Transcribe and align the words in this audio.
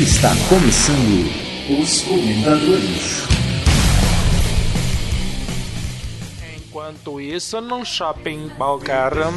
Está 0.00 0.30
começando 0.48 1.28
os 1.78 2.00
Comentadores. 2.04 3.22
Enquanto 6.56 7.20
isso, 7.20 7.60
no 7.60 7.84
shopping 7.84 8.48
Balcarram. 8.56 9.30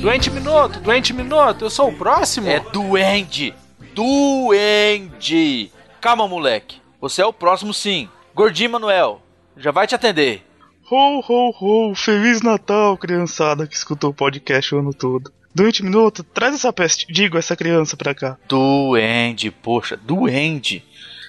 Doente 0.00 0.30
Minuto, 0.30 0.78
Doente 0.78 1.12
Minuto, 1.12 1.64
eu 1.64 1.70
sou 1.70 1.88
o 1.88 1.96
próximo? 1.96 2.48
É 2.48 2.60
duende! 2.60 3.52
Duende! 3.92 5.72
Calma, 6.00 6.28
moleque. 6.28 6.80
Você 7.00 7.22
é 7.22 7.26
o 7.26 7.32
próximo 7.32 7.74
sim. 7.74 8.08
Gordinho 8.32 8.70
Manuel, 8.70 9.20
já 9.56 9.72
vai 9.72 9.84
te 9.84 9.96
atender. 9.96 10.47
Ho, 10.90 11.20
ho, 11.20 11.50
ho! 11.60 11.94
Feliz 11.94 12.40
Natal, 12.40 12.96
criançada 12.96 13.66
que 13.66 13.74
escutou 13.74 14.08
o 14.08 14.14
podcast 14.14 14.74
o 14.74 14.78
ano 14.78 14.94
todo. 14.94 15.30
Doente 15.54 15.82
minuto, 15.82 16.24
traz 16.24 16.54
essa 16.54 16.72
peste, 16.72 17.06
digo, 17.12 17.36
essa 17.36 17.54
criança 17.54 17.94
pra 17.94 18.14
cá. 18.14 18.38
Duende, 18.48 19.50
poxa, 19.50 19.98
duende. 19.98 20.82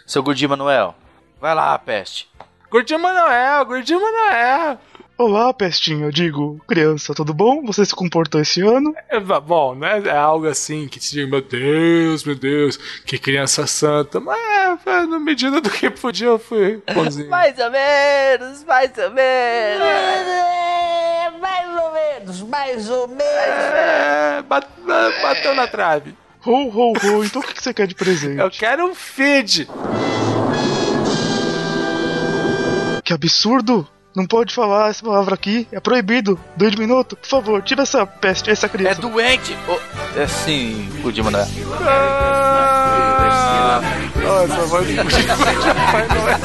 Seu 0.07 0.23
Gordinho 0.23 0.51
Manuel, 0.51 0.95
vai 1.41 1.53
lá, 1.53 1.77
peste. 1.77 2.29
Gordinho 2.71 3.01
Manuel, 3.01 3.65
Gordinho 3.65 3.99
Manuel. 3.99 4.79
Olá, 5.21 5.53
pestinho, 5.53 6.05
eu 6.05 6.11
digo, 6.13 6.61
criança, 6.65 7.13
tudo 7.13 7.33
bom? 7.33 7.61
Você 7.65 7.85
se 7.85 7.93
comportou 7.93 8.39
esse 8.39 8.61
ano? 8.61 8.95
É, 9.09 9.19
bom, 9.19 9.75
né? 9.75 10.01
É 10.05 10.15
algo 10.15 10.47
assim 10.47 10.87
que 10.87 10.97
te 10.97 11.11
diga, 11.11 11.27
meu 11.29 11.41
Deus, 11.41 12.23
meu 12.23 12.35
Deus, 12.35 12.77
que 13.05 13.17
criança 13.17 13.67
santa. 13.67 14.21
Mas, 14.21 14.79
é, 14.85 15.05
na 15.05 15.19
medida 15.19 15.59
do 15.59 15.69
que 15.69 15.89
podia, 15.89 16.27
eu 16.27 16.39
fui 16.39 16.81
bonzinho. 16.95 17.29
Mais 17.29 17.53
ou 17.59 17.69
menos, 17.69 18.63
mais 18.63 18.91
ou 18.97 19.11
menos. 19.11 19.87
Mais 21.41 21.83
ou 21.83 21.91
menos, 21.91 22.41
mais 22.43 22.89
ou 22.89 23.07
menos. 23.09 23.23
É, 23.27 24.41
bat- 24.47 24.69
bateu 25.21 25.53
na 25.53 25.67
trave. 25.67 26.15
Ho, 26.45 26.69
ho, 26.69 26.93
ho, 26.93 27.25
então 27.25 27.41
o 27.41 27.45
que 27.45 27.61
você 27.61 27.73
quer 27.73 27.87
de 27.87 27.93
presente? 27.93 28.39
Eu 28.39 28.49
quero 28.49 28.85
um 28.85 28.95
feed. 28.95 29.67
Que 33.03 33.11
absurdo! 33.11 33.85
Não 34.19 34.25
pode 34.27 34.53
falar 34.53 34.89
essa 34.89 35.01
palavra 35.01 35.33
aqui, 35.33 35.65
é 35.71 35.79
proibido. 35.79 36.37
Doente 36.53 36.77
minuto, 36.77 37.15
por 37.15 37.25
favor, 37.25 37.61
tira 37.61 37.83
essa 37.83 38.05
peste, 38.05 38.51
essa 38.51 38.65
É 38.65 38.69
criança. 38.69 38.99
doente. 38.99 39.55
Oh, 39.65 39.79
é 40.19 40.27
sim, 40.27 40.89
Gordinho 41.01 41.23
Manuel. 41.23 41.47
Ah, 41.87 43.79
nossa, 44.21 44.83
de 44.83 44.95
Papai 45.73 46.05
Noel. 46.09 46.39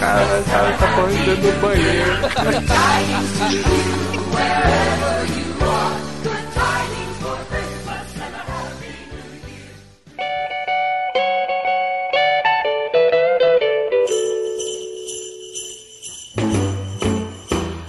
Cara, 0.00 0.42
cara 0.50 0.72
tá 0.78 0.86
falando 0.88 1.24
dentro 1.24 1.42
do 1.42 1.60
banheiro. 1.60 2.14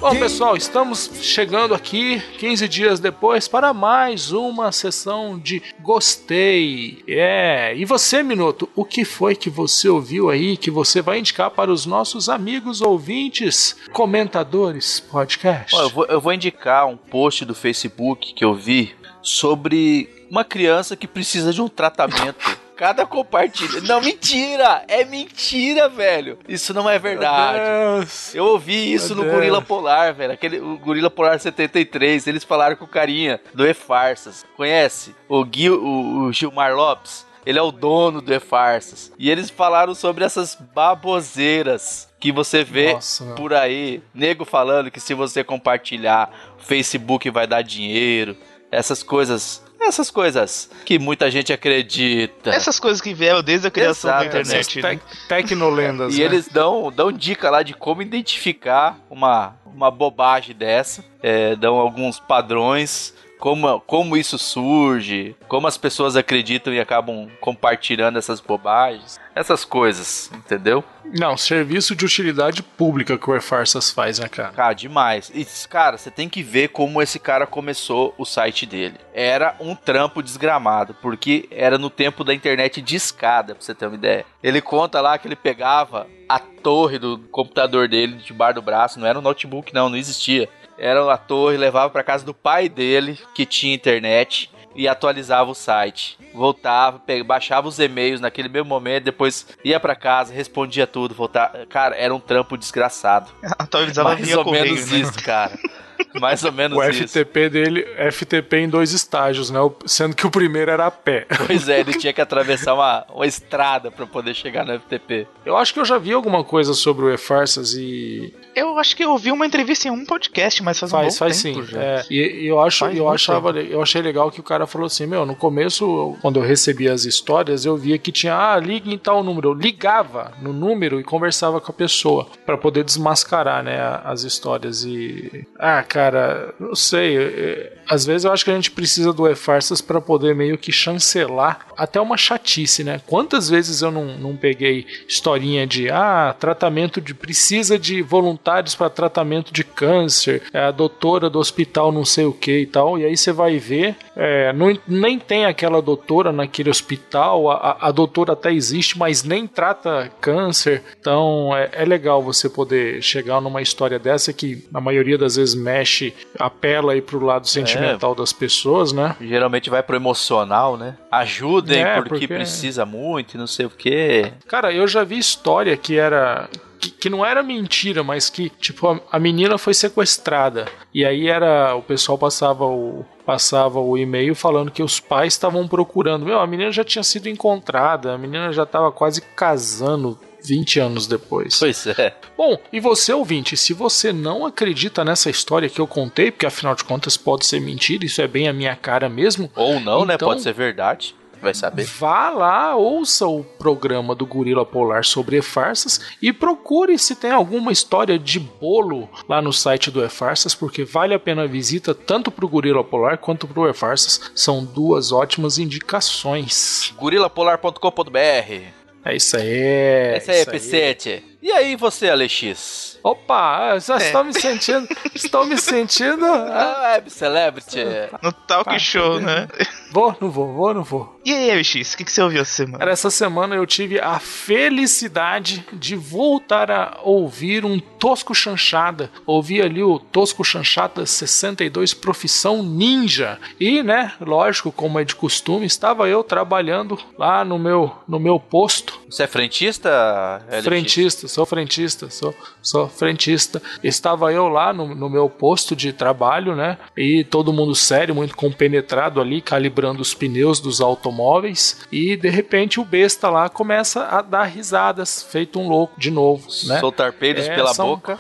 Bom, 0.06 0.20
pessoal, 0.20 0.56
estamos 0.56 1.10
chegando 1.24 1.74
aqui 1.74 2.22
15 2.38 2.68
dias 2.68 3.00
depois 3.00 3.48
para 3.48 3.74
mais 3.74 4.32
uma 4.32 4.72
sessão 4.72 5.40
de 5.40 5.64
Gostei. 5.82 7.04
É, 7.08 7.76
e 7.76 7.86
você, 7.86 8.22
Minuto, 8.22 8.70
o 8.76 8.86
que 8.86 9.04
foi 9.04 9.36
que 9.36 9.50
você 9.50 9.90
ouviu 9.90 10.30
aí 10.30 10.58
que 10.58 10.70
você 10.70 11.02
vai 11.02 11.18
indicar 11.18 11.50
para 11.50 11.72
os 11.72 11.88
nossos 11.88 12.30
amigos 12.30 12.82
ouvintes, 12.82 13.76
comentadores, 13.92 15.00
podcast? 15.00 15.76
Ó, 15.76 15.82
eu, 15.82 15.90
vou, 15.90 16.06
eu 16.06 16.22
vou 16.22 16.34
indicar 16.34 16.86
um 16.86 16.98
post 16.98 17.44
do 17.44 17.56
Facebook 17.56 18.36
que 18.36 18.46
eu 18.46 18.54
vi 18.54 18.94
sobre 19.24 20.28
uma 20.30 20.44
criança 20.44 20.96
que 20.96 21.08
precisa 21.08 21.52
de 21.52 21.64
um 21.64 21.68
tratamento. 21.68 22.58
Cada 22.76 23.06
compartilha. 23.06 23.82
Não, 23.82 24.02
mentira! 24.02 24.84
É 24.88 25.06
mentira, 25.06 25.88
velho! 25.88 26.38
Isso 26.48 26.74
não 26.74 26.90
é 26.90 27.00
verdade. 27.00 28.08
Eu 28.34 28.46
ouvi 28.46 28.94
isso 28.94 29.16
no. 29.16 29.24
Gorila 29.24 29.62
Polar, 29.62 30.14
velho. 30.14 30.34
Aquele, 30.34 30.60
o 30.60 30.78
Gorila 30.78 31.10
Polar 31.10 31.40
73. 31.40 32.28
Eles 32.28 32.44
falaram 32.44 32.76
com 32.76 32.86
o 32.86 32.88
carinha 32.88 33.40
do 33.54 33.66
E-Farsas. 33.66 34.46
Conhece? 34.58 35.16
O, 35.30 35.44
Gui, 35.44 35.70
o, 35.70 36.26
o 36.26 36.34
Gilmar 36.34 36.76
Lopes. 36.76 37.26
Ele 37.46 37.60
é 37.60 37.62
o 37.62 37.72
dono 37.72 38.22
do 38.22 38.34
E-Farsas. 38.34 39.12
E 39.20 39.30
eles 39.30 39.50
falaram 39.50 39.94
sobre 39.94 40.24
essas 40.24 40.58
baboseiras 40.74 42.10
que 42.20 42.32
você 42.32 42.64
vê 42.64 42.94
Nossa, 42.94 43.24
por 43.36 43.54
aí. 43.54 44.02
Nego 44.14 44.44
falando 44.46 44.90
que 44.90 45.00
se 45.00 45.14
você 45.14 45.44
compartilhar, 45.44 46.32
o 46.60 46.64
Facebook 46.64 47.30
vai 47.30 47.46
dar 47.46 47.62
dinheiro. 47.62 48.36
Essas 48.72 49.04
coisas. 49.04 49.64
Essas 49.80 50.10
coisas 50.10 50.70
que 50.84 50.98
muita 50.98 51.30
gente 51.30 51.54
acredita. 51.54 52.50
Essas 52.50 52.80
coisas 52.80 53.02
que 53.02 53.14
vieram 53.14 53.44
desde 53.44 53.68
a 53.68 53.72
criação 53.72 54.10
da 54.10 54.26
Exato, 54.26 54.38
internet. 54.38 54.82
né? 54.82 54.90
Tec 54.90 55.02
tecnolendas, 55.28 56.14
E 56.16 56.20
né? 56.20 56.26
eles 56.26 56.48
dão, 56.48 56.92
dão 56.92 57.12
dica 57.12 57.50
lá 57.50 57.62
de 57.62 57.74
como 57.74 58.02
identificar 58.02 58.98
uma, 59.10 59.56
uma 59.66 59.92
bobagem 59.92 60.56
dessa. 60.56 61.04
É, 61.22 61.56
dão 61.56 61.76
alguns 61.76 62.20
padrões, 62.20 63.14
como, 63.40 63.80
como 63.82 64.18
isso 64.18 64.38
surge, 64.38 65.36
como 65.48 65.68
as 65.68 65.78
pessoas 65.78 66.16
acreditam 66.16 66.74
e 66.74 66.80
acabam 66.80 67.30
compartilhando 67.40 68.18
essas 68.18 68.40
bobagens. 68.40 69.20
Essas 69.36 69.66
coisas, 69.66 70.32
entendeu? 70.34 70.84
Não, 71.04 71.38
serviço 71.38 71.96
de 71.96 72.06
utilidade 72.06 72.64
pública 72.64 73.18
que 73.18 73.30
o 73.30 73.36
E-Farsas 73.36 73.92
faz, 73.92 74.18
né, 74.18 74.28
cara? 74.28 74.54
Cara, 74.54 74.74
demais. 74.74 75.32
E, 75.34 75.46
cara, 75.68 75.98
você 75.98 76.10
tem 76.10 76.30
que 76.30 76.42
ver 76.42 76.70
como 76.70 77.02
esse 77.02 77.20
cara 77.20 77.46
começou 77.46 78.14
o 78.18 78.26
site 78.26 78.66
dele. 78.66 78.96
Era 79.14 79.56
um 79.60 79.76
trampo 79.76 80.24
desgramado, 80.24 80.96
porque 81.02 81.48
era 81.52 81.78
no 81.78 81.90
tempo 81.90 82.24
da 82.24 82.34
internet 82.34 82.82
de 82.82 82.96
escada, 82.96 83.54
pra 83.54 83.64
você 83.64 83.76
ter 83.76 83.86
uma 83.86 83.96
ideia. 83.96 84.26
Ele 84.42 84.62
conta 84.62 85.02
lá 85.02 85.18
que 85.18 85.28
ele 85.28 85.36
pegava 85.36 86.08
a 86.28 86.40
torre 86.40 86.98
do 86.98 87.20
computador 87.32 87.88
dele 87.88 88.16
debaixo 88.16 88.56
do 88.56 88.62
braço, 88.62 89.00
não 89.00 89.08
era 89.08 89.20
um 89.20 89.22
notebook, 89.22 89.74
não, 89.74 89.90
não 89.90 89.98
existia. 89.98 90.50
Era 90.78 91.12
a 91.14 91.18
torre, 91.18 91.58
levava 91.58 91.90
pra 91.90 92.04
casa 92.04 92.26
do 92.26 92.34
pai 92.34 92.68
dele, 92.68 93.20
que 93.34 93.46
tinha 93.46 93.74
internet, 93.74 94.52
e 94.76 94.88
atualizava 94.88 95.50
o 95.50 95.56
site. 95.56 96.18
Voltava, 96.34 97.02
baixava 97.26 97.68
os 97.68 97.80
e-mails 97.80 98.20
naquele 98.20 98.50
mesmo 98.50 98.68
momento, 98.68 99.06
depois 99.06 99.48
ia 99.64 99.80
pra 99.80 99.96
casa, 99.96 100.34
respondia 100.34 100.86
tudo, 100.86 101.16
voltava. 101.16 101.66
Cara, 101.68 101.96
era 101.96 102.14
um 102.14 102.20
trampo 102.20 102.58
desgraçado. 102.58 103.32
Atualizava 103.58 104.10
Mais 104.10 104.36
ou 104.36 104.44
correio, 104.44 104.66
menos 104.66 104.92
né? 104.92 104.98
isso, 105.00 105.24
cara. 105.24 105.58
Mais 106.20 106.44
ou 106.44 106.52
menos 106.52 106.78
O 106.78 106.84
isso. 106.84 107.08
FTP 107.08 107.50
dele, 107.50 107.86
FTP 108.12 108.58
em 108.58 108.70
dois 108.70 108.92
estágios, 108.94 109.50
né? 109.50 109.60
Sendo 109.86 110.16
que 110.16 110.26
o 110.26 110.32
primeiro 110.32 110.72
era 110.72 110.86
a 110.88 110.92
pé. 110.92 111.26
Pois 111.46 111.68
é, 111.70 111.80
ele 111.80 111.94
tinha 112.00 112.14
que 112.14 112.22
atravessar 112.22 112.74
uma, 112.74 113.06
uma 113.14 113.26
estrada 113.28 113.92
pra 113.92 114.06
poder 114.06 114.34
chegar 114.34 114.66
no 114.66 114.80
FTP. 114.80 115.28
Eu 115.46 115.56
acho 115.58 115.74
que 115.74 115.80
eu 115.80 115.86
já 115.86 115.98
vi 115.98 116.14
alguma 116.14 116.44
coisa 116.44 116.74
sobre 116.74 117.06
o 117.06 117.14
E-Farsas 117.14 117.74
e 117.74 118.34
Eu 118.56 118.78
acho 118.80 118.96
que 118.96 119.04
eu 119.04 119.12
ouvi 119.12 119.32
uma 119.32 119.46
entrevista 119.46 119.88
em 119.88 119.92
um 119.92 120.06
podcast, 120.06 120.64
mas 120.64 120.80
faz, 120.80 120.92
faz, 120.92 121.06
um 121.06 121.10
bom 121.10 121.16
faz 121.18 121.44
tempo 121.44 121.64
sim. 121.66 121.72
já. 121.72 121.82
É, 121.82 122.04
e, 122.10 122.44
e 122.44 122.48
eu 122.48 122.60
acho, 122.62 122.80
Faz 122.80 122.98
eu 122.98 123.10
achava, 123.10 123.52
eu 123.60 123.82
achei 123.82 124.02
legal 124.02 124.32
que 124.32 124.40
o 124.40 124.44
cara 124.44 124.66
falou 124.66 124.86
assim, 124.88 125.06
meu, 125.06 125.26
no 125.26 125.36
começo, 125.36 125.84
eu- 125.84 126.18
quando 126.22 126.40
eu 126.40 126.44
recebia 126.44 126.94
as 126.94 127.06
histórias, 127.06 127.66
eu 127.66 127.76
via 127.78 127.98
que 127.98 128.12
tinha, 128.12 128.36
ah, 128.36 128.58
ligue 128.58 128.94
em 128.94 128.98
tal 128.98 129.24
número. 129.24 129.50
Eu 129.50 129.54
ligava 129.54 130.34
no 130.42 130.54
número 130.54 131.00
e 131.00 131.04
conversava 131.04 131.60
com 131.62 131.72
a 131.72 131.76
pessoa 131.76 132.28
pra 132.46 132.58
poder 132.58 132.84
desmascarar, 132.84 133.64
né, 133.64 133.80
as 134.04 134.24
histórias 134.24 134.84
e 134.84 135.46
ah, 135.60 135.84
cara, 135.88 136.54
não 136.60 136.76
sei, 136.76 137.18
é, 137.18 137.74
às 137.88 138.06
vezes 138.06 138.26
eu 138.26 138.32
acho 138.32 138.44
que 138.44 138.52
a 138.52 138.56
gente 138.56 138.72
precisa 138.72 139.14
do 139.14 139.28
E-Farsas 139.28 139.82
pra 139.82 140.02
poder 140.02 140.36
meio 140.36 140.58
que 140.58 140.72
chancelar 140.72 141.68
até 141.78 142.00
uma 142.02 142.18
chatice, 142.18 142.84
né? 142.84 143.02
Quantas 143.06 143.50
vezes 143.50 143.82
eu 143.82 143.92
não, 143.92 144.18
não 144.18 144.36
peguei 144.36 144.86
historinha 145.08 145.68
de 145.68 145.90
ah, 145.90 146.36
tratamento 146.40 147.00
de 147.00 147.14
precisa 147.14 147.78
de 147.78 148.02
voluntários 148.02 148.76
para 148.76 148.90
tratamento 148.90 149.54
de 149.54 149.64
câncer, 149.64 150.42
é 150.54 150.60
a 150.60 150.72
doutora 150.72 151.30
do 151.30 151.40
hospital 151.40 151.92
não 151.92 152.06
sei 152.06 152.26
o 152.26 152.34
que 152.34 152.60
e 152.60 152.66
tal, 152.66 152.98
e 152.98 153.06
aí 153.06 153.16
você 153.16 153.32
vai 153.32 153.58
ver, 153.58 153.96
é, 154.16 154.52
não, 154.54 154.78
nem 154.88 155.20
tem 155.20 155.46
aquela 155.46 155.82
doutora 155.82 156.32
naquele 156.32 156.70
hospital, 156.70 157.50
a, 157.52 157.78
a- 157.82 157.92
doutora 157.92 158.34
até 158.34 158.52
existe, 158.54 158.98
mas 158.98 159.24
nem 159.24 159.48
trata 159.48 160.12
câncer, 160.20 160.82
então 161.00 161.56
é, 161.56 161.70
é 161.74 161.86
legal 161.86 162.22
você 162.22 162.50
poder 162.50 163.02
chegar 163.02 163.40
numa 163.42 163.62
história 163.62 163.98
dessa 164.00 164.34
que 164.34 164.66
na 164.72 164.82
maioria 164.82 165.18
das 165.18 165.36
vezes 165.36 165.56
mexe, 165.76 166.14
apela 166.40 166.94
aí 166.94 167.02
pro 167.02 167.24
lado 167.24 167.48
sentimental 167.48 168.16
das 168.16 168.32
pessoas, 168.32 168.92
né? 168.94 169.16
Geralmente 169.20 169.70
vai 169.70 169.84
pro 169.84 169.96
emocional, 169.96 170.78
né? 170.78 170.96
Ajudem 171.12 171.82
É, 171.84 171.96
porque, 171.96 172.10
porque- 172.10 172.28
precisa 172.28 172.86
muito 172.86 173.34
e 173.36 173.38
não 173.38 173.48
sei 173.48 173.66
o 173.66 173.70
quê. 173.70 174.32
Cara, 174.48 174.72
eu 174.74 174.88
já 174.88 175.04
vi 175.04 175.18
história 175.18 175.76
que 175.78 175.98
era. 175.98 176.50
Que, 176.80 176.90
que 176.92 177.10
não 177.10 177.26
era 177.26 177.42
mentira, 177.42 178.04
mas 178.04 178.30
que, 178.30 178.50
tipo, 178.50 178.88
a, 178.90 179.00
a 179.12 179.18
menina 179.20 179.58
foi 179.58 179.74
sequestrada. 179.74 180.66
E 180.94 181.06
aí 181.06 181.28
era. 181.28 181.76
O 181.76 181.82
pessoal 181.82 182.18
passava 182.18 182.66
o. 182.66 183.06
Passava 183.26 183.80
o 183.80 183.98
e-mail 183.98 184.36
falando 184.36 184.70
que 184.72 184.84
os 184.84 185.00
pais 185.00 185.34
estavam 185.34 185.68
procurando. 185.68 186.26
Meu, 186.26 186.40
a 186.40 186.46
menina 186.46 186.72
já 186.72 186.84
tinha 186.84 187.04
sido 187.04 187.28
encontrada, 187.28 188.14
a 188.14 188.18
menina 188.20 188.52
já 188.54 188.64
estava 188.64 188.92
quase 188.92 189.20
casando, 189.22 190.20
20 190.46 190.80
anos 190.80 191.08
depois. 191.08 191.60
Pois 191.60 191.86
é. 191.88 192.16
Bom, 192.38 192.58
e 192.72 192.80
você 192.80 193.12
ouvinte, 193.14 193.58
se 193.58 193.74
você 193.74 194.14
não 194.14 194.46
acredita 194.46 195.04
nessa 195.04 195.30
história 195.30 195.70
que 195.70 195.80
eu 195.82 195.88
contei, 195.88 196.32
porque 196.32 196.46
afinal 196.46 196.76
de 196.76 196.84
contas 196.84 197.18
pode 197.18 197.46
ser 197.46 197.60
mentira, 197.60 198.06
isso 198.06 198.22
é 198.22 198.28
bem 198.28 198.48
a 198.48 198.54
minha 198.54 198.76
cara 198.76 199.10
mesmo. 199.10 199.52
Ou 199.56 199.80
não, 199.80 200.06
né? 200.06 200.16
Então- 200.16 200.30
Pode 200.30 200.42
ser 200.42 200.54
verdade. 200.54 201.16
Vai 201.42 201.54
saber. 201.54 201.84
Vá 201.86 202.30
lá, 202.30 202.76
ouça 202.76 203.28
o 203.28 203.44
programa 203.44 204.16
do 204.16 204.26
Gorila 204.26 204.66
Polar 204.66 205.04
sobre 205.06 205.38
E-Farsas 205.38 206.00
e 206.20 206.34
procure 206.34 206.98
se 206.98 207.14
tem 207.14 207.30
alguma 207.30 207.72
história 207.72 208.18
de 208.18 208.40
bolo 208.40 209.08
lá 209.30 209.42
no 209.44 209.54
site 209.54 209.92
do 209.92 210.04
E-Farsas, 210.04 210.56
porque 210.56 210.84
vale 210.84 211.14
a 211.14 211.20
pena 211.20 211.44
a 211.44 211.48
visita 211.48 211.94
tanto 211.94 212.32
pro 212.32 212.48
Gorila 212.48 212.84
Polar 212.84 213.18
quanto 213.20 213.48
pro 213.48 213.70
E-Farsas. 213.70 214.32
São 214.34 214.64
duas 214.64 215.12
ótimas 215.12 215.60
indicações. 215.60 216.94
gorilapolar.com.br 216.98 218.85
É 219.06 219.16
isso 219.16 219.38
aí. 219.38 220.16
Esse 220.18 220.32
aí, 220.32 220.42
isso 220.42 220.52
P7. 220.52 221.22
E 221.40 221.52
aí 221.52 221.76
você, 221.76 222.10
Alex? 222.10 222.95
Opa, 223.10 223.78
já 223.78 223.96
É. 224.00 224.08
estou 224.08 224.24
me 224.24 224.34
sentindo. 224.34 224.88
estou 225.14 225.46
me 225.46 225.58
sentindo. 225.60 226.26
ah, 226.26 226.76
Ah, 226.76 226.92
Web 226.96 227.10
Celebrity. 227.12 227.86
No 228.24 228.32
Talk 228.32 228.66
Tá, 228.72 228.80
Show, 228.80 229.20
né? 229.20 229.48
Vou, 229.92 230.16
não 230.20 230.32
vou, 230.32 230.52
vou, 230.54 230.74
não 230.74 230.84
vou. 230.84 231.20
E 231.24 231.32
aí, 231.32 231.56
MX, 231.56 231.94
o 231.94 231.98
que, 231.98 232.04
que 232.04 232.12
você 232.12 232.22
ouviu 232.24 232.42
essa 232.42 232.52
semana? 232.52 232.80
Cara, 232.80 232.92
essa 232.92 233.12
semana 233.12 233.56
eu 233.56 233.66
tive 233.68 234.00
a 234.00 234.18
felicidade 234.20 235.66
de 235.74 235.96
voltar 235.96 236.72
a 236.72 236.98
ouvir 237.04 237.64
um 237.64 237.80
Tosco 237.80 238.34
Chanchada. 238.34 239.12
Ouvi 239.26 239.62
ali 239.62 239.84
o 239.84 240.00
Tosco 240.00 240.44
Chanchada 240.44 241.06
62 241.06 241.94
Profissão 241.94 242.64
Ninja. 242.64 243.40
E, 243.60 243.84
né, 243.84 244.14
lógico, 244.20 244.72
como 244.72 245.00
é 245.00 245.04
de 245.04 245.16
costume, 245.16 245.66
estava 245.66 246.10
eu 246.10 246.24
trabalhando 246.24 246.98
lá 247.18 247.46
no 247.46 247.60
meu, 247.60 247.92
no 248.08 248.20
meu 248.20 248.40
posto. 248.40 249.00
Você 249.10 249.24
é 249.24 249.28
frentista, 249.28 250.42
Alex? 250.50 250.64
Frentista, 250.66 251.28
sou 251.28 251.46
frentista, 251.46 252.10
sou, 252.10 252.34
sou 252.62 252.90
frentista. 252.96 253.62
Estava 253.84 254.32
eu 254.34 254.48
lá 254.48 254.74
no, 254.74 254.96
no 254.96 255.10
meu 255.10 255.30
posto 255.30 255.76
de 255.76 255.94
trabalho, 255.94 256.56
né? 256.56 256.78
E 256.98 257.24
todo 257.24 257.54
mundo 257.54 257.76
sério, 257.76 258.16
muito 258.16 258.36
compenetrado 258.36 259.22
ali, 259.22 259.42
calibrando 259.42 260.02
os 260.02 260.14
pneus 260.14 260.60
dos 260.60 260.82
automóveis. 260.82 261.82
E 261.92 262.16
de 262.18 262.30
repente 262.30 262.80
o 262.80 262.86
besta 262.86 263.30
lá 263.30 263.50
começa 263.50 264.06
a 264.06 264.22
dar 264.22 264.46
risadas, 264.46 265.24
feito 265.30 265.60
um 265.60 265.68
louco 265.68 266.00
de 266.00 266.10
novo, 266.10 266.48
né? 266.66 266.80
Soltar 266.80 267.14
peidos 267.14 267.46
É, 267.48 267.56
pela 267.56 267.74
são- 267.74 267.88
boca. 267.88 268.18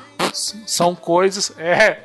São 0.66 0.94
coisas. 0.96 1.54
É, 1.58 2.00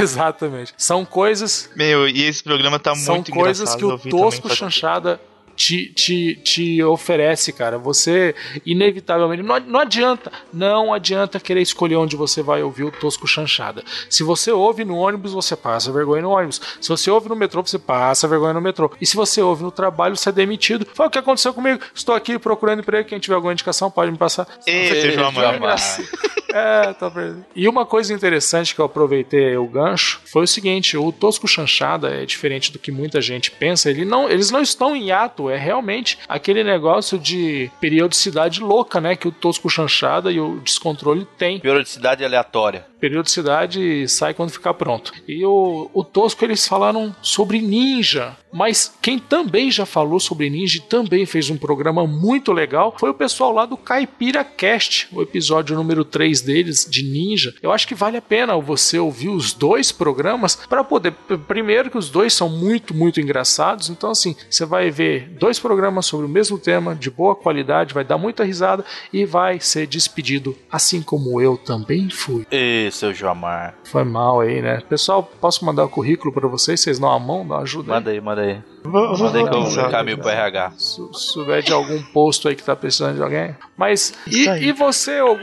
exatamente. 0.00 0.74
São 0.76 1.04
coisas. 1.04 1.70
Meu, 1.76 2.08
e 2.08 2.22
esse 2.24 2.42
programa 2.42 2.78
tá 2.78 2.94
São 2.94 3.14
muito 3.16 3.30
coisas 3.32 3.74
engraçado. 3.74 3.98
que 4.00 4.08
o 4.08 4.10
Tosco 4.10 4.54
Chanchada 4.54 5.20
te, 5.56 5.86
te, 5.88 6.36
te 6.36 6.82
oferece, 6.82 7.52
cara. 7.52 7.78
Você, 7.78 8.34
inevitavelmente. 8.64 9.42
Não, 9.42 9.58
não 9.60 9.80
adianta. 9.80 10.30
Não 10.52 10.92
adianta 10.92 11.40
querer 11.40 11.62
escolher 11.62 11.96
onde 11.96 12.14
você 12.14 12.42
vai 12.42 12.62
ouvir 12.62 12.84
o 12.84 12.90
Tosco 12.90 13.26
Chanchada. 13.26 13.82
Se 14.10 14.22
você 14.22 14.52
ouve 14.52 14.84
no 14.84 14.96
ônibus, 14.96 15.32
você 15.32 15.56
passa 15.56 15.90
vergonha 15.90 16.22
no 16.22 16.30
ônibus. 16.30 16.60
Se 16.80 16.88
você 16.88 17.10
ouve 17.10 17.28
no 17.28 17.36
metrô, 17.36 17.62
você 17.62 17.78
passa 17.78 18.28
vergonha 18.28 18.54
no 18.54 18.60
metrô. 18.60 18.90
E 19.00 19.06
se 19.06 19.16
você 19.16 19.40
ouve 19.40 19.62
no 19.62 19.70
trabalho, 19.70 20.16
você 20.16 20.28
é 20.28 20.32
demitido. 20.32 20.86
Foi 20.94 21.06
o 21.06 21.10
que 21.10 21.18
aconteceu 21.18 21.54
comigo. 21.54 21.80
Estou 21.94 22.14
aqui 22.14 22.38
procurando 22.38 22.80
emprego. 22.80 23.08
Quem 23.08 23.18
tiver 23.18 23.34
alguma 23.34 23.52
indicação, 23.52 23.90
pode 23.90 24.12
me 24.12 24.18
passar. 24.18 24.46
Esse, 24.66 25.12
João 25.12 25.32
João 25.32 25.54
Amaro. 25.54 25.76
É, 26.56 26.92
tá 26.94 27.10
perdido. 27.10 27.44
E 27.54 27.68
uma 27.68 27.84
coisa 27.84 28.14
interessante 28.14 28.74
que 28.74 28.80
eu 28.80 28.86
aproveitei 28.86 29.56
o 29.56 29.66
gancho 29.66 30.20
foi 30.24 30.44
o 30.44 30.46
seguinte: 30.46 30.96
o 30.96 31.12
Tosco 31.12 31.46
Chanchada 31.46 32.08
é 32.08 32.24
diferente 32.24 32.72
do 32.72 32.78
que 32.78 32.90
muita 32.90 33.20
gente 33.20 33.50
pensa. 33.50 33.90
Ele 33.90 34.04
não, 34.04 34.28
eles 34.28 34.50
não 34.50 34.62
estão 34.62 34.96
em 34.96 35.08
hiato, 35.08 35.50
é 35.50 35.56
realmente 35.56 36.18
aquele 36.26 36.64
negócio 36.64 37.18
de 37.18 37.70
periodicidade 37.80 38.60
louca, 38.60 39.00
né? 39.00 39.14
Que 39.14 39.28
o 39.28 39.32
Tosco 39.32 39.68
Chanchada 39.68 40.32
e 40.32 40.40
o 40.40 40.58
Descontrole 40.60 41.26
tem. 41.36 41.60
Periodicidade 41.60 42.24
aleatória. 42.24 42.86
Periodicidade 43.00 44.08
sai 44.08 44.34
quando 44.34 44.50
ficar 44.50 44.74
pronto. 44.74 45.12
E 45.28 45.44
o, 45.44 45.90
o 45.92 46.04
Tosco 46.04 46.44
eles 46.44 46.66
falaram 46.66 47.14
sobre 47.22 47.60
ninja. 47.60 48.36
Mas 48.52 48.92
quem 49.02 49.18
também 49.18 49.70
já 49.70 49.84
falou 49.84 50.18
sobre 50.18 50.48
ninja 50.48 50.78
e 50.78 50.80
também 50.80 51.26
fez 51.26 51.50
um 51.50 51.58
programa 51.58 52.06
muito 52.06 52.52
legal 52.52 52.94
foi 52.98 53.10
o 53.10 53.14
pessoal 53.14 53.52
lá 53.52 53.66
do 53.66 53.76
Caipira 53.76 54.42
Cast, 54.42 55.08
o 55.12 55.20
episódio 55.20 55.76
número 55.76 56.04
3 56.04 56.40
deles 56.40 56.86
de 56.88 57.02
ninja. 57.02 57.54
Eu 57.60 57.70
acho 57.70 57.86
que 57.86 57.94
vale 57.94 58.16
a 58.16 58.22
pena 58.22 58.56
você 58.56 58.98
ouvir 58.98 59.28
os 59.28 59.52
dois 59.52 59.92
programas 59.92 60.56
para 60.56 60.82
poder. 60.82 61.12
Primeiro, 61.46 61.90
que 61.90 61.98
os 61.98 62.08
dois 62.08 62.32
são 62.32 62.48
muito, 62.48 62.94
muito 62.94 63.20
engraçados. 63.20 63.90
Então, 63.90 64.10
assim, 64.10 64.34
você 64.48 64.64
vai 64.64 64.90
ver 64.90 65.28
dois 65.38 65.58
programas 65.58 66.06
sobre 66.06 66.24
o 66.24 66.28
mesmo 66.28 66.58
tema, 66.58 66.94
de 66.94 67.10
boa 67.10 67.34
qualidade, 67.34 67.92
vai 67.92 68.04
dar 68.04 68.16
muita 68.16 68.42
risada 68.42 68.84
e 69.12 69.26
vai 69.26 69.60
ser 69.60 69.86
despedido, 69.86 70.56
assim 70.72 71.02
como 71.02 71.40
eu 71.40 71.58
também 71.58 72.08
fui. 72.08 72.46
Ê, 72.86 72.90
seu 72.90 73.12
Joamar. 73.12 73.74
Foi 73.84 74.04
mal 74.04 74.40
aí, 74.40 74.62
né? 74.62 74.80
Pessoal, 74.88 75.22
posso 75.22 75.64
mandar 75.64 75.84
o 75.84 75.88
currículo 75.88 76.32
pra 76.32 76.46
vocês? 76.48 76.80
Vocês 76.80 76.98
dão 76.98 77.10
a 77.10 77.18
mão, 77.18 77.46
dão 77.46 77.58
ajuda? 77.58 77.92
aí? 77.92 77.98
Manda 77.98 78.10
aí, 78.10 78.20
manda 78.20 78.42
aí. 78.42 78.62
Vou, 78.84 79.18
Manda 79.18 79.38
aí 79.38 79.44
vou 79.44 79.50
que 79.72 79.78
eu 79.80 79.86
encaminho 79.88 80.18
pro 80.18 80.28
RH. 80.28 80.72
Se 80.78 81.00
souber 81.12 81.62
de 81.62 81.72
algum 81.72 82.00
posto 82.12 82.48
aí 82.48 82.54
que 82.54 82.62
tá 82.62 82.76
precisando 82.76 83.16
de 83.16 83.22
alguém. 83.22 83.56
Mas, 83.76 84.14
e, 84.26 84.46
e 84.48 84.72
você? 84.72 85.20
ô- 85.20 85.38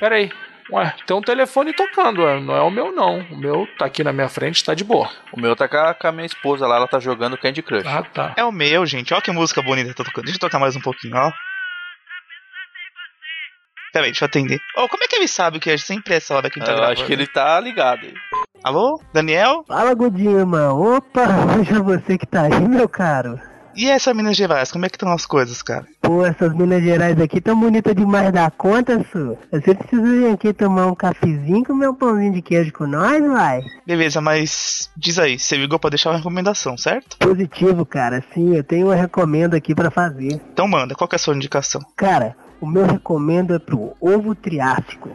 Pera 0.00 0.16
aí. 0.16 0.30
Ué, 0.70 0.94
tem 1.06 1.16
um 1.16 1.22
telefone 1.22 1.72
tocando, 1.72 2.22
ué, 2.22 2.38
não 2.40 2.54
é 2.54 2.60
o 2.60 2.70
meu 2.70 2.92
não. 2.92 3.20
O 3.30 3.36
meu 3.38 3.66
tá 3.78 3.86
aqui 3.86 4.04
na 4.04 4.12
minha 4.12 4.28
frente, 4.28 4.62
tá 4.62 4.74
de 4.74 4.84
boa. 4.84 5.08
O 5.32 5.40
meu 5.40 5.56
tá 5.56 5.66
com 5.66 6.06
a, 6.06 6.12
minha 6.12 6.26
esposa 6.26 6.66
lá, 6.66 6.76
ela 6.76 6.86
tá 6.86 6.98
jogando 6.98 7.38
Candy 7.38 7.62
Crush. 7.62 7.86
Ah, 7.86 8.02
tá. 8.02 8.34
É 8.36 8.44
o 8.44 8.52
meu, 8.52 8.84
gente. 8.84 9.14
Olha 9.14 9.22
que 9.22 9.30
música 9.32 9.62
bonita 9.62 9.88
que 9.88 9.94
tá 9.96 10.04
tocando. 10.04 10.24
Deixa 10.24 10.36
eu 10.36 10.40
tocar 10.40 10.58
mais 10.58 10.76
um 10.76 10.80
pouquinho, 10.80 11.16
ó. 11.16 11.32
Peraí, 13.92 14.10
deixa 14.10 14.24
eu 14.24 14.26
atender. 14.26 14.58
Ô, 14.76 14.88
como 14.88 15.02
é 15.04 15.06
que 15.08 15.16
ele 15.16 15.28
sabe 15.28 15.58
que 15.58 15.70
é 15.70 15.78
sempre 15.78 16.14
essa 16.14 16.34
hora 16.34 16.50
que 16.50 16.58
ele 16.58 16.66
tá 16.66 16.72
eu 16.72 16.76
gravando? 16.76 16.98
acho 16.98 17.06
que 17.06 17.12
ele 17.12 17.26
tá 17.26 17.58
ligado 17.60 18.00
aí. 18.04 18.14
Alô? 18.62 19.00
Daniel? 19.12 19.64
Fala, 19.66 19.94
Godima. 19.94 20.72
Opa, 20.72 21.26
hoje 21.58 21.72
é 21.72 21.80
você 21.80 22.18
que 22.18 22.26
tá 22.26 22.42
aí, 22.42 22.68
meu 22.68 22.88
caro. 22.88 23.38
E 23.76 23.88
essa 23.88 24.12
Minas 24.12 24.36
Gerais, 24.36 24.72
como 24.72 24.86
é 24.86 24.88
que 24.88 24.96
estão 24.96 25.12
as 25.12 25.24
coisas, 25.24 25.62
cara? 25.62 25.86
Pô, 26.02 26.26
essas 26.26 26.52
Minas 26.52 26.82
Gerais 26.82 27.20
aqui 27.20 27.40
tão 27.40 27.58
bonitas 27.58 27.94
demais 27.94 28.32
da 28.32 28.50
conta, 28.50 28.98
su. 29.12 29.38
Você 29.52 29.72
precisa 29.72 30.02
vir 30.02 30.32
aqui 30.32 30.52
tomar 30.52 30.86
um 30.86 30.96
cafezinho 30.96 31.64
comer 31.64 31.88
um 31.88 31.94
pãozinho 31.94 32.32
de 32.32 32.42
queijo 32.42 32.72
com 32.72 32.88
nós, 32.88 33.24
vai. 33.24 33.62
Beleza, 33.86 34.20
mas 34.20 34.90
diz 34.96 35.16
aí, 35.20 35.38
você 35.38 35.56
ligou 35.56 35.78
pra 35.78 35.90
deixar 35.90 36.10
uma 36.10 36.16
recomendação, 36.16 36.76
certo? 36.76 37.16
Positivo, 37.18 37.86
cara. 37.86 38.24
Sim, 38.34 38.56
eu 38.56 38.64
tenho 38.64 38.88
uma 38.88 38.96
recomenda 38.96 39.56
aqui 39.56 39.76
pra 39.76 39.92
fazer. 39.92 40.40
Então 40.52 40.66
manda, 40.66 40.96
qual 40.96 41.06
que 41.06 41.14
é 41.14 41.18
a 41.18 41.20
sua 41.20 41.36
indicação? 41.36 41.80
Cara, 41.94 42.34
o 42.60 42.66
meu 42.66 42.84
recomendo 42.84 43.54
é 43.54 43.58
pro 43.58 43.92
ovo 44.00 44.34
triássico. 44.34 45.10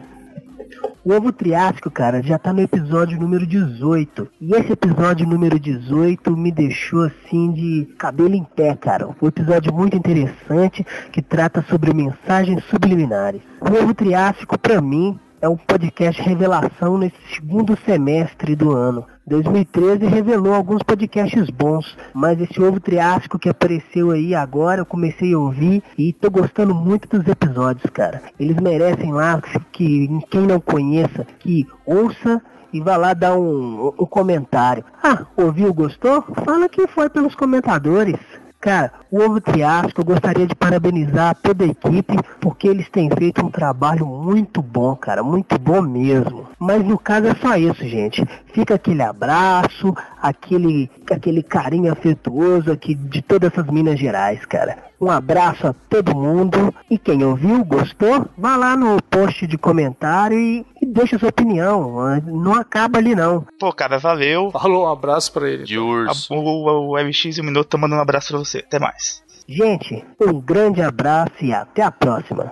O 1.04 1.12
ovo 1.12 1.32
triássico, 1.32 1.90
cara, 1.90 2.22
já 2.22 2.38
tá 2.38 2.52
no 2.52 2.62
episódio 2.62 3.20
número 3.20 3.46
18. 3.46 4.26
E 4.40 4.54
esse 4.54 4.72
episódio 4.72 5.26
número 5.26 5.58
18 5.58 6.34
me 6.36 6.50
deixou 6.50 7.04
assim 7.04 7.52
de 7.52 7.86
cabelo 7.98 8.34
em 8.34 8.44
pé, 8.44 8.74
cara. 8.74 9.08
Um 9.08 9.26
episódio 9.26 9.72
muito 9.72 9.96
interessante 9.96 10.84
que 11.12 11.20
trata 11.20 11.62
sobre 11.68 11.92
mensagens 11.92 12.64
subliminares. 12.64 13.42
O 13.60 13.82
ovo 13.82 13.94
triássico, 13.94 14.58
pra 14.58 14.80
mim, 14.80 15.18
é 15.44 15.48
um 15.48 15.58
podcast 15.58 16.22
revelação 16.22 16.96
nesse 16.96 17.18
segundo 17.34 17.76
semestre 17.84 18.56
do 18.56 18.72
ano. 18.72 19.04
2013 19.26 20.06
revelou 20.06 20.54
alguns 20.54 20.82
podcasts 20.82 21.50
bons, 21.50 21.94
mas 22.14 22.40
esse 22.40 22.62
ovo 22.62 22.80
triássico 22.80 23.38
que 23.38 23.50
apareceu 23.50 24.10
aí 24.10 24.34
agora 24.34 24.80
eu 24.80 24.86
comecei 24.86 25.34
a 25.34 25.38
ouvir 25.38 25.82
e 25.98 26.14
tô 26.14 26.30
gostando 26.30 26.74
muito 26.74 27.06
dos 27.06 27.28
episódios, 27.28 27.84
cara. 27.92 28.22
Eles 28.40 28.56
merecem 28.56 29.12
lá 29.12 29.38
que 29.70 30.08
quem 30.30 30.46
não 30.46 30.58
conheça, 30.58 31.26
que 31.40 31.66
ouça 31.84 32.40
e 32.72 32.80
vá 32.80 32.96
lá 32.96 33.12
dar 33.12 33.36
um, 33.36 33.88
um 33.88 34.06
comentário. 34.06 34.82
Ah, 35.02 35.26
ouviu, 35.36 35.74
gostou? 35.74 36.22
Fala 36.42 36.70
que 36.70 36.86
foi 36.86 37.10
pelos 37.10 37.34
comentadores. 37.34 38.16
Cara, 38.64 38.90
o 39.10 39.20
Ovo 39.20 39.42
Triássico, 39.42 40.00
eu 40.00 40.06
gostaria 40.06 40.46
de 40.46 40.54
parabenizar 40.54 41.36
toda 41.42 41.64
a 41.64 41.68
equipe, 41.68 42.16
porque 42.40 42.66
eles 42.66 42.88
têm 42.88 43.10
feito 43.10 43.44
um 43.44 43.50
trabalho 43.50 44.06
muito 44.06 44.62
bom, 44.62 44.96
cara, 44.96 45.22
muito 45.22 45.58
bom 45.58 45.82
mesmo. 45.82 46.48
Mas 46.58 46.82
no 46.82 46.98
caso 46.98 47.26
é 47.26 47.34
só 47.34 47.58
isso, 47.58 47.86
gente. 47.86 48.26
Fica 48.54 48.76
aquele 48.76 49.02
abraço, 49.02 49.94
aquele, 50.24 50.90
aquele 51.10 51.42
carinho 51.42 51.92
afetuoso 51.92 52.72
aqui 52.72 52.94
de 52.94 53.20
todas 53.20 53.52
essas 53.52 53.66
Minas 53.66 54.00
Gerais, 54.00 54.44
cara. 54.46 54.78
Um 54.98 55.10
abraço 55.10 55.66
a 55.66 55.74
todo 55.90 56.14
mundo 56.14 56.74
e 56.90 56.96
quem 56.96 57.22
ouviu, 57.22 57.62
gostou, 57.62 58.26
vá 58.38 58.56
lá 58.56 58.74
no 58.74 59.02
post 59.02 59.46
de 59.46 59.58
comentário 59.58 60.38
e, 60.38 60.64
e 60.80 60.86
deixa 60.86 61.18
sua 61.18 61.28
opinião. 61.28 62.20
Não 62.24 62.54
acaba 62.54 62.98
ali 62.98 63.14
não. 63.14 63.46
Pô, 63.60 63.70
cara, 63.70 63.98
valeu. 63.98 64.50
Falou 64.50 64.86
um 64.86 64.90
abraço 64.90 65.30
pra 65.30 65.48
ele. 65.48 65.64
De 65.64 65.78
urso. 65.78 66.32
o, 66.32 66.38
o, 66.38 66.92
o 66.92 67.04
MX 67.04 67.36
e 67.36 67.40
o 67.42 67.44
Minuto 67.44 67.68
tá 67.68 67.76
mandando 67.76 67.98
um 67.98 68.02
abraço 68.02 68.28
pra 68.28 68.38
você. 68.38 68.58
Até 68.60 68.78
mais. 68.78 69.22
Gente, 69.46 70.02
um 70.18 70.40
grande 70.40 70.80
abraço 70.80 71.34
e 71.42 71.52
até 71.52 71.82
a 71.82 71.90
próxima. 71.90 72.50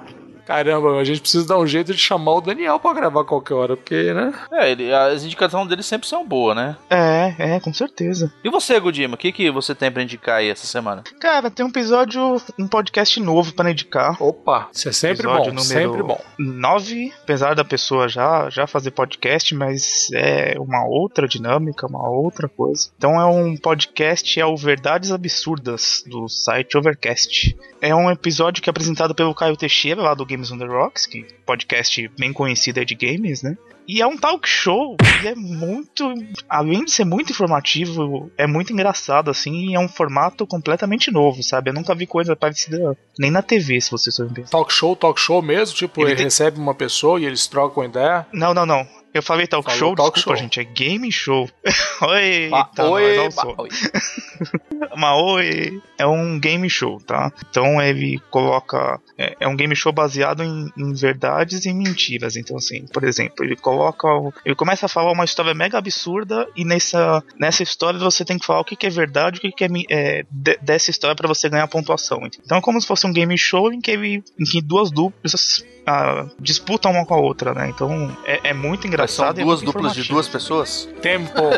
Caramba, 0.53 0.99
a 0.99 1.05
gente 1.05 1.23
precisa 1.23 1.49
dar 1.49 1.59
um 1.59 1.67
jeito 1.67 1.95
de 1.95 1.99
chamar 1.99 2.35
o 2.35 2.41
Daniel 2.43 2.79
pra 2.79 2.93
gravar 2.93 3.25
qualquer 3.25 3.55
hora, 3.55 3.75
porque, 3.75 4.13
né? 4.13 4.35
É, 4.53 4.71
ele, 4.71 4.93
as 4.93 5.25
indicações 5.25 5.67
dele 5.67 5.83
sempre 5.83 6.07
são 6.07 6.27
boas, 6.27 6.55
né? 6.55 6.77
É, 6.91 7.35
é, 7.39 7.59
com 7.61 7.73
certeza. 7.73 8.31
E 8.45 8.51
você, 8.51 8.79
Godima, 8.79 9.15
o 9.15 9.17
que, 9.17 9.33
que 9.33 9.51
você 9.51 9.75
tem 9.75 9.91
pra 9.91 10.03
indicar 10.03 10.37
aí 10.37 10.51
essa 10.51 10.67
semana? 10.67 11.05
Cara, 11.19 11.51
tem 11.51 11.65
um 11.65 11.71
episódio, 11.71 12.37
um 12.59 12.69
podcast 12.69 13.19
novo 13.19 13.55
pra 13.55 13.71
indicar. 13.71 14.23
Opa, 14.23 14.69
isso 14.75 14.91
é 14.91 14.93
sempre 14.93 15.27
Episódio 15.27 15.55
bom, 15.55 15.63
número 15.63 15.65
sempre 15.65 16.03
bom. 16.03 16.21
9, 16.39 17.13
apesar 17.23 17.55
da 17.55 17.65
pessoa 17.65 18.07
já, 18.07 18.51
já 18.51 18.67
fazer 18.67 18.91
podcast, 18.91 19.55
mas 19.55 20.11
é 20.13 20.55
uma 20.59 20.85
outra 20.85 21.27
dinâmica, 21.27 21.87
uma 21.87 22.11
outra 22.11 22.47
coisa. 22.47 22.91
Então 22.99 23.19
é 23.19 23.25
um 23.25 23.57
podcast, 23.57 24.39
é 24.39 24.45
o 24.45 24.55
Verdades 24.55 25.13
Absurdas, 25.13 26.05
do 26.07 26.29
site 26.29 26.77
Overcast. 26.77 27.57
É 27.81 27.95
um 27.95 28.11
episódio 28.11 28.63
que 28.63 28.69
é 28.69 28.71
apresentado 28.71 29.15
pelo 29.15 29.35
Caio 29.35 29.57
Teixeira, 29.57 30.03
lá 30.03 30.13
do 30.15 30.27
Games 30.43 30.51
on 30.53 30.59
the 30.59 30.67
Rocks, 30.67 31.07
que 31.07 31.21
é 31.21 31.27
podcast 31.47 32.09
bem 32.19 32.33
conhecido 32.33 32.81
aí 32.81 32.85
de 32.87 32.95
games, 32.95 33.43
né? 33.43 33.57
E 33.87 34.01
é 34.01 34.07
um 34.07 34.17
talk 34.17 34.49
show 34.49 34.97
e 35.23 35.27
é 35.27 35.35
muito. 35.35 36.13
Além 36.49 36.85
de 36.85 36.91
ser 36.93 37.05
muito 37.05 37.33
informativo, 37.33 38.31
é 38.39 38.47
muito 38.47 38.73
engraçado, 38.73 39.31
assim, 39.31 39.71
e 39.71 39.75
é 39.75 39.81
um 39.81 39.89
formato 39.89 40.47
completamente 40.47 41.11
novo, 41.11 41.43
sabe? 41.43 41.71
Eu 41.71 41.75
nunca 41.75 41.95
vi 41.95 42.07
coisa 42.07 42.37
parecida 42.37 42.97
nem 43.19 43.31
na 43.31 43.43
TV, 43.43 43.81
se 43.81 43.91
você 43.91 44.11
souber 44.11 44.35
pensar. 44.35 44.51
Talk 44.51 44.73
show, 44.73 44.95
talk 44.95 45.21
show 45.21 45.43
mesmo, 45.43 45.75
tipo, 45.75 46.01
Ele 46.03 46.11
ele, 46.11 46.17
tem- 46.17 46.25
recebe 46.27 46.59
uma 46.59 46.75
pessoa 46.75 47.21
e 47.21 47.25
eles 47.25 47.47
trocam 47.47 47.85
ideia. 47.85 48.25
Não, 48.33 48.55
não, 48.55 48.65
não. 48.67 48.87
Eu 49.15 49.23
falei 49.23 49.47
talk 49.47 49.65
Falou 49.65 49.79
show, 49.79 49.95
talk 49.95 50.15
desculpa, 50.15 50.39
show. 50.39 50.43
gente, 50.45 50.61
é 50.61 50.65
game 50.65 51.11
show. 51.13 51.49
oi, 52.03 52.51
tá, 52.75 52.89
oi, 52.89 53.17
nós, 53.17 53.37
oi. 55.15 55.83
É 55.99 56.07
um 56.07 56.39
game 56.41 56.69
show, 56.71 56.99
tá? 57.01 57.31
Então 57.51 57.81
ele 57.81 58.19
coloca. 58.31 58.99
É, 59.19 59.37
é 59.41 59.49
um 59.49 59.55
game 59.55 59.77
show 59.77 59.93
baseado 59.93 60.43
em, 60.43 60.73
em 60.77 60.93
verdades 60.95 61.65
e 61.67 61.73
mentiras. 61.73 62.37
Então, 62.37 62.57
assim, 62.57 62.87
por 62.87 63.05
exemplo, 63.05 63.45
ele 63.45 63.55
coloca. 63.57 64.09
Ele 64.45 64.55
começa 64.55 64.87
a 64.87 64.89
falar 64.89 65.13
uma 65.13 65.25
história 65.25 65.53
mega 65.55 65.77
absurda 65.79 66.49
e 66.57 66.65
nessa, 66.65 67.23
nessa 67.39 67.63
história 67.63 67.99
você 67.99 68.25
tem 68.25 68.39
que 68.39 68.47
falar 68.47 68.61
o 68.61 68.65
que, 68.65 68.77
que 68.77 68.87
é 68.87 68.91
verdade 68.91 69.39
o 69.39 69.41
que, 69.41 69.53
que 69.53 69.65
é, 69.65 69.69
é 69.91 70.25
de- 70.31 70.59
dessa 70.63 70.91
história 70.91 71.15
pra 71.15 71.29
você 71.29 71.49
ganhar 71.49 71.69
pontuação. 71.69 72.21
Então 72.45 72.59
é 72.59 72.61
como 72.61 72.81
se 72.81 72.87
fosse 72.87 73.07
um 73.07 73.13
game 73.13 73.37
show 73.37 73.73
em 73.73 73.81
que, 73.81 73.91
ele, 73.91 74.25
em 74.39 74.45
que 74.45 74.61
duas 74.63 74.91
duplas 74.91 75.65
ah, 75.87 76.27
disputam 76.39 76.93
uma 76.93 77.05
com 77.05 77.15
a 77.15 77.21
outra, 77.21 77.53
né? 77.55 77.69
Então 77.69 78.17
é, 78.25 78.51
é 78.51 78.53
muito 78.53 78.87
Mas 78.87 79.02
engraçado. 79.05 79.37
são 79.37 79.45
duas 79.45 79.61
duplas 79.63 79.95
de 79.95 80.05
duas 80.09 80.29
pessoas? 80.29 80.89
Tempo! 81.01 81.43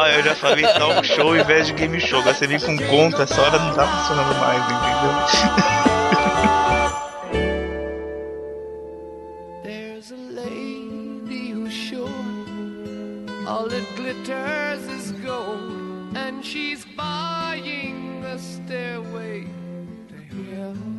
Ah, 0.00 0.10
eu 0.12 0.22
já 0.22 0.32
falei 0.32 0.64
talk 0.64 1.04
show 1.04 1.36
em 1.36 1.42
vez 1.42 1.66
de 1.66 1.72
game 1.72 2.00
show. 2.00 2.20
Agora 2.20 2.32
você 2.32 2.46
vem 2.46 2.60
com 2.60 2.78
conta, 2.86 3.24
essa 3.24 3.42
hora 3.42 3.58
não 3.58 3.74
tá 3.74 3.84
funcionando 3.84 4.38
mais, 4.38 4.62
entendeu? 4.70 5.10
There's 9.64 10.12
a 10.12 10.16
lady 10.40 11.50
who's 11.50 11.72
sure 11.72 12.08
all 13.44 13.68
that 13.68 13.84
glitters 13.96 14.86
is 14.86 15.10
gold, 15.20 16.16
and 16.16 16.44
she's 16.44 16.84
buying 16.96 18.22
a 18.24 18.38
stairway 18.38 19.48
to 20.06 20.14
heaven. 20.54 20.97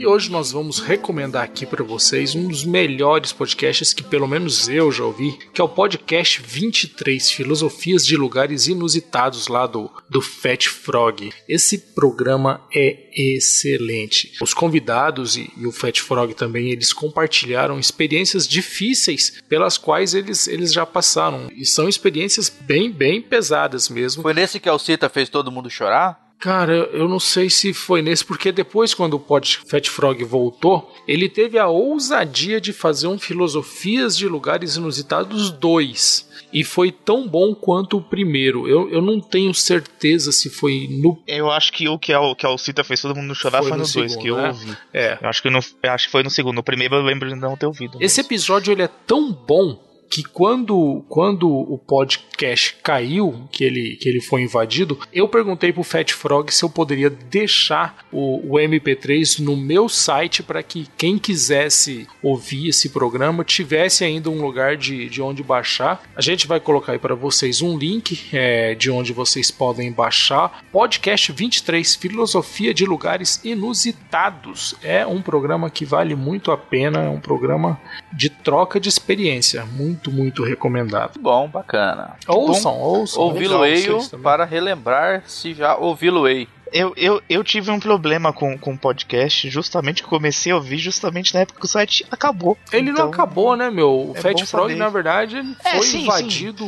E 0.00 0.06
hoje 0.06 0.30
nós 0.30 0.50
vamos 0.50 0.78
recomendar 0.78 1.44
aqui 1.44 1.66
para 1.66 1.84
vocês 1.84 2.34
um 2.34 2.48
dos 2.48 2.64
melhores 2.64 3.34
podcasts 3.34 3.92
que 3.92 4.02
pelo 4.02 4.26
menos 4.26 4.66
eu 4.66 4.90
já 4.90 5.04
ouvi, 5.04 5.38
que 5.52 5.60
é 5.60 5.64
o 5.64 5.68
podcast 5.68 6.40
23 6.40 7.30
Filosofias 7.30 8.06
de 8.06 8.16
Lugares 8.16 8.66
Inusitados 8.66 9.46
lá 9.46 9.66
do, 9.66 9.90
do 10.08 10.22
Fat 10.22 10.68
Frog. 10.68 11.30
Esse 11.46 11.76
programa 11.76 12.62
é 12.74 13.10
excelente. 13.14 14.32
Os 14.40 14.54
convidados 14.54 15.36
e, 15.36 15.52
e 15.54 15.66
o 15.66 15.70
Fat 15.70 16.00
Frog 16.00 16.32
também, 16.32 16.70
eles 16.70 16.94
compartilharam 16.94 17.78
experiências 17.78 18.48
difíceis 18.48 19.42
pelas 19.50 19.76
quais 19.76 20.14
eles, 20.14 20.48
eles 20.48 20.72
já 20.72 20.86
passaram. 20.86 21.50
E 21.54 21.66
são 21.66 21.86
experiências 21.86 22.48
bem, 22.48 22.90
bem 22.90 23.20
pesadas 23.20 23.90
mesmo. 23.90 24.22
Foi 24.22 24.32
nesse 24.32 24.58
que 24.58 24.68
a 24.70 24.72
Alcita 24.72 25.10
fez 25.10 25.28
todo 25.28 25.52
mundo 25.52 25.68
chorar? 25.68 26.29
Cara, 26.40 26.72
eu 26.92 27.06
não 27.06 27.20
sei 27.20 27.50
se 27.50 27.74
foi 27.74 28.00
nesse, 28.00 28.24
porque 28.24 28.50
depois, 28.50 28.94
quando 28.94 29.14
o 29.14 29.20
Pod 29.20 29.60
Fat 29.66 29.86
Frog 29.90 30.24
voltou, 30.24 30.90
ele 31.06 31.28
teve 31.28 31.58
a 31.58 31.68
ousadia 31.68 32.58
de 32.58 32.72
fazer 32.72 33.08
um 33.08 33.18
Filosofias 33.18 34.16
de 34.16 34.26
Lugares 34.26 34.76
Inusitados 34.76 35.50
2. 35.50 36.30
E 36.52 36.64
foi 36.64 36.90
tão 36.90 37.28
bom 37.28 37.54
quanto 37.54 37.98
o 37.98 38.02
primeiro. 38.02 38.66
Eu, 38.66 38.90
eu 38.90 39.02
não 39.02 39.20
tenho 39.20 39.52
certeza 39.54 40.32
se 40.32 40.48
foi 40.48 40.88
no. 40.90 41.22
Eu 41.26 41.50
acho 41.50 41.72
que 41.72 41.88
o 41.88 41.98
que 41.98 42.12
a, 42.12 42.34
que 42.34 42.46
a 42.46 42.48
Alcita 42.48 42.82
fez 42.82 43.00
todo 43.02 43.14
mundo 43.14 43.34
chorar 43.34 43.58
Foi 43.58 43.68
foi, 43.68 43.78
no 43.78 43.84
no 43.84 43.92
dois 43.92 44.12
segundo, 44.12 44.22
que 44.22 44.28
eu 44.28 44.36
né? 44.36 44.48
ouvi. 44.48 44.76
É. 44.92 45.18
Eu 45.20 45.28
acho 45.28 45.42
que, 45.42 45.48
eu 45.48 45.90
acho 45.92 46.06
que 46.06 46.10
foi 46.10 46.22
no 46.22 46.30
segundo. 46.30 46.56
No 46.56 46.62
primeiro 46.62 46.96
eu 46.96 47.02
lembro 47.02 47.28
de 47.28 47.34
não 47.36 47.56
ter 47.56 47.66
ouvido. 47.66 47.98
Esse 48.00 48.20
episódio 48.22 48.72
ele 48.72 48.82
é 48.82 48.88
tão 48.88 49.30
bom 49.30 49.78
que 50.10 50.24
quando, 50.24 51.04
quando 51.08 51.48
o 51.48 51.78
podcast 51.78 52.76
caiu, 52.82 53.48
que 53.52 53.62
ele, 53.62 53.96
que 53.96 54.08
ele 54.08 54.20
foi 54.20 54.42
invadido, 54.42 54.98
eu 55.12 55.28
perguntei 55.28 55.72
pro 55.72 55.84
Fat 55.84 56.10
Frog 56.12 56.52
se 56.52 56.64
eu 56.64 56.68
poderia 56.68 57.08
deixar 57.08 58.04
o, 58.10 58.54
o 58.54 58.58
MP3 58.58 59.38
no 59.38 59.56
meu 59.56 59.88
site 59.88 60.42
para 60.42 60.62
que 60.64 60.88
quem 60.98 61.16
quisesse 61.16 62.08
ouvir 62.20 62.68
esse 62.68 62.88
programa 62.88 63.44
tivesse 63.44 64.02
ainda 64.02 64.28
um 64.28 64.42
lugar 64.42 64.76
de, 64.76 65.08
de 65.08 65.22
onde 65.22 65.44
baixar. 65.44 66.02
A 66.16 66.20
gente 66.20 66.48
vai 66.48 66.58
colocar 66.58 66.92
aí 66.92 66.98
para 66.98 67.14
vocês 67.14 67.62
um 67.62 67.78
link 67.78 68.20
é, 68.32 68.74
de 68.74 68.90
onde 68.90 69.12
vocês 69.12 69.50
podem 69.50 69.92
baixar. 69.92 70.64
Podcast 70.72 71.30
23 71.30 71.94
Filosofia 71.94 72.74
de 72.74 72.84
Lugares 72.84 73.40
Inusitados. 73.44 74.74
É 74.82 75.06
um 75.06 75.22
programa 75.22 75.70
que 75.70 75.84
vale 75.84 76.16
muito 76.16 76.50
a 76.50 76.58
pena, 76.58 77.04
é 77.04 77.08
um 77.08 77.20
programa 77.20 77.80
de 78.12 78.28
troca 78.28 78.80
de 78.80 78.88
experiência. 78.88 79.64
Muito, 79.64 79.99
muito 80.08 80.44
recomendado. 80.44 81.18
Bom, 81.20 81.48
bacana. 81.48 82.14
Ouçam, 82.28 82.78
ouçam. 82.78 83.22
Ouvi-lo-ei 83.24 83.80
Legal, 83.80 83.96
vocês 83.98 84.10
também. 84.10 84.22
para 84.22 84.44
relembrar 84.44 85.24
se 85.26 85.52
já 85.52 85.76
ouvi-lo-ei. 85.76 86.46
Eu, 86.72 86.94
eu, 86.96 87.20
eu 87.28 87.42
tive 87.42 87.68
um 87.72 87.80
problema 87.80 88.32
com 88.32 88.56
com 88.56 88.74
o 88.74 88.78
podcast, 88.78 89.50
justamente 89.50 90.02
que 90.02 90.06
eu 90.06 90.10
comecei 90.10 90.52
a 90.52 90.54
ouvir 90.54 90.78
justamente 90.78 91.34
na 91.34 91.40
época 91.40 91.58
que 91.58 91.66
o 91.66 91.68
site 91.68 92.06
acabou. 92.12 92.56
Ele 92.72 92.90
Então, 92.90 93.06
não 93.06 93.12
acabou, 93.12 93.56
né, 93.56 93.68
meu? 93.68 93.90
O 93.90 94.12
é 94.14 94.20
Fat 94.20 94.34
bom 94.38 94.46
Frog, 94.46 94.62
saber. 94.68 94.76
na 94.76 94.88
verdade, 94.88 95.38
ele 95.38 95.56
É, 95.64 95.70
foi 95.78 95.82
sim, 95.82 96.02
invadido 96.04 96.64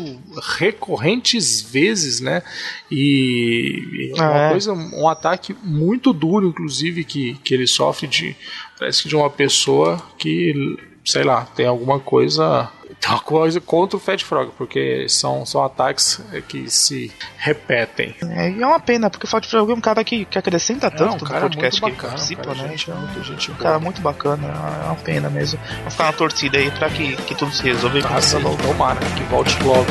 recorrentes 0.59 1.62
vezes, 1.62 2.21
né? 2.21 2.43
E, 2.91 4.11
e 4.17 4.19
é 4.19 4.23
uma 4.23 4.39
É. 4.47 4.51
coisa, 4.51 4.73
um 4.73 5.09
ataque 5.09 5.55
muito 5.62 6.12
duro, 6.12 6.49
inclusive, 6.49 7.05
que, 7.05 7.35
que 7.45 7.55
ele 7.55 7.69
sofre 7.69 8.09
de. 8.09 8.37
Parece 8.79 9.05
que 9.05 9.09
de 9.09 9.15
uma 9.15 9.31
pessoa 9.31 10.03
que, 10.19 10.77
sei 11.05 11.23
lá, 11.23 11.45
tem 11.45 11.67
alguma 11.67 12.01
coisa. 12.01 12.69
Uma 13.09 13.18
coisa 13.21 13.61
contra 13.61 13.97
o 13.97 14.00
Fat 14.00 14.23
Frog, 14.25 14.52
porque 14.56 15.06
são, 15.09 15.44
são 15.44 15.62
ataques 15.64 16.21
é, 16.32 16.40
que 16.40 16.71
se 16.71 17.11
repetem. 17.37 18.14
É, 18.30 18.50
e 18.50 18.62
é 18.62 18.66
uma 18.66 18.78
pena, 18.80 19.11
porque 19.11 19.26
o 19.26 19.28
Fat 19.28 19.44
Frog 19.47 19.71
é 19.71 19.75
um 19.75 19.80
cara 19.80 20.02
que, 20.04 20.25
que 20.25 20.38
acrescenta 20.38 20.87
É 20.87 20.90
tanto 20.90 21.16
um 21.16 21.18
no 21.18 21.25
cara 21.26 21.40
podcast 21.42 21.82
muito 21.82 21.97
que 21.97 22.02
bacana, 22.02 22.14
ele 22.14 22.37
participa, 22.37 22.42
cara, 22.42 22.62
né? 22.62 22.68
gente, 22.68 22.90
Então, 22.90 23.00
muita 23.00 23.23
gente 23.25 23.50
um 23.50 23.54
boa. 23.54 23.62
cara 23.64 23.78
muito 23.80 24.00
bacana, 24.00 24.47
é 24.82 24.87
uma 24.87 24.97
pena 24.97 25.28
mesmo. 25.28 25.59
Vamos 25.78 25.92
ficar 25.94 26.04
na 26.04 26.12
torcida 26.12 26.59
aí 26.59 26.71
pra 26.71 26.88
que, 26.90 27.16
que 27.16 27.35
tudo 27.35 27.52
se 27.52 27.62
resolva 27.62 27.99
e 27.99 28.02
Ah, 28.04 28.21
voltar. 28.38 28.62
tomara 28.62 29.00
que 29.00 29.23
volte 29.25 29.62
logo. 29.62 29.87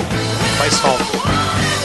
Faz 0.58 0.78
falta. 0.80 1.81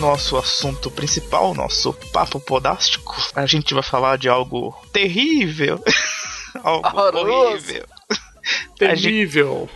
Nosso 0.00 0.36
assunto 0.36 0.90
principal, 0.90 1.54
nosso 1.54 1.92
papo 2.12 2.40
podástico, 2.40 3.14
a 3.34 3.46
gente 3.46 3.72
vai 3.74 3.82
falar 3.82 4.16
de 4.18 4.28
algo 4.28 4.74
terrível. 4.92 5.82
algo 6.64 6.86
Horroroso. 6.88 7.48
horrível. 7.68 7.86
Terrível. 8.78 9.68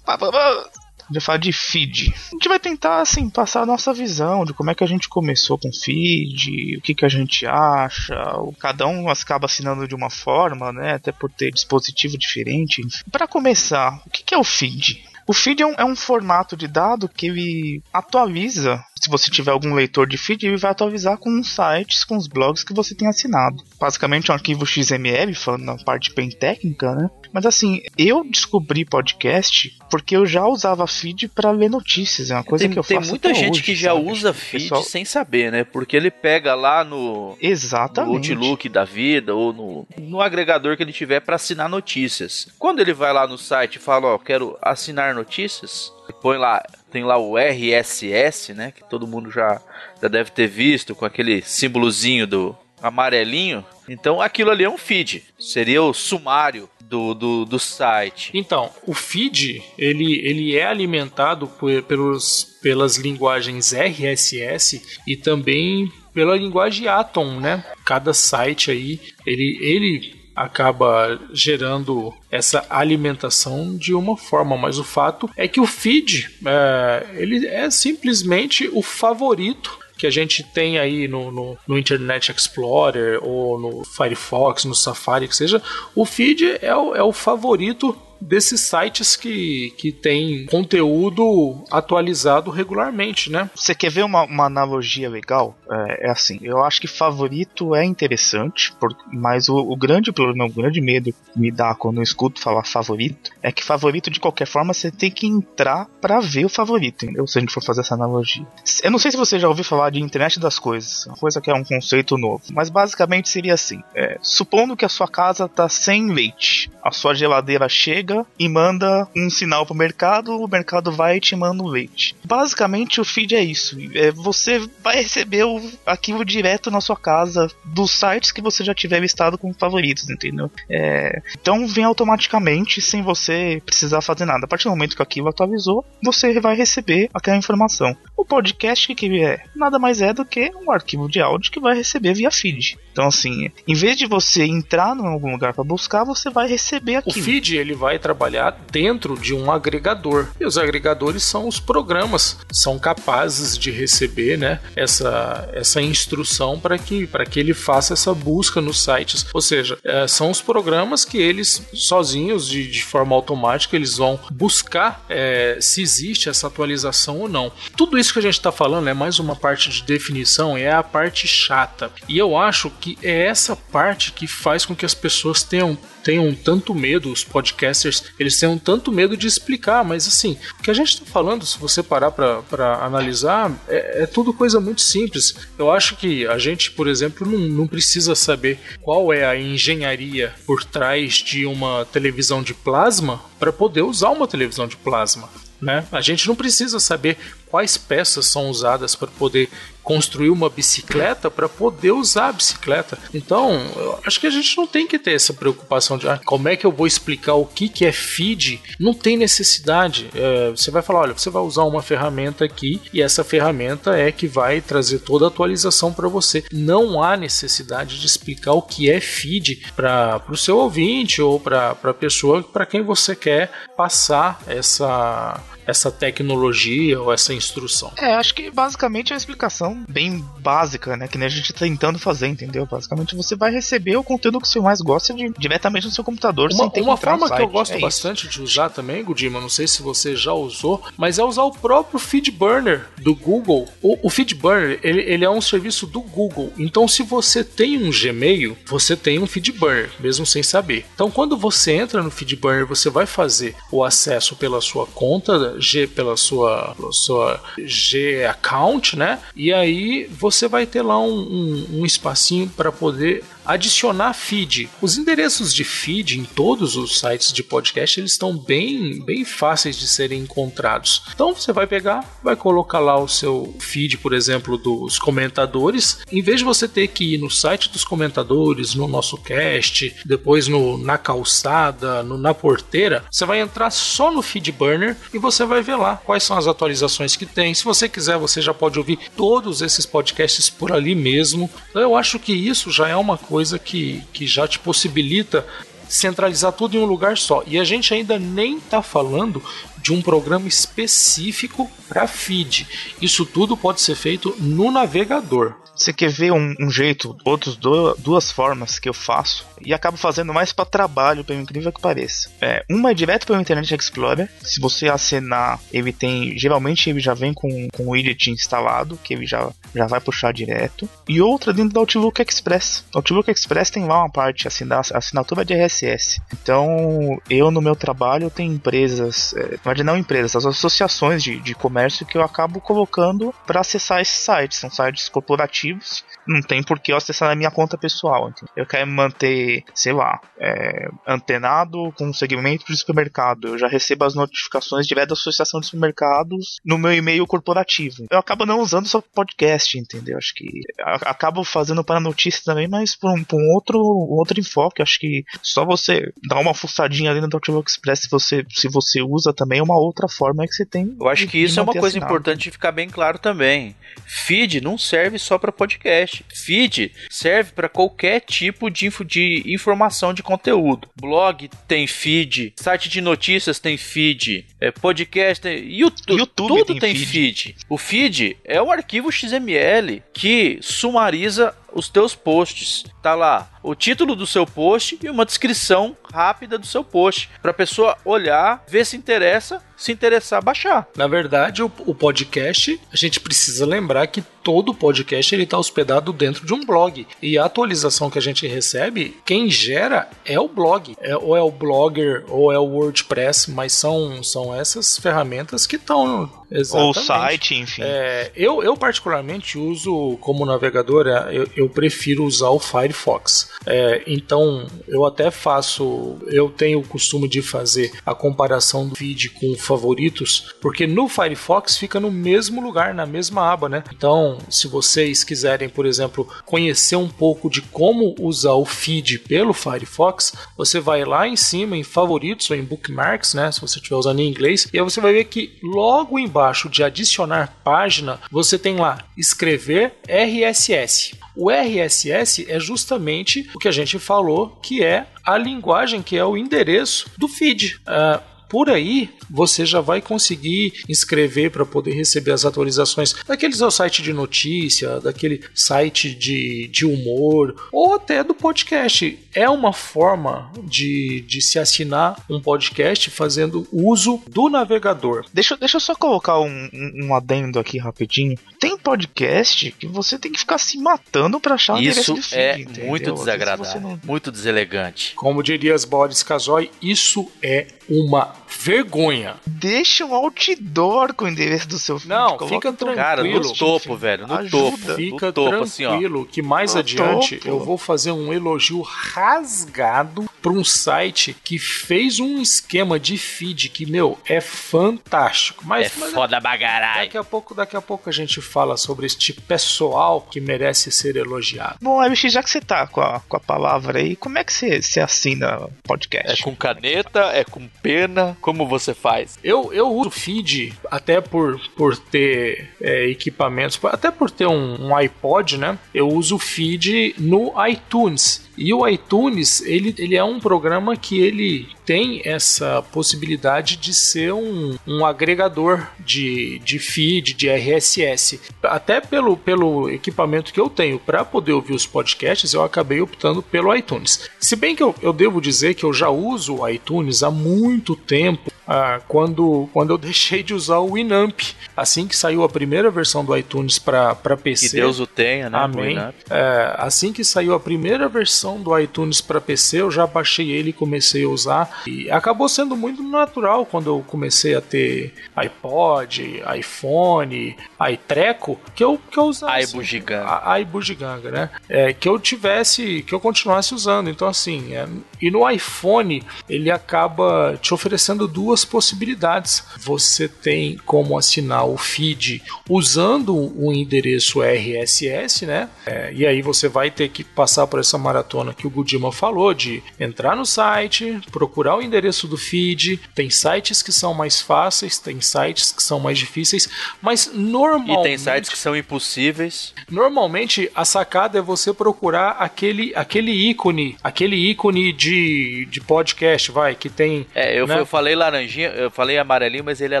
a 0.06 0.12
gente 0.12 1.10
vai 1.10 1.20
falar 1.20 1.36
de 1.38 1.52
feed. 1.52 2.14
A 2.14 2.34
gente 2.36 2.48
vai 2.48 2.58
tentar, 2.60 3.00
assim, 3.02 3.28
passar 3.28 3.62
a 3.62 3.66
nossa 3.66 3.92
visão 3.92 4.44
de 4.44 4.54
como 4.54 4.70
é 4.70 4.74
que 4.74 4.84
a 4.84 4.86
gente 4.86 5.08
começou 5.08 5.58
com 5.58 5.70
feed, 5.72 6.76
o 6.78 6.80
que, 6.80 6.94
que 6.94 7.04
a 7.04 7.08
gente 7.08 7.44
acha. 7.44 8.14
o- 8.38 8.54
Cada 8.54 8.86
um 8.86 9.08
acaba 9.10 9.46
assinando 9.46 9.86
de 9.88 9.94
uma 9.94 10.08
forma, 10.08 10.72
né? 10.72 10.94
Até 10.94 11.10
por 11.12 11.30
ter 11.30 11.50
dispositivo 11.52 12.16
diferente. 12.16 12.82
Para 13.10 13.26
começar, 13.26 14.00
o 14.06 14.10
que, 14.10 14.22
que 14.22 14.34
é 14.34 14.38
o 14.38 14.44
feed? 14.44 15.04
O 15.26 15.32
feed 15.32 15.62
é 15.62 15.66
um, 15.66 15.74
é 15.74 15.84
um 15.84 15.94
formato 15.96 16.56
de 16.56 16.66
dado 16.66 17.08
que 17.08 17.26
ele 17.26 17.82
atualiza. 17.92 18.82
Se 19.02 19.10
você 19.10 19.28
tiver 19.32 19.50
algum 19.50 19.74
leitor 19.74 20.06
de 20.06 20.16
feed, 20.16 20.46
ele 20.46 20.56
vai 20.56 20.70
atualizar 20.70 21.18
com 21.18 21.40
os 21.40 21.48
sites, 21.48 22.04
com 22.04 22.16
os 22.16 22.28
blogs 22.28 22.62
que 22.62 22.72
você 22.72 22.94
tem 22.94 23.08
assinado. 23.08 23.56
Basicamente 23.80 24.30
é 24.30 24.32
um 24.32 24.36
arquivo 24.36 24.64
XML, 24.64 25.34
falando 25.34 25.64
na 25.64 25.76
parte 25.76 26.14
bem 26.14 26.30
técnica, 26.30 26.94
né? 26.94 27.10
Mas 27.32 27.44
assim, 27.44 27.82
eu 27.98 28.22
descobri 28.22 28.84
podcast 28.84 29.76
porque 29.90 30.16
eu 30.16 30.24
já 30.24 30.46
usava 30.46 30.86
feed 30.86 31.26
para 31.28 31.50
ler 31.50 31.68
notícias. 31.68 32.30
É 32.30 32.34
uma 32.34 32.44
coisa 32.44 32.64
tem, 32.64 32.70
que 32.72 32.78
eu 32.78 32.84
tem 32.84 32.98
faço 32.98 33.10
muita 33.10 33.30
até 33.30 33.38
gente 33.40 33.50
hoje, 33.54 33.62
que 33.62 33.74
já 33.74 33.92
sabe? 33.92 34.08
usa 34.08 34.32
feed 34.32 34.62
Pessoal- 34.64 34.82
sem 34.84 35.04
saber, 35.04 35.50
né? 35.50 35.64
Porque 35.64 35.96
ele 35.96 36.10
pega 36.10 36.54
lá 36.54 36.84
no, 36.84 37.30
no 37.30 37.36
Exatamente. 37.40 38.30
Outlook 38.30 38.68
da 38.68 38.84
vida 38.84 39.34
ou 39.34 39.52
no, 39.52 39.86
no 39.98 40.20
agregador 40.20 40.76
que 40.76 40.82
ele 40.84 40.92
tiver 40.92 41.18
para 41.20 41.34
assinar 41.34 41.68
notícias. 41.68 42.46
Quando 42.56 42.78
ele 42.78 42.92
vai 42.92 43.12
lá 43.12 43.26
no 43.26 43.36
site 43.36 43.76
e 43.76 43.78
fala, 43.80 44.08
ó, 44.14 44.18
quero 44.18 44.56
assinar 44.62 45.12
notícias, 45.12 45.92
põe 46.10 46.38
lá, 46.38 46.64
tem 46.90 47.04
lá 47.04 47.18
o 47.18 47.36
RSS, 47.36 48.54
né, 48.54 48.72
que 48.72 48.82
todo 48.88 49.06
mundo 49.06 49.30
já, 49.30 49.60
já 50.00 50.08
deve 50.08 50.30
ter 50.30 50.46
visto 50.48 50.94
com 50.94 51.04
aquele 51.04 51.42
símbolozinho 51.42 52.26
do 52.26 52.56
amarelinho. 52.82 53.64
Então 53.88 54.20
aquilo 54.20 54.50
ali 54.50 54.64
é 54.64 54.70
um 54.70 54.78
feed, 54.78 55.22
seria 55.38 55.82
o 55.82 55.92
sumário 55.92 56.68
do, 56.80 57.14
do, 57.14 57.44
do 57.44 57.58
site. 57.58 58.30
Então, 58.34 58.70
o 58.86 58.92
feed, 58.92 59.62
ele, 59.78 60.20
ele 60.26 60.56
é 60.56 60.66
alimentado 60.66 61.46
por- 61.46 61.82
pelos, 61.84 62.58
pelas 62.60 62.96
linguagens 62.96 63.72
RSS 63.72 64.82
e 65.06 65.16
também 65.16 65.90
pela 66.12 66.36
linguagem 66.36 66.88
Atom, 66.88 67.40
né? 67.40 67.64
Cada 67.86 68.12
site 68.12 68.70
aí, 68.70 69.00
ele, 69.26 69.58
ele 69.62 70.21
acaba 70.34 71.20
gerando 71.32 72.12
essa 72.30 72.64
alimentação 72.68 73.76
de 73.76 73.94
uma 73.94 74.16
forma, 74.16 74.56
mas 74.56 74.78
o 74.78 74.84
fato 74.84 75.28
é 75.36 75.46
que 75.46 75.60
o 75.60 75.66
feed, 75.66 76.30
é, 76.44 77.06
ele 77.14 77.46
é 77.46 77.70
simplesmente 77.70 78.68
o 78.72 78.82
favorito 78.82 79.78
que 79.96 80.06
a 80.06 80.10
gente 80.10 80.42
tem 80.42 80.78
aí 80.78 81.06
no, 81.06 81.30
no, 81.30 81.56
no 81.66 81.78
Internet 81.78 82.32
Explorer 82.32 83.20
ou 83.22 83.58
no 83.58 83.84
Firefox, 83.84 84.64
no 84.64 84.74
Safari, 84.74 85.28
que 85.28 85.36
seja, 85.36 85.62
o 85.94 86.04
feed 86.04 86.58
é 86.60 86.74
o, 86.74 86.94
é 86.94 87.02
o 87.02 87.12
favorito 87.12 87.96
desses 88.22 88.60
sites 88.60 89.16
que, 89.16 89.72
que 89.78 89.92
tem 89.92 90.46
conteúdo 90.46 91.64
atualizado 91.70 92.50
regularmente, 92.50 93.30
né? 93.30 93.50
Você 93.54 93.74
quer 93.74 93.90
ver 93.90 94.04
uma, 94.04 94.22
uma 94.24 94.46
analogia 94.46 95.08
legal? 95.08 95.56
É, 95.70 96.08
é 96.08 96.10
assim, 96.10 96.38
eu 96.42 96.62
acho 96.64 96.80
que 96.80 96.86
favorito 96.86 97.74
é 97.74 97.84
interessante, 97.84 98.72
por- 98.80 98.94
mas 99.12 99.48
o, 99.48 99.56
o 99.56 99.76
grande 99.76 100.12
problema, 100.12 100.44
o 100.46 100.52
grande 100.52 100.80
medo 100.80 101.12
que 101.12 101.38
me 101.40 101.50
dá 101.50 101.74
quando 101.74 101.98
eu 101.98 102.02
escuto 102.02 102.40
falar 102.40 102.64
favorito 102.64 103.30
é 103.42 103.50
que 103.50 103.62
favorito, 103.64 104.10
de 104.10 104.20
qualquer 104.20 104.46
forma, 104.46 104.72
você 104.74 104.90
tem 104.90 105.10
que 105.10 105.26
entrar 105.26 105.86
pra 106.00 106.20
ver 106.20 106.44
o 106.44 106.48
favorito, 106.48 107.04
entendeu? 107.04 107.26
Se 107.26 107.38
a 107.38 107.40
gente 107.40 107.52
for 107.52 107.62
fazer 107.62 107.80
essa 107.80 107.94
analogia. 107.94 108.46
Eu 108.82 108.90
não 108.90 108.98
sei 108.98 109.10
se 109.10 109.16
você 109.16 109.38
já 109.38 109.48
ouviu 109.48 109.64
falar 109.64 109.90
de 109.90 110.00
internet 110.00 110.38
das 110.38 110.58
coisas, 110.58 111.06
uma 111.06 111.16
coisa 111.16 111.40
que 111.40 111.50
é 111.50 111.54
um 111.54 111.64
conceito 111.64 112.16
novo, 112.18 112.42
mas 112.52 112.68
basicamente 112.70 113.28
seria 113.28 113.54
assim: 113.54 113.82
é, 113.94 114.18
supondo 114.22 114.76
que 114.76 114.84
a 114.84 114.88
sua 114.88 115.08
casa 115.08 115.48
tá 115.48 115.68
sem 115.68 116.10
leite, 116.12 116.70
a 116.82 116.90
sua 116.90 117.14
geladeira 117.14 117.68
chega 117.68 118.11
e 118.38 118.48
manda 118.48 119.06
um 119.16 119.28
sinal 119.30 119.64
pro 119.66 119.74
mercado, 119.74 120.40
o 120.40 120.48
mercado 120.48 120.90
vai 120.92 121.16
e 121.16 121.20
te 121.20 121.34
manda 121.36 121.62
o 121.62 121.68
leite. 121.68 122.14
Basicamente 122.24 123.00
o 123.00 123.04
feed 123.04 123.34
é 123.34 123.42
isso. 123.42 123.76
É, 123.94 124.10
você 124.10 124.58
vai 124.82 124.96
receber 124.96 125.44
o 125.44 125.60
arquivo 125.86 126.24
direto 126.24 126.70
na 126.70 126.80
sua 126.80 126.96
casa 126.96 127.48
dos 127.64 127.90
sites 127.92 128.32
que 128.32 128.42
você 128.42 128.64
já 128.64 128.74
tiver 128.74 129.00
listado 129.00 129.38
como 129.38 129.54
favoritos, 129.54 130.08
entendeu? 130.10 130.50
É, 130.70 131.20
então 131.40 131.66
vem 131.66 131.84
automaticamente 131.84 132.80
sem 132.80 133.02
você 133.02 133.62
precisar 133.64 134.00
fazer 134.00 134.24
nada. 134.24 134.44
A 134.44 134.48
partir 134.48 134.64
do 134.64 134.70
momento 134.70 134.94
que 134.94 135.02
o 135.02 135.04
arquivo 135.04 135.28
atualizou, 135.28 135.84
você 136.02 136.38
vai 136.40 136.56
receber 136.56 137.08
aquela 137.14 137.36
informação. 137.36 137.96
O 138.16 138.24
podcast, 138.24 138.90
o 138.90 138.94
que 138.94 139.22
é? 139.22 139.44
Nada 139.54 139.78
mais 139.78 140.00
é 140.00 140.12
do 140.12 140.24
que 140.24 140.50
um 140.56 140.70
arquivo 140.70 141.08
de 141.08 141.20
áudio 141.20 141.50
que 141.50 141.60
vai 141.60 141.74
receber 141.74 142.14
via 142.14 142.30
feed. 142.30 142.78
Então, 142.92 143.06
assim, 143.06 143.50
em 143.66 143.74
vez 143.74 143.96
de 143.96 144.06
você 144.06 144.44
entrar 144.44 144.96
em 144.96 145.06
algum 145.06 145.32
lugar 145.32 145.52
para 145.54 145.64
buscar, 145.64 146.04
você 146.04 146.30
vai 146.30 146.46
receber 146.46 146.96
O 146.96 146.98
aquilo. 146.98 147.24
feed 147.24 147.56
ele 147.56 147.74
vai 147.74 147.98
trabalhar 148.02 148.58
dentro 148.70 149.16
de 149.18 149.34
um 149.34 149.50
agregador. 149.50 150.28
E 150.38 150.44
os 150.44 150.58
agregadores 150.58 151.22
são 151.22 151.48
os 151.48 151.60
programas, 151.60 152.38
são 152.50 152.78
capazes 152.78 153.56
de 153.56 153.70
receber, 153.70 154.36
né, 154.36 154.60
essa, 154.76 155.48
essa 155.52 155.80
instrução 155.80 156.58
para 156.58 156.76
que, 156.76 157.08
que 157.30 157.40
ele 157.40 157.54
faça 157.54 157.94
essa 157.94 158.12
busca 158.12 158.60
nos 158.60 158.82
sites. 158.82 159.26
Ou 159.32 159.40
seja, 159.40 159.78
eh, 159.84 160.06
são 160.08 160.30
os 160.30 160.40
programas 160.42 161.04
que 161.04 161.18
eles 161.18 161.62
sozinhos, 161.72 162.48
de, 162.48 162.68
de 162.68 162.84
forma 162.84 163.14
automática, 163.14 163.76
eles 163.76 163.96
vão 163.96 164.18
buscar 164.30 165.04
eh, 165.08 165.58
se 165.60 165.80
existe 165.80 166.28
essa 166.28 166.48
atualização 166.48 167.20
ou 167.20 167.28
não. 167.28 167.52
Tudo 167.76 167.98
isso 167.98 168.12
que 168.12 168.18
a 168.18 168.22
gente 168.22 168.34
está 168.34 168.50
falando 168.50 168.88
é 168.88 168.94
mais 168.94 169.18
uma 169.18 169.36
parte 169.36 169.70
de 169.70 169.82
definição, 169.84 170.56
é 170.56 170.72
a 170.72 170.82
parte 170.82 171.28
chata. 171.28 171.90
E 172.08 172.18
eu 172.18 172.36
acho 172.36 172.70
que 172.70 172.98
é 173.02 173.26
essa 173.26 173.54
parte 173.54 174.12
que 174.12 174.26
faz 174.26 174.66
com 174.66 174.74
que 174.74 174.86
as 174.86 174.94
pessoas 174.94 175.42
tenham 175.42 175.78
tenham 176.02 176.34
tanto 176.34 176.74
medo, 176.74 177.10
os 177.10 177.24
podcasters, 177.24 178.04
eles 178.18 178.38
tenham 178.38 178.58
tanto 178.58 178.92
medo 178.92 179.16
de 179.16 179.26
explicar, 179.26 179.84
mas 179.84 180.06
assim, 180.06 180.36
o 180.58 180.62
que 180.62 180.70
a 180.70 180.74
gente 180.74 180.94
está 180.94 181.06
falando, 181.06 181.46
se 181.46 181.58
você 181.58 181.82
parar 181.82 182.10
para 182.10 182.84
analisar, 182.84 183.52
é, 183.68 184.02
é 184.02 184.06
tudo 184.06 184.32
coisa 184.32 184.60
muito 184.60 184.80
simples. 184.80 185.34
Eu 185.58 185.70
acho 185.70 185.96
que 185.96 186.26
a 186.26 186.38
gente, 186.38 186.70
por 186.70 186.88
exemplo, 186.88 187.26
não, 187.26 187.38
não 187.38 187.66
precisa 187.66 188.14
saber 188.14 188.58
qual 188.80 189.12
é 189.12 189.24
a 189.24 189.38
engenharia 189.38 190.34
por 190.46 190.64
trás 190.64 191.14
de 191.14 191.46
uma 191.46 191.84
televisão 191.84 192.42
de 192.42 192.54
plasma 192.54 193.20
para 193.38 193.52
poder 193.52 193.82
usar 193.82 194.10
uma 194.10 194.28
televisão 194.28 194.66
de 194.66 194.76
plasma. 194.76 195.28
Né? 195.60 195.86
A 195.92 196.00
gente 196.00 196.26
não 196.26 196.34
precisa 196.34 196.80
saber 196.80 197.16
quais 197.52 197.76
peças 197.76 198.24
são 198.24 198.48
usadas 198.48 198.96
para 198.96 199.08
poder 199.08 199.50
construir 199.82 200.30
uma 200.30 200.48
bicicleta 200.48 201.30
para 201.30 201.48
poder 201.48 201.92
usar 201.92 202.28
a 202.28 202.32
bicicleta. 202.32 202.98
Então, 203.12 203.60
eu 203.76 203.98
acho 204.06 204.20
que 204.20 204.26
a 204.26 204.30
gente 204.30 204.56
não 204.56 204.66
tem 204.66 204.86
que 204.86 204.98
ter 204.98 205.12
essa 205.12 205.34
preocupação 205.34 205.98
de 205.98 206.08
ah, 206.08 206.20
como 206.24 206.48
é 206.48 206.56
que 206.56 206.64
eu 206.64 206.72
vou 206.72 206.86
explicar 206.86 207.34
o 207.34 207.44
que, 207.44 207.68
que 207.68 207.84
é 207.84 207.92
feed. 207.92 208.60
Não 208.78 208.94
tem 208.94 209.16
necessidade. 209.16 210.08
É, 210.14 210.50
você 210.50 210.70
vai 210.70 210.82
falar, 210.82 211.00
olha, 211.00 211.12
você 211.12 211.28
vai 211.28 211.42
usar 211.42 211.64
uma 211.64 211.82
ferramenta 211.82 212.44
aqui 212.44 212.80
e 212.92 213.02
essa 213.02 213.24
ferramenta 213.24 213.96
é 213.96 214.10
que 214.10 214.26
vai 214.26 214.60
trazer 214.60 215.00
toda 215.00 215.26
a 215.26 215.28
atualização 215.28 215.92
para 215.92 216.08
você. 216.08 216.44
Não 216.52 217.02
há 217.02 217.16
necessidade 217.16 218.00
de 218.00 218.06
explicar 218.06 218.52
o 218.52 218.62
que 218.62 218.90
é 218.90 219.00
feed 219.00 219.66
para 219.76 220.22
o 220.28 220.36
seu 220.36 220.56
ouvinte 220.56 221.20
ou 221.20 221.38
para 221.38 221.76
a 221.82 221.94
pessoa 221.94 222.42
para 222.42 222.64
quem 222.64 222.82
você 222.82 223.14
quer 223.14 223.50
passar 223.76 224.40
essa 224.46 225.40
essa 225.66 225.90
tecnologia 225.90 227.00
ou 227.00 227.12
essa 227.12 227.32
instrução. 227.42 227.92
É, 227.96 228.14
acho 228.14 228.34
que 228.34 228.50
basicamente 228.50 229.12
é 229.12 229.14
uma 229.14 229.18
explicação 229.18 229.84
bem 229.88 230.24
básica, 230.38 230.96
né? 230.96 231.08
Que 231.08 231.18
nem 231.18 231.26
a 231.26 231.30
gente 231.30 231.52
tá 231.52 231.60
tentando 231.60 231.98
fazer, 231.98 232.28
entendeu? 232.28 232.66
Basicamente 232.66 233.14
você 233.14 233.36
vai 233.36 233.50
receber 233.52 233.96
o 233.96 234.04
conteúdo 234.04 234.40
que 234.40 234.48
você 234.48 234.60
mais 234.60 234.80
gosta 234.80 235.14
de, 235.14 235.30
diretamente 235.38 235.86
no 235.86 235.92
seu 235.92 236.04
computador 236.04 236.50
Uma, 236.52 236.70
uma 236.76 236.96
forma 236.96 237.30
que 237.30 237.42
eu 237.42 237.48
gosto 237.48 237.72
É 237.72 237.76
isso. 237.76 237.82
bastante 237.82 238.28
de 238.28 238.42
usar 238.42 238.70
também, 238.70 239.04
Gudima, 239.04 239.40
não 239.40 239.48
sei 239.48 239.66
se 239.66 239.82
você 239.82 240.16
já 240.16 240.32
usou, 240.32 240.82
mas 240.96 241.18
é 241.18 241.24
usar 241.24 241.42
o 241.42 241.52
próprio 241.52 241.98
FeedBurner 241.98 242.86
do 242.98 243.14
Google. 243.14 243.68
O, 243.80 244.06
o 244.06 244.10
FeedBurner, 244.10 244.78
ele, 244.82 245.00
ele 245.02 245.24
é 245.24 245.30
um 245.30 245.40
serviço 245.40 245.86
do 245.86 246.00
Google. 246.00 246.52
Então, 246.58 246.86
se 246.86 247.02
você 247.02 247.42
tem 247.44 247.78
um 247.82 247.90
Gmail, 247.90 248.56
você 248.66 248.96
tem 248.96 249.18
um 249.18 249.26
FeedBurner, 249.26 249.90
mesmo 250.00 250.24
sem 250.24 250.42
saber. 250.42 250.84
Então, 250.94 251.10
quando 251.10 251.36
você 251.36 251.72
entra 251.72 252.02
no 252.02 252.10
FeedBurner, 252.10 252.66
você 252.66 252.90
vai 252.90 253.06
fazer 253.06 253.54
o 253.70 253.84
acesso 253.84 254.36
pela 254.36 254.60
sua 254.60 254.86
conta, 254.86 255.60
G, 255.60 255.86
pela 255.86 256.16
sua, 256.16 256.74
pela 256.76 256.92
sua 256.92 257.31
G 257.58 258.24
account, 258.24 258.96
né? 258.96 259.18
E 259.34 259.52
aí 259.52 260.08
você 260.10 260.48
vai 260.48 260.66
ter 260.66 260.82
lá 260.82 260.98
um, 261.00 261.12
um, 261.12 261.66
um 261.80 261.86
espacinho 261.86 262.48
para 262.48 262.72
poder 262.72 263.24
adicionar 263.44 264.14
feed. 264.14 264.68
Os 264.80 264.96
endereços 264.96 265.52
de 265.52 265.64
feed 265.64 266.18
em 266.18 266.24
todos 266.24 266.76
os 266.76 266.98
sites 266.98 267.32
de 267.32 267.42
podcast 267.42 268.00
eles 268.00 268.12
estão 268.12 268.36
bem, 268.36 269.02
bem 269.04 269.24
fáceis 269.24 269.78
de 269.78 269.86
serem 269.86 270.20
encontrados. 270.20 271.02
Então 271.14 271.34
você 271.34 271.52
vai 271.52 271.66
pegar, 271.66 272.18
vai 272.22 272.36
colocar 272.36 272.78
lá 272.78 272.98
o 272.98 273.08
seu 273.08 273.54
feed, 273.58 273.98
por 273.98 274.12
exemplo, 274.12 274.56
dos 274.56 274.98
comentadores. 274.98 275.98
Em 276.10 276.22
vez 276.22 276.38
de 276.38 276.44
você 276.44 276.68
ter 276.68 276.88
que 276.88 277.14
ir 277.14 277.18
no 277.18 277.30
site 277.30 277.70
dos 277.70 277.84
comentadores, 277.84 278.74
no 278.74 278.86
nosso 278.86 279.16
cast, 279.16 279.94
depois 280.04 280.48
no 280.48 280.78
na 280.78 280.98
calçada, 280.98 282.02
no 282.02 282.16
na 282.16 282.34
porteira, 282.34 283.04
você 283.10 283.24
vai 283.24 283.40
entrar 283.40 283.70
só 283.70 284.10
no 284.10 284.22
FeedBurner 284.22 284.96
e 285.12 285.18
você 285.18 285.44
vai 285.44 285.62
ver 285.62 285.76
lá 285.76 285.96
quais 286.04 286.22
são 286.22 286.36
as 286.36 286.46
atualizações 286.46 287.16
que 287.16 287.26
tem. 287.26 287.54
Se 287.54 287.64
você 287.64 287.88
quiser, 287.88 288.18
você 288.18 288.40
já 288.40 288.54
pode 288.54 288.78
ouvir 288.78 288.98
todos 289.16 289.62
esses 289.62 289.84
podcasts 289.84 290.48
por 290.48 290.72
ali 290.72 290.94
mesmo. 290.94 291.50
Então 291.70 291.82
eu 291.82 291.96
acho 291.96 292.18
que 292.18 292.32
isso 292.32 292.70
já 292.70 292.88
é 292.88 292.96
uma 292.96 293.18
coisa 293.18 293.31
que, 293.58 294.02
que 294.12 294.26
já 294.26 294.46
te 294.46 294.58
possibilita 294.58 295.46
centralizar 295.88 296.52
tudo 296.52 296.76
em 296.76 296.80
um 296.80 296.86
lugar 296.86 297.18
só. 297.18 297.42
E 297.46 297.58
a 297.58 297.64
gente 297.64 297.92
ainda 297.92 298.18
nem 298.18 298.56
está 298.56 298.82
falando 298.82 299.42
de 299.78 299.92
um 299.92 300.00
programa 300.00 300.48
específico 300.48 301.70
para 301.88 302.06
feed. 302.06 302.66
Isso 303.00 303.26
tudo 303.26 303.56
pode 303.56 303.80
ser 303.80 303.94
feito 303.94 304.34
no 304.38 304.70
navegador. 304.70 305.61
Você 305.82 305.92
quer 305.92 306.10
ver 306.10 306.32
um, 306.32 306.54
um 306.60 306.70
jeito, 306.70 307.16
outros 307.24 307.56
do- 307.56 307.94
duas 307.98 308.30
formas 308.30 308.78
que 308.78 308.88
eu 308.88 308.94
faço 308.94 309.44
e 309.64 309.72
acabo 309.74 309.96
fazendo 309.96 310.32
mais 310.32 310.52
para 310.52 310.64
trabalho, 310.64 311.24
pelo 311.24 311.40
incrível 311.40 311.72
que 311.72 311.80
pareça. 311.80 312.30
É, 312.40 312.64
uma 312.70 312.90
é 312.90 312.94
direto 312.94 313.26
pelo 313.26 313.40
Internet 313.40 313.74
Explorer. 313.74 314.28
Se 314.42 314.60
você 314.60 314.88
assinar, 314.88 315.58
ele 315.72 315.92
tem, 315.92 316.36
geralmente 316.38 316.88
ele 316.90 317.00
já 317.00 317.14
vem 317.14 317.32
com, 317.34 317.68
com 317.72 317.84
o 317.84 317.90
widget 317.90 318.30
instalado, 318.30 318.98
que 319.02 319.14
ele 319.14 319.26
já, 319.26 319.50
já 319.74 319.86
vai 319.86 320.00
puxar 320.00 320.32
direto. 320.32 320.88
E 321.08 321.20
outra 321.20 321.52
dentro 321.52 321.74
do 321.74 321.80
Outlook 321.80 322.20
Express. 322.22 322.84
O 322.94 322.98
Outlook 322.98 323.30
Express 323.30 323.70
tem 323.70 323.84
lá 323.86 323.98
uma 324.00 324.10
parte, 324.10 324.46
assina- 324.48 324.80
assinatura 324.92 325.44
de 325.44 325.54
RSS. 325.54 326.20
Então, 326.32 327.20
eu 327.30 327.50
no 327.50 327.60
meu 327.60 327.74
trabalho 327.76 328.30
tenho 328.30 328.52
empresas, 328.52 329.34
é, 329.36 329.42
verdade 329.56 329.82
não 329.84 329.96
empresas, 329.96 330.36
as 330.36 330.44
associações 330.46 331.22
de, 331.22 331.38
de 331.40 331.54
comércio 331.54 332.04
que 332.06 332.16
eu 332.18 332.22
acabo 332.22 332.60
colocando 332.60 333.34
para 333.46 333.60
acessar 333.60 334.00
esses 334.00 334.16
sites. 334.18 334.58
São 334.58 334.70
sites 334.70 335.08
corporativos, 335.08 335.71
leaves 335.72 336.02
não 336.26 336.40
tem 336.42 336.62
por 336.62 336.78
que 336.78 336.92
eu 336.92 336.96
acessar 336.96 337.28
na 337.28 337.34
minha 337.34 337.50
conta 337.50 337.76
pessoal. 337.78 338.32
Eu 338.56 338.66
quero 338.66 338.86
me 338.86 338.92
manter, 338.92 339.64
sei 339.74 339.92
lá, 339.92 340.20
é, 340.38 340.88
antenado 341.06 341.92
com 341.96 342.06
um 342.08 342.12
segmento 342.12 342.64
de 342.66 342.76
supermercado. 342.76 343.48
Eu 343.48 343.58
já 343.58 343.68
recebo 343.68 344.04
as 344.04 344.14
notificações 344.14 344.86
direto 344.86 345.08
da 345.10 345.12
associação 345.14 345.60
de 345.60 345.66
supermercados 345.66 346.60
no 346.64 346.78
meu 346.78 346.92
e-mail 346.92 347.26
corporativo. 347.26 348.06
Eu 348.10 348.18
acabo 348.18 348.44
não 348.46 348.60
usando 348.60 348.86
só 348.88 349.00
podcast, 349.00 349.78
entendeu? 349.78 350.16
Acho 350.18 350.34
que 350.34 350.48
a- 350.80 351.10
acabo 351.10 351.44
fazendo 351.44 351.84
para 351.84 352.00
notícia 352.00 352.42
também, 352.44 352.68
mas 352.68 352.94
por 352.96 353.10
um, 353.10 353.24
por 353.24 353.40
um 353.40 353.52
outro, 353.54 353.78
um 353.78 354.14
outro 354.18 354.38
enfoque. 354.40 354.82
Acho 354.82 354.98
que 354.98 355.24
só 355.42 355.64
você 355.64 356.12
dar 356.28 356.38
uma 356.38 356.54
fuçadinha 356.54 357.10
ali 357.10 357.20
no 357.20 357.28
Outlook 357.32 357.70
Express, 357.70 358.00
se 358.00 358.08
você, 358.10 358.44
se 358.50 358.68
você 358.68 359.00
usa 359.02 359.32
também, 359.32 359.58
é 359.58 359.62
uma 359.62 359.78
outra 359.78 360.08
forma 360.08 360.46
que 360.46 360.54
você 360.54 360.64
tem. 360.66 360.96
Eu 361.00 361.08
acho 361.08 361.26
que 361.26 361.38
isso 361.38 361.58
é 361.58 361.62
uma 361.62 361.72
coisa 361.72 361.88
assinado. 361.88 362.12
importante 362.12 362.42
de 362.44 362.50
ficar 362.50 362.72
bem 362.72 362.88
claro 362.88 363.18
também. 363.18 363.74
Feed 364.06 364.60
não 364.60 364.76
serve 364.78 365.18
só 365.18 365.38
para 365.38 365.52
podcast. 365.52 366.11
Feed 366.34 366.92
serve 367.10 367.52
para 367.52 367.68
qualquer 367.68 368.20
tipo 368.20 368.70
de, 368.70 368.86
info- 368.86 369.04
de 369.04 369.42
informação 369.46 370.12
de 370.12 370.22
conteúdo. 370.22 370.88
Blog 371.00 371.48
tem 371.66 371.86
feed, 371.86 372.52
site 372.56 372.88
de 372.88 373.00
notícias 373.00 373.58
tem 373.58 373.76
feed, 373.76 374.46
é, 374.60 374.70
podcast 374.70 375.40
tem. 375.40 375.58
YouTube, 375.72 376.18
YouTube 376.18 376.32
tudo 376.34 376.64
tem 376.66 376.78
tem, 376.78 376.94
feed. 376.94 377.06
feed. 377.06 377.56
O 377.68 377.78
feed 377.78 378.36
é 378.44 378.60
um 378.62 378.70
arquivo 378.70 379.10
XML 379.10 380.02
que 380.12 380.58
sumariza 380.60 381.54
os 381.74 381.88
teus 381.88 382.14
posts. 382.14 382.84
Tá 383.02 383.14
lá 383.14 383.50
o 383.62 383.74
título 383.74 384.16
do 384.16 384.26
seu 384.26 384.44
post 384.44 384.98
e 385.02 385.08
uma 385.08 385.24
descrição 385.24 385.96
rápida 386.12 386.58
do 386.58 386.66
seu 386.66 386.82
post 386.82 387.30
para 387.40 387.52
pessoa 387.52 387.96
olhar, 388.04 388.64
ver 388.68 388.84
se 388.84 388.96
interessa, 388.96 389.62
se 389.76 389.92
interessar, 389.92 390.42
baixar. 390.42 390.88
Na 390.96 391.06
verdade, 391.06 391.62
o, 391.62 391.70
o 391.86 391.94
podcast, 391.94 392.80
a 392.92 392.96
gente 392.96 393.20
precisa 393.20 393.64
lembrar 393.64 394.06
que 394.08 394.22
todo 394.42 394.74
podcast 394.74 395.34
ele 395.34 395.44
está 395.44 395.58
hospedado 395.58 396.12
dentro 396.12 396.44
de 396.44 396.52
um 396.52 396.64
blog. 396.64 397.06
E 397.20 397.38
a 397.38 397.44
atualização 397.44 398.10
que 398.10 398.18
a 398.18 398.22
gente 398.22 398.46
recebe, 398.46 399.16
quem 399.24 399.50
gera 399.50 400.08
é 400.24 400.38
o 400.38 400.48
blog. 400.48 400.96
É, 401.00 401.16
ou 401.16 401.36
é 401.36 401.42
o 401.42 401.50
Blogger, 401.50 402.24
ou 402.28 402.52
é 402.52 402.58
o 402.58 402.64
WordPress, 402.64 403.50
mas 403.50 403.72
são, 403.72 404.22
são 404.22 404.54
essas 404.54 404.98
ferramentas 404.98 405.66
que 405.66 405.76
estão. 405.76 406.30
Ou 406.72 406.90
o 406.90 406.94
site, 406.94 407.54
enfim. 407.54 407.82
É, 407.82 408.30
eu, 408.34 408.62
eu 408.62 408.76
particularmente 408.76 409.58
uso 409.58 410.16
como 410.20 410.44
navegador, 410.44 411.06
é, 411.06 411.36
eu, 411.36 411.48
eu 411.56 411.68
prefiro 411.68 412.24
usar 412.24 412.50
o 412.50 412.58
Firefox. 412.58 413.50
É, 413.66 414.02
então 414.06 414.66
eu 414.88 415.04
até 415.04 415.30
faço, 415.30 416.16
eu 416.26 416.48
tenho 416.48 416.80
o 416.80 416.86
costume 416.86 417.28
de 417.28 417.42
fazer 417.42 417.92
a 418.04 418.14
comparação 418.14 418.88
do 418.88 418.96
feed 418.96 419.30
com 419.30 419.54
favoritos, 419.56 420.54
porque 420.60 420.86
no 420.86 421.08
Firefox 421.08 421.76
fica 421.76 421.98
no 421.98 422.10
mesmo 422.10 422.62
lugar, 422.62 422.94
na 422.94 423.06
mesma 423.06 423.50
aba, 423.50 423.68
né? 423.68 423.84
Então, 423.94 424.38
se 424.48 424.68
vocês 424.68 425.24
quiserem, 425.24 425.68
por 425.68 425.86
exemplo, 425.86 426.28
conhecer 426.44 426.96
um 426.96 427.08
pouco 427.08 427.48
de 427.48 427.62
como 427.62 428.14
usar 428.18 428.54
o 428.54 428.64
feed 428.64 429.20
pelo 429.20 429.52
Firefox, 429.52 430.32
você 430.56 430.80
vai 430.80 431.04
lá 431.04 431.26
em 431.26 431.36
cima 431.36 431.76
em 431.76 431.82
favoritos 431.82 432.50
ou 432.50 432.56
em 432.56 432.62
bookmarks, 432.62 433.34
né? 433.34 433.50
Se 433.50 433.60
você 433.60 433.78
estiver 433.78 433.96
usando 433.96 434.20
em 434.20 434.28
inglês, 434.28 434.68
e 434.72 434.78
aí 434.78 434.84
você 434.84 435.00
vai 435.00 435.12
ver 435.12 435.24
que 435.24 435.58
logo 435.62 436.18
embaixo 436.18 436.41
de 436.68 436.82
adicionar 436.82 437.56
página, 437.62 438.18
você 438.30 438.58
tem 438.58 438.76
lá 438.76 438.98
escrever 439.16 439.94
RSS. 440.08 441.18
O 441.34 441.50
RSS 441.50 442.50
é 442.50 442.60
justamente 442.60 443.48
o 443.54 443.58
que 443.58 443.68
a 443.68 443.72
gente 443.72 443.98
falou, 443.98 444.58
que 444.62 444.84
é 444.84 445.06
a 445.24 445.38
linguagem, 445.38 446.02
que 446.02 446.16
é 446.16 446.24
o 446.24 446.36
endereço 446.36 447.10
do 447.16 447.28
feed. 447.28 447.80
Ah, 447.86 448.20
por 448.52 448.68
aí 448.68 449.08
você 449.30 449.64
já 449.64 449.80
vai 449.80 450.02
conseguir 450.02 450.74
inscrever 450.86 451.50
para 451.50 451.64
poder 451.64 451.94
receber 451.94 452.32
as 452.32 452.44
atualizações 452.44 453.14
daquele 453.26 453.54
seu 453.54 453.70
site 453.70 454.02
de 454.02 454.12
notícia, 454.12 455.00
daquele 455.00 455.42
site 455.54 456.14
de, 456.14 456.68
de 456.68 456.84
humor 456.84 457.56
ou 457.72 457.94
até 457.94 458.22
do 458.22 458.34
podcast. 458.34 459.18
É 459.34 459.48
uma 459.48 459.72
forma 459.72 460.52
de, 460.64 461.22
de 461.26 461.40
se 461.40 461.58
assinar 461.58 462.22
um 462.28 462.42
podcast 462.42 463.08
fazendo 463.08 463.66
uso 463.72 464.22
do 464.28 464.50
navegador. 464.50 465.24
Deixa, 465.32 465.56
deixa 465.56 465.78
eu 465.78 465.80
só 465.80 465.94
colocar 465.94 466.38
um, 466.38 466.68
um, 466.74 467.14
adendo 467.14 467.58
aqui 467.58 467.78
rapidinho. 467.78 468.38
Tem 468.60 468.76
podcast 468.76 469.72
que 469.78 469.86
você 469.86 470.18
tem 470.18 470.30
que 470.30 470.38
ficar 470.40 470.58
se 470.58 470.76
matando 470.76 471.40
pra 471.40 471.54
achar 471.54 471.82
Isso 471.82 472.12
do 472.12 472.20
feed, 472.20 472.38
é 472.38 472.60
entendeu? 472.60 472.86
muito 472.86 473.12
desagradável, 473.12 473.80
não- 473.80 473.98
muito 474.04 474.30
deselegante. 474.30 475.14
Como 475.14 475.42
diria 475.42 475.74
as 475.74 475.86
Boris 475.86 476.22
Casoy, 476.22 476.70
isso 476.82 477.26
é 477.42 477.66
uma 477.88 478.41
vergonha. 478.58 479.36
Deixa 479.46 480.04
um 480.04 480.14
outdoor 480.14 481.14
com 481.14 481.24
o 481.24 481.28
endereço 481.28 481.68
do 481.68 481.78
seu 481.78 481.98
feed. 481.98 482.08
Não, 482.08 482.38
fica 482.48 482.72
tranquilo. 482.72 482.94
Cara, 483.02 483.22
no 483.24 483.52
topo, 483.54 483.96
velho, 483.96 484.26
no 484.26 484.34
Ajuda. 484.34 484.76
topo. 484.78 484.94
Fica 484.94 485.26
no 485.26 485.32
topo, 485.32 485.56
assim, 485.62 485.84
ó. 485.84 485.90
tranquilo 485.90 486.26
que 486.26 486.42
mais 486.42 486.74
No 486.74 486.80
adiante 486.80 487.36
topo. 487.36 487.48
eu 487.48 487.58
vou 487.60 487.78
fazer 487.78 488.12
um 488.12 488.32
elogio 488.32 488.80
rasgado 488.82 490.28
para 490.42 490.52
um 490.52 490.64
site 490.64 491.34
que 491.44 491.58
fez 491.58 492.18
um 492.18 492.40
esquema 492.42 492.98
de 492.98 493.16
feed 493.16 493.68
que, 493.68 493.86
meu, 493.86 494.18
é 494.26 494.40
fantástico. 494.40 495.62
Mas, 495.66 495.86
É 495.96 496.00
mas 496.00 496.12
foda 496.12 496.40
bagarai. 496.40 497.04
daqui 497.06 497.16
a 497.16 497.24
pouco, 497.24 497.54
daqui 497.54 497.76
a 497.76 497.80
pouco 497.80 498.08
a 498.08 498.12
gente 498.12 498.40
fala 498.40 498.76
sobre 498.76 499.06
este 499.06 499.32
pessoal 499.32 500.20
que 500.20 500.40
merece 500.40 500.90
ser 500.90 501.16
elogiado. 501.16 501.76
Bom, 501.80 502.00
MX, 502.02 502.32
já 502.32 502.42
que 502.42 502.50
você 502.50 502.60
tá 502.60 502.86
com 502.86 503.00
a, 503.00 503.20
com 503.20 503.36
a 503.36 503.40
palavra 503.40 503.98
aí, 503.98 504.16
como 504.16 504.38
é 504.38 504.44
que 504.44 504.52
você, 504.52 504.82
você 504.82 505.00
assina 505.00 505.68
podcast? 505.84 506.40
É 506.40 506.44
com 506.44 506.54
caneta, 506.56 507.20
é 507.32 507.44
com 507.44 507.66
pena, 507.82 508.36
como 508.40 508.66
você 508.66 508.92
faz? 508.94 509.38
Eu, 509.42 509.72
eu 509.72 509.88
uso 509.88 510.10
feed 510.10 510.74
até 510.90 511.20
por, 511.20 511.58
por 511.76 511.96
ter 511.96 512.70
é, 512.80 513.08
equipamentos, 513.08 513.78
até 513.84 514.10
por 514.10 514.30
ter 514.30 514.46
um, 514.46 514.88
um 514.88 514.96
iPod, 514.96 515.56
né? 515.58 515.78
Eu 515.94 516.08
uso 516.08 516.38
feed 516.38 517.14
no 517.18 517.52
iTunes. 517.66 518.50
E 518.56 518.72
o 518.74 518.86
iTunes, 518.86 519.62
ele, 519.62 519.94
ele 519.96 520.14
é 520.14 520.22
um 520.22 520.31
programa 520.38 520.96
que 520.96 521.20
ele 521.20 521.68
tem 521.84 522.22
essa 522.24 522.82
possibilidade 522.92 523.76
de 523.76 523.94
ser 523.94 524.32
um, 524.32 524.76
um 524.86 525.04
agregador 525.04 525.86
de, 525.98 526.58
de 526.60 526.78
feed, 526.78 527.34
de 527.34 527.48
RSS. 527.48 528.40
Até 528.62 529.00
pelo, 529.00 529.36
pelo 529.36 529.90
equipamento 529.90 530.52
que 530.52 530.60
eu 530.60 530.68
tenho 530.68 530.98
para 530.98 531.24
poder 531.24 531.52
ouvir 531.52 531.74
os 531.74 531.86
podcasts, 531.86 532.52
eu 532.52 532.62
acabei 532.62 533.00
optando 533.00 533.42
pelo 533.42 533.74
iTunes. 533.74 534.30
Se 534.38 534.56
bem 534.56 534.74
que 534.76 534.82
eu, 534.82 534.94
eu 535.02 535.12
devo 535.12 535.40
dizer 535.40 535.74
que 535.74 535.84
eu 535.84 535.92
já 535.92 536.08
uso 536.08 536.56
o 536.56 536.68
iTunes 536.68 537.22
há 537.22 537.30
muito 537.30 537.96
tempo, 537.96 538.50
ah, 538.74 539.02
quando, 539.06 539.68
quando 539.70 539.90
eu 539.90 539.98
deixei 539.98 540.42
de 540.42 540.54
usar 540.54 540.78
o 540.78 540.94
Winamp. 540.94 541.38
Assim 541.76 542.08
que 542.08 542.16
saiu 542.16 542.42
a 542.42 542.48
primeira 542.48 542.90
versão 542.90 543.22
do 543.22 543.36
iTunes 543.36 543.78
para 543.78 544.14
PC. 544.42 544.70
Que 544.70 544.76
Deus 544.76 544.98
o 544.98 545.06
tenha, 545.06 545.50
né? 545.50 545.58
Amém. 545.58 545.98
É, 546.30 546.74
assim 546.78 547.12
que 547.12 547.22
saiu 547.22 547.52
a 547.52 547.60
primeira 547.60 548.08
versão 548.08 548.58
do 548.62 548.78
iTunes 548.78 549.20
para 549.20 549.42
PC, 549.42 549.82
eu 549.82 549.90
já 549.90 550.06
baixei 550.06 550.50
ele 550.50 550.70
e 550.70 550.72
comecei 550.72 551.24
a 551.24 551.28
usar. 551.28 551.82
E 551.86 552.10
acabou 552.10 552.48
sendo 552.48 552.74
muito 552.74 553.02
natural 553.02 553.66
quando 553.66 553.90
eu 553.90 554.02
comecei 554.06 554.54
a 554.54 554.62
ter 554.62 555.12
iPod, 555.36 556.42
iPhone, 556.56 557.54
iTreco, 557.90 558.58
que 558.74 558.82
eu, 558.82 558.98
que 559.10 559.18
eu 559.18 559.24
usasse. 559.24 559.52
Ai, 559.52 559.66
bugiganga. 559.66 560.24
A, 560.24 560.56
a 560.56 560.64
bugiganga, 560.64 561.30
né? 561.30 561.50
É, 561.68 561.92
que 561.92 562.08
eu 562.08 562.18
tivesse, 562.18 563.02
que 563.02 563.14
eu 563.14 563.20
continuasse 563.20 563.74
usando. 563.74 564.08
Então, 564.08 564.26
assim, 564.26 564.74
é, 564.74 564.86
e 565.22 565.30
no 565.30 565.48
iPhone 565.48 566.20
ele 566.48 566.68
acaba 566.68 567.56
te 567.62 567.72
oferecendo 567.72 568.26
duas 568.26 568.64
possibilidades. 568.64 569.64
Você 569.78 570.26
tem 570.28 570.76
como 570.84 571.16
assinar 571.16 571.64
o 571.64 571.78
feed 571.78 572.42
usando 572.68 573.36
o 573.56 573.72
endereço 573.72 574.42
RSS, 574.42 575.46
né? 575.46 575.70
É, 575.86 576.12
e 576.12 576.26
aí 576.26 576.42
você 576.42 576.68
vai 576.68 576.90
ter 576.90 577.08
que 577.08 577.22
passar 577.22 577.68
por 577.68 577.78
essa 577.78 577.96
maratona 577.96 578.52
que 578.52 578.66
o 578.66 578.70
Gudima 578.70 579.12
falou 579.12 579.54
de 579.54 579.80
entrar 580.00 580.34
no 580.34 580.44
site, 580.44 581.20
procurar 581.30 581.76
o 581.76 581.82
endereço 581.82 582.26
do 582.26 582.36
feed. 582.36 582.98
Tem 583.14 583.30
sites 583.30 583.80
que 583.80 583.92
são 583.92 584.12
mais 584.12 584.40
fáceis, 584.40 584.98
tem 584.98 585.20
sites 585.20 585.70
que 585.70 585.82
são 585.82 586.00
mais 586.00 586.18
difíceis, 586.18 586.68
mas 587.00 587.30
normalmente 587.32 588.00
E 588.00 588.02
tem 588.02 588.18
sites 588.18 588.50
que 588.50 588.58
são 588.58 588.76
impossíveis. 588.76 589.72
Normalmente 589.88 590.68
a 590.74 590.84
sacada 590.84 591.38
é 591.38 591.42
você 591.42 591.72
procurar 591.72 592.32
aquele, 592.32 592.92
aquele 592.96 593.30
ícone, 593.30 593.96
aquele 594.02 594.36
ícone 594.36 594.92
de 594.92 595.11
de, 595.12 595.66
de 595.66 595.80
podcast, 595.80 596.50
vai, 596.50 596.74
que 596.74 596.88
tem. 596.88 597.26
É, 597.34 597.58
eu, 597.58 597.66
né? 597.66 597.78
eu 597.78 597.86
falei 597.86 598.14
laranjinha, 598.14 598.68
eu 598.68 598.90
falei 598.90 599.18
amarelinho, 599.18 599.64
mas 599.64 599.80
ele 599.80 599.94
é 599.94 600.00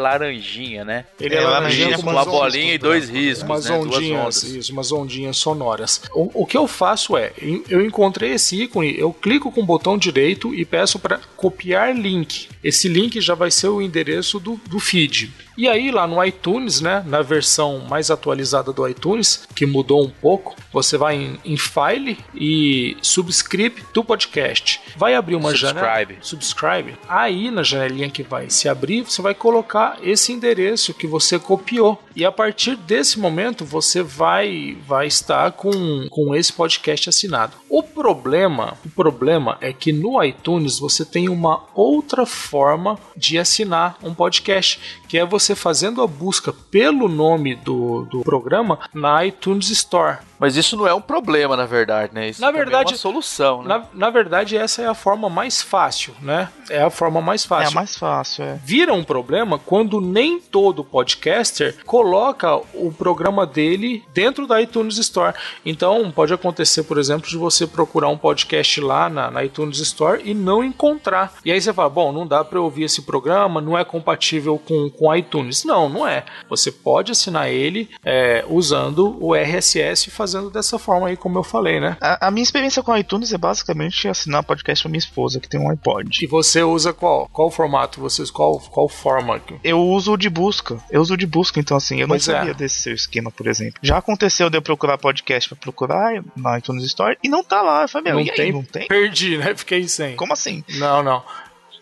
laranjinha, 0.00 0.84
né? 0.84 1.04
Ele 1.20 1.34
É, 1.34 1.38
é, 1.38 1.40
laranjinha 1.42 1.88
laranjinha 1.88 1.96
com 1.96 2.02
com 2.02 2.10
uma 2.10 2.24
bolinha 2.24 2.74
e 2.74 2.78
dois 2.78 3.10
riscos, 3.10 3.42
umas 3.42 3.64
né? 3.66 3.78
Duas 3.78 3.96
ondinhas, 3.96 4.20
ondas. 4.20 4.42
isso, 4.44 4.72
umas 4.72 4.92
ondinhas 4.92 5.36
sonoras. 5.36 6.02
O, 6.14 6.42
o 6.42 6.46
que 6.46 6.56
eu 6.56 6.66
faço 6.66 7.16
é, 7.16 7.32
eu 7.68 7.84
encontrei 7.84 8.32
esse 8.32 8.62
ícone, 8.62 8.98
eu 8.98 9.12
clico 9.12 9.52
com 9.52 9.60
o 9.60 9.66
botão 9.66 9.98
direito 9.98 10.54
e 10.54 10.64
peço 10.64 10.98
para 10.98 11.20
copiar 11.36 11.94
link. 11.94 12.48
Esse 12.64 12.88
link 12.88 13.20
já 13.20 13.34
vai 13.34 13.50
ser 13.50 13.68
o 13.68 13.82
endereço 13.82 14.38
do, 14.40 14.60
do 14.66 14.78
feed. 14.78 15.32
E 15.56 15.68
aí 15.68 15.90
lá 15.90 16.06
no 16.06 16.22
iTunes, 16.24 16.80
né, 16.80 17.04
na 17.06 17.20
versão 17.20 17.80
mais 17.80 18.10
atualizada 18.10 18.72
do 18.72 18.88
iTunes, 18.88 19.46
que 19.54 19.66
mudou 19.66 20.02
um 20.02 20.08
pouco, 20.08 20.56
você 20.72 20.96
vai 20.96 21.16
em, 21.16 21.38
em 21.44 21.56
File 21.56 22.18
e 22.34 22.96
Subscribe 23.02 23.82
do 23.92 24.02
podcast. 24.02 24.80
Vai 25.02 25.16
abrir 25.16 25.34
uma 25.34 25.52
janela. 25.52 25.88
Subscribe. 25.88 26.18
Subscribe. 26.22 26.98
Aí 27.08 27.50
na 27.50 27.64
janelinha 27.64 28.08
que 28.08 28.22
vai 28.22 28.48
se 28.48 28.68
abrir, 28.68 29.02
você 29.02 29.20
vai 29.20 29.34
colocar 29.34 29.98
esse 30.00 30.32
endereço 30.32 30.94
que 30.94 31.08
você 31.08 31.40
copiou. 31.40 32.00
E 32.14 32.24
a 32.24 32.30
partir 32.30 32.76
desse 32.76 33.18
momento 33.18 33.64
você 33.64 34.00
vai 34.00 34.78
vai 34.86 35.08
estar 35.08 35.50
com, 35.52 36.06
com 36.08 36.36
esse 36.36 36.52
podcast 36.52 37.08
assinado. 37.08 37.56
O 37.68 37.82
problema, 37.82 38.76
o 38.86 38.90
problema 38.90 39.58
é 39.60 39.72
que 39.72 39.92
no 39.92 40.22
iTunes 40.22 40.78
você 40.78 41.04
tem 41.04 41.28
uma 41.28 41.64
outra 41.74 42.24
forma 42.24 42.96
de 43.16 43.38
assinar 43.38 43.98
um 44.04 44.14
podcast, 44.14 44.78
que 45.08 45.18
é 45.18 45.26
você 45.26 45.56
fazendo 45.56 46.00
a 46.00 46.06
busca 46.06 46.52
pelo 46.52 47.08
nome 47.08 47.56
do, 47.56 48.04
do 48.04 48.20
programa 48.20 48.78
na 48.94 49.26
iTunes 49.26 49.68
Store. 49.70 50.18
Mas 50.42 50.56
isso 50.56 50.76
não 50.76 50.88
é 50.88 50.92
um 50.92 51.00
problema, 51.00 51.56
na 51.56 51.66
verdade, 51.66 52.12
né? 52.12 52.28
Isso 52.30 52.40
Na 52.40 52.50
verdade- 52.50 52.90
é 52.90 52.94
uma 52.94 52.98
solução, 52.98 53.62
né? 53.62 53.68
Na, 53.68 53.84
na 53.94 54.10
verdade, 54.10 54.56
essa 54.56 54.82
é 54.82 54.88
a 54.88 54.94
forma 54.94 55.30
mais 55.30 55.62
fácil, 55.62 56.12
né? 56.20 56.48
É 56.68 56.82
a 56.82 56.90
forma 56.90 57.20
mais 57.20 57.44
É 57.44 57.48
fácil. 57.48 57.68
a 57.70 57.74
mais 57.74 57.96
fácil, 57.96 58.42
é. 58.44 58.58
vira 58.64 58.92
um 58.92 59.04
problema 59.04 59.56
quando 59.56 60.00
nem 60.00 60.40
todo 60.40 60.82
podcaster 60.82 61.76
coloca 61.86 62.56
o 62.74 62.92
programa 62.92 63.46
dele 63.46 64.02
dentro 64.12 64.44
da 64.48 64.60
iTunes 64.60 64.98
Store. 64.98 65.32
Então, 65.64 66.10
pode 66.10 66.34
acontecer, 66.34 66.82
por 66.82 66.98
exemplo, 66.98 67.28
de 67.30 67.36
você 67.36 67.64
procurar 67.64 68.08
um 68.08 68.18
podcast 68.18 68.80
lá 68.80 69.08
na, 69.08 69.30
na 69.30 69.44
iTunes 69.44 69.78
Store 69.78 70.20
e 70.24 70.34
não 70.34 70.64
encontrar. 70.64 71.34
E 71.44 71.52
aí 71.52 71.60
você 71.60 71.72
fala: 71.72 71.88
bom, 71.88 72.10
não 72.10 72.26
dá 72.26 72.44
para 72.44 72.60
ouvir 72.60 72.82
esse 72.82 73.02
programa, 73.02 73.60
não 73.60 73.78
é 73.78 73.84
compatível 73.84 74.58
com, 74.58 74.90
com 74.90 75.14
iTunes. 75.14 75.62
Não, 75.64 75.88
não 75.88 76.04
é. 76.04 76.24
Você 76.48 76.72
pode 76.72 77.12
assinar 77.12 77.48
ele 77.48 77.88
é, 78.04 78.44
usando 78.48 79.16
o 79.24 79.36
RSS 79.36 80.10
fazendo 80.32 80.50
dessa 80.50 80.78
forma 80.78 81.08
aí, 81.08 81.16
como 81.16 81.38
eu 81.38 81.42
falei, 81.42 81.78
né? 81.78 81.96
A, 82.00 82.28
a 82.28 82.30
minha 82.30 82.42
experiência 82.42 82.82
com 82.82 82.96
iTunes 82.96 83.32
é 83.32 83.38
basicamente 83.38 84.08
assinar 84.08 84.42
podcast 84.42 84.82
pra 84.82 84.90
minha 84.90 84.98
esposa, 84.98 85.38
que 85.38 85.48
tem 85.48 85.60
um 85.60 85.70
iPod. 85.70 86.24
E 86.24 86.26
você 86.26 86.62
usa 86.62 86.92
qual? 86.92 87.28
Qual 87.32 87.50
formato? 87.50 88.00
Vocês 88.00 88.30
qual 88.30 88.58
qual 88.58 88.88
forma? 88.88 89.40
Eu 89.62 89.78
uso 89.80 90.12
o 90.12 90.16
de 90.16 90.30
busca. 90.30 90.78
Eu 90.90 91.00
uso 91.02 91.14
o 91.14 91.16
de 91.16 91.26
busca, 91.26 91.60
então 91.60 91.76
assim, 91.76 92.00
eu 92.00 92.06
não 92.06 92.14
Pois 92.14 92.28
é. 92.28 92.32
sabia 92.38 92.54
desse 92.54 92.80
seu 92.82 92.94
esquema, 92.94 93.30
por 93.30 93.46
exemplo. 93.46 93.78
Já 93.82 93.98
aconteceu 93.98 94.48
de 94.48 94.56
eu 94.56 94.62
procurar 94.62 94.96
podcast 94.98 95.48
pra 95.48 95.58
procurar 95.58 96.22
na 96.36 96.58
iTunes 96.58 96.84
Store 96.84 97.16
e 97.22 97.28
não 97.28 97.44
tá 97.44 97.60
lá. 97.62 97.82
Eu 97.82 97.88
falei, 97.88 98.04
meu, 98.12 98.14
Não 98.20 98.26
e 98.26 98.30
aí, 98.30 98.36
tem? 98.36 98.52
não 98.52 98.62
tem? 98.62 98.86
Perdi, 98.88 99.36
né? 99.38 99.54
Fiquei 99.54 99.86
sem. 99.88 100.16
Como 100.16 100.32
assim? 100.32 100.64
Não, 100.78 101.02
não. 101.02 101.22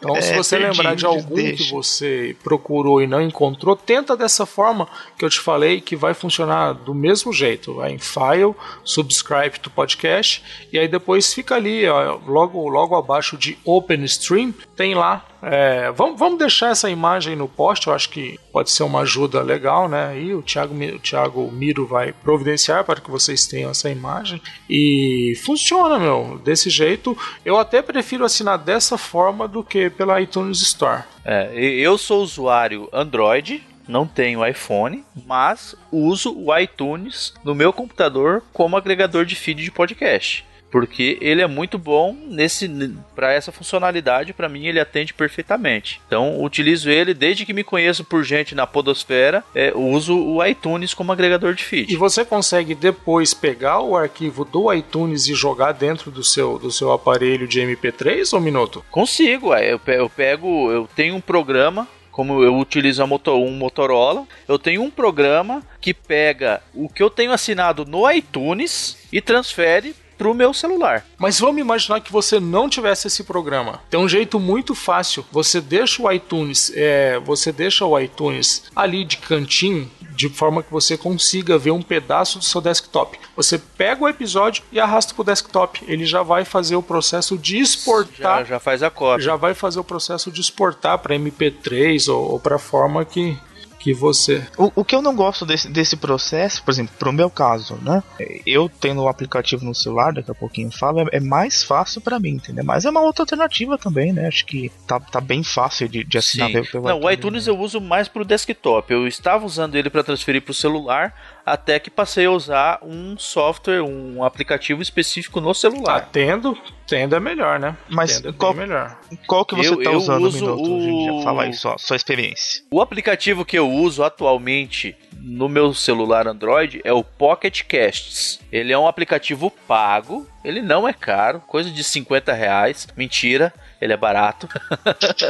Então, 0.02 0.20
se 0.20 0.32
É, 0.32 0.36
você 0.36 0.56
perdi, 0.56 0.70
lembrar 0.78 0.96
de 0.96 1.04
algum 1.04 1.34
que 1.36 1.42
deixa. 1.42 1.70
você 1.74 2.34
procurou 2.42 3.02
e 3.02 3.06
não 3.06 3.20
encontrou, 3.20 3.76
tenta 3.76 4.16
dessa 4.16 4.46
forma 4.46 4.88
que 5.18 5.24
eu 5.24 5.28
te 5.28 5.38
falei 5.38 5.80
que 5.80 5.94
vai 5.94 6.14
funcionar 6.14 6.72
do 6.72 6.94
mesmo 6.94 7.32
jeito. 7.32 7.74
Vai 7.74 7.92
em 7.92 7.98
File, 7.98 8.54
Subscribe 8.82 9.60
to 9.60 9.68
Podcast 9.70 10.42
e 10.72 10.78
aí 10.78 10.88
depois 10.88 11.32
fica 11.34 11.54
ali, 11.54 11.86
ó, 11.86 12.18
logo, 12.26 12.66
logo 12.68 12.96
abaixo 12.96 13.36
de 13.36 13.58
Open 13.64 14.02
Stream, 14.04 14.54
tem 14.74 14.94
lá. 14.94 15.26
É, 15.42 15.90
vamos, 15.92 16.18
vamos 16.18 16.38
deixar 16.38 16.70
essa 16.70 16.90
imagem 16.90 17.34
no 17.34 17.48
post, 17.48 17.86
eu 17.86 17.94
acho 17.94 18.10
que 18.10 18.38
pode 18.52 18.70
ser 18.70 18.82
uma 18.82 19.00
ajuda 19.00 19.42
legal, 19.42 19.88
né? 19.88 20.20
E 20.20 20.34
o 20.34 20.42
Thiago, 20.42 20.74
o 20.74 20.98
Thiago 20.98 21.50
Miro 21.50 21.86
vai 21.86 22.12
providenciar 22.12 22.84
para 22.84 23.00
que 23.00 23.10
vocês 23.10 23.46
tenham 23.46 23.70
essa 23.70 23.90
imagem. 23.90 24.40
E 24.68 25.34
funciona, 25.44 25.98
meu, 25.98 26.40
desse 26.44 26.68
jeito. 26.68 27.16
Eu 27.44 27.58
até 27.58 27.80
prefiro 27.80 28.24
assinar 28.24 28.58
dessa 28.58 28.98
forma 28.98 29.48
do 29.48 29.62
que 29.62 29.88
pela 29.90 30.20
iTunes 30.20 30.60
Store. 30.60 31.04
É, 31.24 31.54
eu 31.54 31.96
sou 31.96 32.22
usuário 32.22 32.88
Android, 32.92 33.62
não 33.88 34.06
tenho 34.06 34.46
iPhone, 34.46 35.04
mas 35.26 35.74
uso 35.90 36.32
o 36.38 36.56
iTunes 36.56 37.34
no 37.42 37.54
meu 37.54 37.72
computador 37.72 38.42
como 38.52 38.76
agregador 38.76 39.24
de 39.24 39.34
feed 39.34 39.64
de 39.64 39.70
podcast. 39.70 40.44
Porque 40.70 41.18
ele 41.20 41.42
é 41.42 41.46
muito 41.46 41.78
bom 41.78 42.16
nesse 42.26 42.68
para 43.14 43.32
essa 43.32 43.50
funcionalidade, 43.50 44.32
para 44.32 44.48
mim 44.48 44.66
ele 44.66 44.80
atende 44.80 45.12
perfeitamente. 45.12 46.00
Então 46.06 46.42
utilizo 46.42 46.90
ele 46.90 47.12
desde 47.12 47.44
que 47.44 47.52
me 47.52 47.64
conheço 47.64 48.04
por 48.04 48.22
gente 48.22 48.54
na 48.54 48.66
podosfera, 48.66 49.42
é, 49.54 49.72
uso 49.74 50.16
o 50.16 50.44
iTunes 50.44 50.94
como 50.94 51.12
agregador 51.12 51.54
de 51.54 51.62
E 51.62 51.66
feed. 51.66 51.96
você 51.96 52.24
consegue 52.24 52.74
depois 52.74 53.34
pegar 53.34 53.80
o 53.80 53.96
arquivo 53.96 54.44
do 54.44 54.72
iTunes 54.72 55.28
e 55.28 55.34
jogar 55.34 55.72
dentro 55.72 56.10
do 56.10 56.22
seu, 56.22 56.58
do 56.58 56.70
seu 56.70 56.92
aparelho 56.92 57.46
de 57.46 57.60
MP3 57.60 58.32
ou 58.32 58.40
minuto? 58.40 58.84
Consigo, 58.90 59.48
ué. 59.48 59.72
eu, 59.72 59.80
eu 59.86 60.08
pego, 60.08 60.70
eu 60.70 60.88
tenho 60.94 61.14
um 61.14 61.20
programa, 61.20 61.86
como 62.10 62.42
eu 62.42 62.56
utilizo 62.56 63.02
um 63.02 63.50
Motorola, 63.52 64.26
eu 64.46 64.58
tenho 64.58 64.82
um 64.82 64.90
programa 64.90 65.62
que 65.80 65.94
pega 65.94 66.62
o 66.74 66.88
que 66.88 67.02
eu 67.02 67.10
tenho 67.10 67.32
assinado 67.32 67.84
no 67.84 68.10
iTunes 68.10 68.96
e 69.12 69.20
transfere 69.20 69.94
pro 70.20 70.34
meu 70.34 70.52
celular. 70.52 71.06
Mas 71.16 71.40
vamos 71.40 71.62
imaginar 71.62 71.98
que 72.02 72.12
você 72.12 72.38
não 72.38 72.68
tivesse 72.68 73.06
esse 73.06 73.24
programa. 73.24 73.80
Tem 73.88 73.98
um 73.98 74.06
jeito 74.06 74.38
muito 74.38 74.74
fácil. 74.74 75.24
Você 75.32 75.62
deixa 75.62 76.02
o 76.02 76.12
iTunes, 76.12 76.70
é, 76.74 77.18
você 77.20 77.50
deixa 77.50 77.86
o 77.86 77.98
iTunes 77.98 78.64
ali 78.76 79.02
de 79.02 79.16
cantinho, 79.16 79.90
de 80.14 80.28
forma 80.28 80.62
que 80.62 80.70
você 80.70 80.98
consiga 80.98 81.56
ver 81.56 81.70
um 81.70 81.80
pedaço 81.80 82.38
do 82.38 82.44
seu 82.44 82.60
desktop. 82.60 83.18
Você 83.34 83.56
pega 83.56 84.04
o 84.04 84.08
episódio 84.08 84.62
e 84.70 84.78
arrasta 84.78 85.14
pro 85.14 85.24
desktop. 85.24 85.82
Ele 85.88 86.04
já 86.04 86.22
vai 86.22 86.44
fazer 86.44 86.76
o 86.76 86.82
processo 86.82 87.38
de 87.38 87.56
Já, 87.56 87.62
exportar. 87.62 88.44
já 88.44 88.60
faz 88.60 88.82
a 88.82 88.90
cópia. 88.90 89.24
Já 89.24 89.36
vai 89.36 89.54
fazer 89.54 89.80
o 89.80 89.84
processo 89.84 90.30
de 90.30 90.42
exportar 90.42 90.98
para 90.98 91.16
MP3 91.16 92.12
ou, 92.12 92.32
ou 92.32 92.38
para 92.38 92.58
forma 92.58 93.06
que 93.06 93.38
que 93.80 93.94
você 93.94 94.46
O, 94.56 94.70
o 94.76 94.84
que 94.84 94.94
eu 94.94 95.00
não 95.00 95.16
gosto 95.16 95.46
desse, 95.46 95.68
desse 95.68 95.96
processo, 95.96 96.62
por 96.62 96.70
exemplo, 96.70 96.94
pro 96.98 97.12
meu 97.12 97.30
caso, 97.30 97.76
né? 97.82 98.02
Eu 98.46 98.68
tendo 98.68 99.02
o 99.02 99.08
aplicativo 99.08 99.64
no 99.64 99.74
celular, 99.74 100.12
daqui 100.12 100.30
a 100.30 100.34
pouquinho 100.34 100.68
eu 100.68 100.72
falo, 100.72 101.00
é, 101.00 101.06
é 101.12 101.20
mais 101.20 101.62
fácil 101.62 102.00
pra 102.00 102.20
mim, 102.20 102.32
entendeu? 102.32 102.64
Mas 102.64 102.84
é 102.84 102.90
uma 102.90 103.00
outra 103.00 103.22
alternativa 103.22 103.78
também, 103.78 104.12
né? 104.12 104.28
Acho 104.28 104.44
que 104.44 104.70
tá, 104.86 105.00
tá 105.00 105.20
bem 105.20 105.42
fácil 105.42 105.88
de, 105.88 106.04
de 106.04 106.18
assinar 106.18 106.48
Sim. 106.48 106.52
pelo, 106.52 106.66
pelo 106.66 106.88
Não, 106.88 107.00
o 107.00 107.10
iTunes 107.10 107.46
eu 107.46 107.58
uso 107.58 107.80
mais 107.80 108.06
pro 108.06 108.24
desktop. 108.24 108.92
Eu 108.92 109.06
estava 109.06 109.46
usando 109.46 109.74
ele 109.74 109.88
para 109.88 110.04
transferir 110.04 110.42
pro 110.42 110.52
celular, 110.52 111.14
até 111.44 111.78
que 111.78 111.90
passei 111.90 112.26
a 112.26 112.30
usar 112.30 112.78
um 112.82 113.16
software, 113.18 113.82
um 113.82 114.22
aplicativo 114.24 114.80
específico 114.82 115.40
no 115.40 115.54
celular. 115.54 116.08
tendo, 116.12 116.56
tendo 116.86 117.14
é 117.14 117.20
melhor, 117.20 117.58
né? 117.58 117.76
Mas 117.88 118.16
tendo 118.20 118.28
é 118.28 118.32
qual- 118.32 118.54
melhor. 118.54 118.98
Qual 119.26 119.44
que 119.44 119.54
você 119.54 119.68
Eu- 119.68 119.82
tá 119.82 119.90
eu 119.90 119.96
usando, 119.98 120.24
uso 120.24 120.44
Minuto, 120.44 120.62
hoje 120.72 120.88
em 120.88 120.98
dia? 121.02 121.12
o- 121.14 121.22
Fala 121.22 121.42
aí, 121.44 121.52
só, 121.54 121.76
sua 121.78 121.96
experiência. 121.96 122.62
O 122.70 122.80
aplicativo 122.80 123.44
que 123.44 123.58
eu 123.58 123.68
uso 123.70 124.02
atualmente 124.02 124.96
no 125.22 125.48
meu 125.48 125.74
celular 125.74 126.26
Android 126.26 126.80
é 126.84 126.92
o 126.92 127.04
Pocket 127.04 127.62
Casts. 127.64 128.40
Ele 128.50 128.72
é 128.72 128.78
um 128.78 128.86
aplicativo 128.88 129.50
pago, 129.68 130.26
ele 130.44 130.62
não 130.62 130.88
é 130.88 130.92
caro, 130.92 131.40
coisa 131.46 131.70
de 131.70 131.84
50 131.84 132.32
reais. 132.32 132.86
Mentira, 132.96 133.52
ele 133.80 133.92
é 133.92 133.96
barato. 133.96 134.48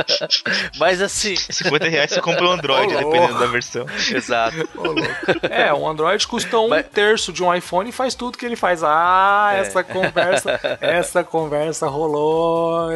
Mas 0.78 1.00
assim, 1.00 1.36
50 1.36 1.88
reais 1.88 2.10
você 2.10 2.20
compra 2.20 2.44
o 2.46 2.50
Android, 2.50 2.94
Ô, 2.94 2.98
dependendo 2.98 3.38
da 3.38 3.46
versão. 3.46 3.86
exato. 4.14 4.56
É, 5.48 5.72
o 5.72 5.86
Android 5.88 6.26
custa 6.26 6.58
um 6.58 6.68
Mas- 6.68 6.86
terço 6.88 7.32
de 7.32 7.42
um 7.42 7.52
iPhone 7.54 7.88
e 7.90 7.92
faz 7.92 8.14
tudo 8.14 8.36
que 8.38 8.44
ele 8.46 8.56
faz. 8.56 8.82
Ah, 8.82 9.50
É. 9.54 9.60
essa 9.60 9.82
conversa, 9.84 10.60
essa 10.80 11.24
conversa 11.24 11.86
rolou. 11.88 12.88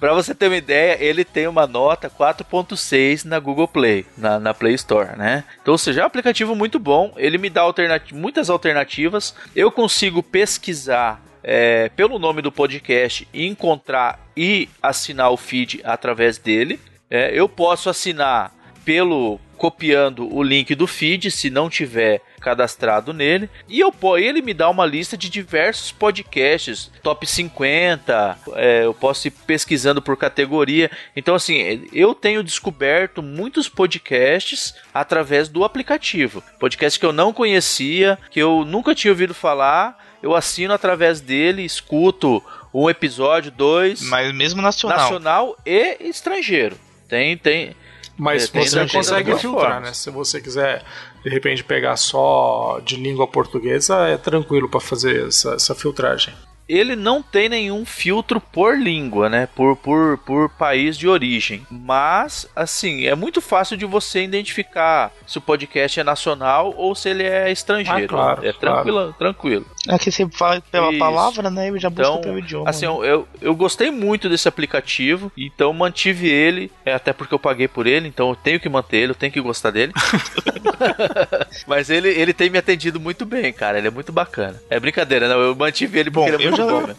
Pra 0.00 0.12
você 0.14 0.34
ter 0.34 0.46
uma 0.48 0.56
ideia, 0.56 0.96
ele 1.00 1.24
tem 1.24 1.46
uma 1.46 1.66
nota 1.66 2.08
4.6 2.10 3.24
na 3.24 3.38
Google 3.38 3.68
Play, 3.68 4.06
na, 4.16 4.38
na 4.38 4.54
Play 4.54 4.74
Store, 4.74 5.16
né? 5.16 5.44
Então, 5.60 5.72
ou 5.72 5.78
seja, 5.78 6.00
é 6.00 6.04
um 6.04 6.06
aplicativo 6.06 6.54
muito 6.54 6.78
bom. 6.78 7.12
Ele 7.16 7.38
me 7.38 7.50
dá 7.50 7.62
alternati- 7.62 8.14
muitas 8.14 8.50
alternativas. 8.50 9.34
Eu 9.54 9.70
consigo 9.70 10.22
pesquisar 10.22 11.20
é, 11.42 11.88
pelo 11.90 12.18
nome 12.18 12.42
do 12.42 12.52
podcast 12.52 13.26
encontrar 13.32 14.20
e 14.36 14.68
assinar 14.82 15.30
o 15.30 15.36
feed 15.36 15.80
através 15.84 16.38
dele. 16.38 16.78
É, 17.10 17.30
eu 17.34 17.48
posso 17.48 17.90
assinar 17.90 18.52
pelo 18.84 19.38
copiando 19.62 20.28
o 20.34 20.42
link 20.42 20.74
do 20.74 20.88
feed, 20.88 21.30
se 21.30 21.48
não 21.48 21.70
tiver 21.70 22.20
cadastrado 22.40 23.12
nele, 23.12 23.48
e 23.68 23.78
eu 23.78 23.94
ele 24.18 24.42
me 24.42 24.52
dá 24.52 24.68
uma 24.68 24.84
lista 24.84 25.16
de 25.16 25.30
diversos 25.30 25.92
podcasts, 25.92 26.90
top 27.00 27.24
50, 27.24 28.38
é, 28.54 28.84
eu 28.84 28.92
posso 28.92 29.28
ir 29.28 29.30
pesquisando 29.30 30.02
por 30.02 30.16
categoria. 30.16 30.90
Então, 31.14 31.36
assim, 31.36 31.88
eu 31.92 32.12
tenho 32.12 32.42
descoberto 32.42 33.22
muitos 33.22 33.68
podcasts 33.68 34.74
através 34.92 35.48
do 35.48 35.62
aplicativo. 35.62 36.42
Podcast 36.58 36.98
que 36.98 37.06
eu 37.06 37.12
não 37.12 37.32
conhecia, 37.32 38.18
que 38.32 38.42
eu 38.42 38.64
nunca 38.64 38.96
tinha 38.96 39.12
ouvido 39.12 39.32
falar, 39.32 39.96
eu 40.20 40.34
assino 40.34 40.74
através 40.74 41.20
dele, 41.20 41.62
escuto 41.64 42.42
Um 42.74 42.90
episódio, 42.90 43.52
dois. 43.52 44.02
Mas 44.02 44.34
mesmo 44.34 44.60
nacional. 44.60 44.98
Nacional 44.98 45.56
e 45.64 45.98
estrangeiro. 46.00 46.76
Tem, 47.06 47.36
tem. 47.36 47.76
Mas 48.16 48.44
É, 48.54 48.60
você 48.64 48.86
consegue 48.86 49.36
filtrar, 49.36 49.80
né? 49.80 49.92
Se 49.92 50.10
você 50.10 50.40
quiser, 50.40 50.84
de 51.24 51.30
repente, 51.30 51.64
pegar 51.64 51.96
só 51.96 52.80
de 52.84 52.96
língua 52.96 53.26
portuguesa, 53.26 54.06
é 54.08 54.16
tranquilo 54.16 54.68
pra 54.68 54.80
fazer 54.80 55.28
essa, 55.28 55.54
essa 55.54 55.74
filtragem. 55.74 56.34
Ele 56.72 56.96
não 56.96 57.22
tem 57.22 57.50
nenhum 57.50 57.84
filtro 57.84 58.40
por 58.40 58.78
língua, 58.78 59.28
né? 59.28 59.46
Por, 59.54 59.76
por, 59.76 60.16
por 60.16 60.48
país 60.48 60.96
de 60.96 61.06
origem. 61.06 61.66
Mas, 61.70 62.48
assim, 62.56 63.04
é 63.04 63.14
muito 63.14 63.42
fácil 63.42 63.76
de 63.76 63.84
você 63.84 64.24
identificar 64.24 65.12
se 65.26 65.36
o 65.36 65.40
podcast 65.42 66.00
é 66.00 66.02
nacional 66.02 66.72
ou 66.74 66.94
se 66.94 67.10
ele 67.10 67.24
é 67.24 67.52
estrangeiro. 67.52 68.04
Ah, 68.04 68.08
claro, 68.08 68.46
é 68.46 68.52
tranquilo, 68.54 69.14
tranquilo. 69.18 69.66
É 69.86 69.98
que 69.98 70.10
você 70.10 70.26
fala 70.30 70.62
pela 70.70 70.88
Isso. 70.90 70.98
palavra, 70.98 71.50
né? 71.50 71.68
E 71.68 71.78
já 71.78 71.90
busca 71.90 72.08
Então, 72.08 72.20
pelo 72.22 72.38
idioma. 72.38 72.70
assim, 72.70 72.86
né? 72.86 72.92
eu, 72.92 73.04
eu, 73.04 73.28
eu 73.40 73.54
gostei 73.54 73.90
muito 73.90 74.28
desse 74.30 74.48
aplicativo, 74.48 75.30
então 75.36 75.72
mantive 75.74 76.28
ele, 76.28 76.72
é, 76.86 76.94
até 76.94 77.12
porque 77.12 77.34
eu 77.34 77.38
paguei 77.38 77.68
por 77.68 77.86
ele, 77.86 78.08
então 78.08 78.30
eu 78.30 78.36
tenho 78.36 78.58
que 78.58 78.68
manter 78.68 78.98
ele, 78.98 79.12
eu 79.12 79.16
tenho 79.16 79.32
que 79.32 79.40
gostar 79.40 79.70
dele. 79.70 79.92
Mas 81.66 81.90
ele, 81.90 82.08
ele 82.08 82.32
tem 82.32 82.50
me 82.50 82.58
atendido 82.58 83.00
muito 83.00 83.24
bem, 83.24 83.52
cara, 83.52 83.78
ele 83.78 83.88
é 83.88 83.90
muito 83.90 84.12
bacana. 84.12 84.60
É 84.70 84.78
brincadeira, 84.78 85.28
não, 85.28 85.40
eu 85.40 85.54
mantive 85.54 85.98
ele 85.98 86.10
porque 86.10 86.30
Bom, 86.30 86.34
ele 86.34 86.44
é 86.44 86.46
eu 86.46 86.50
muito 86.50 86.61
né? 86.86 86.94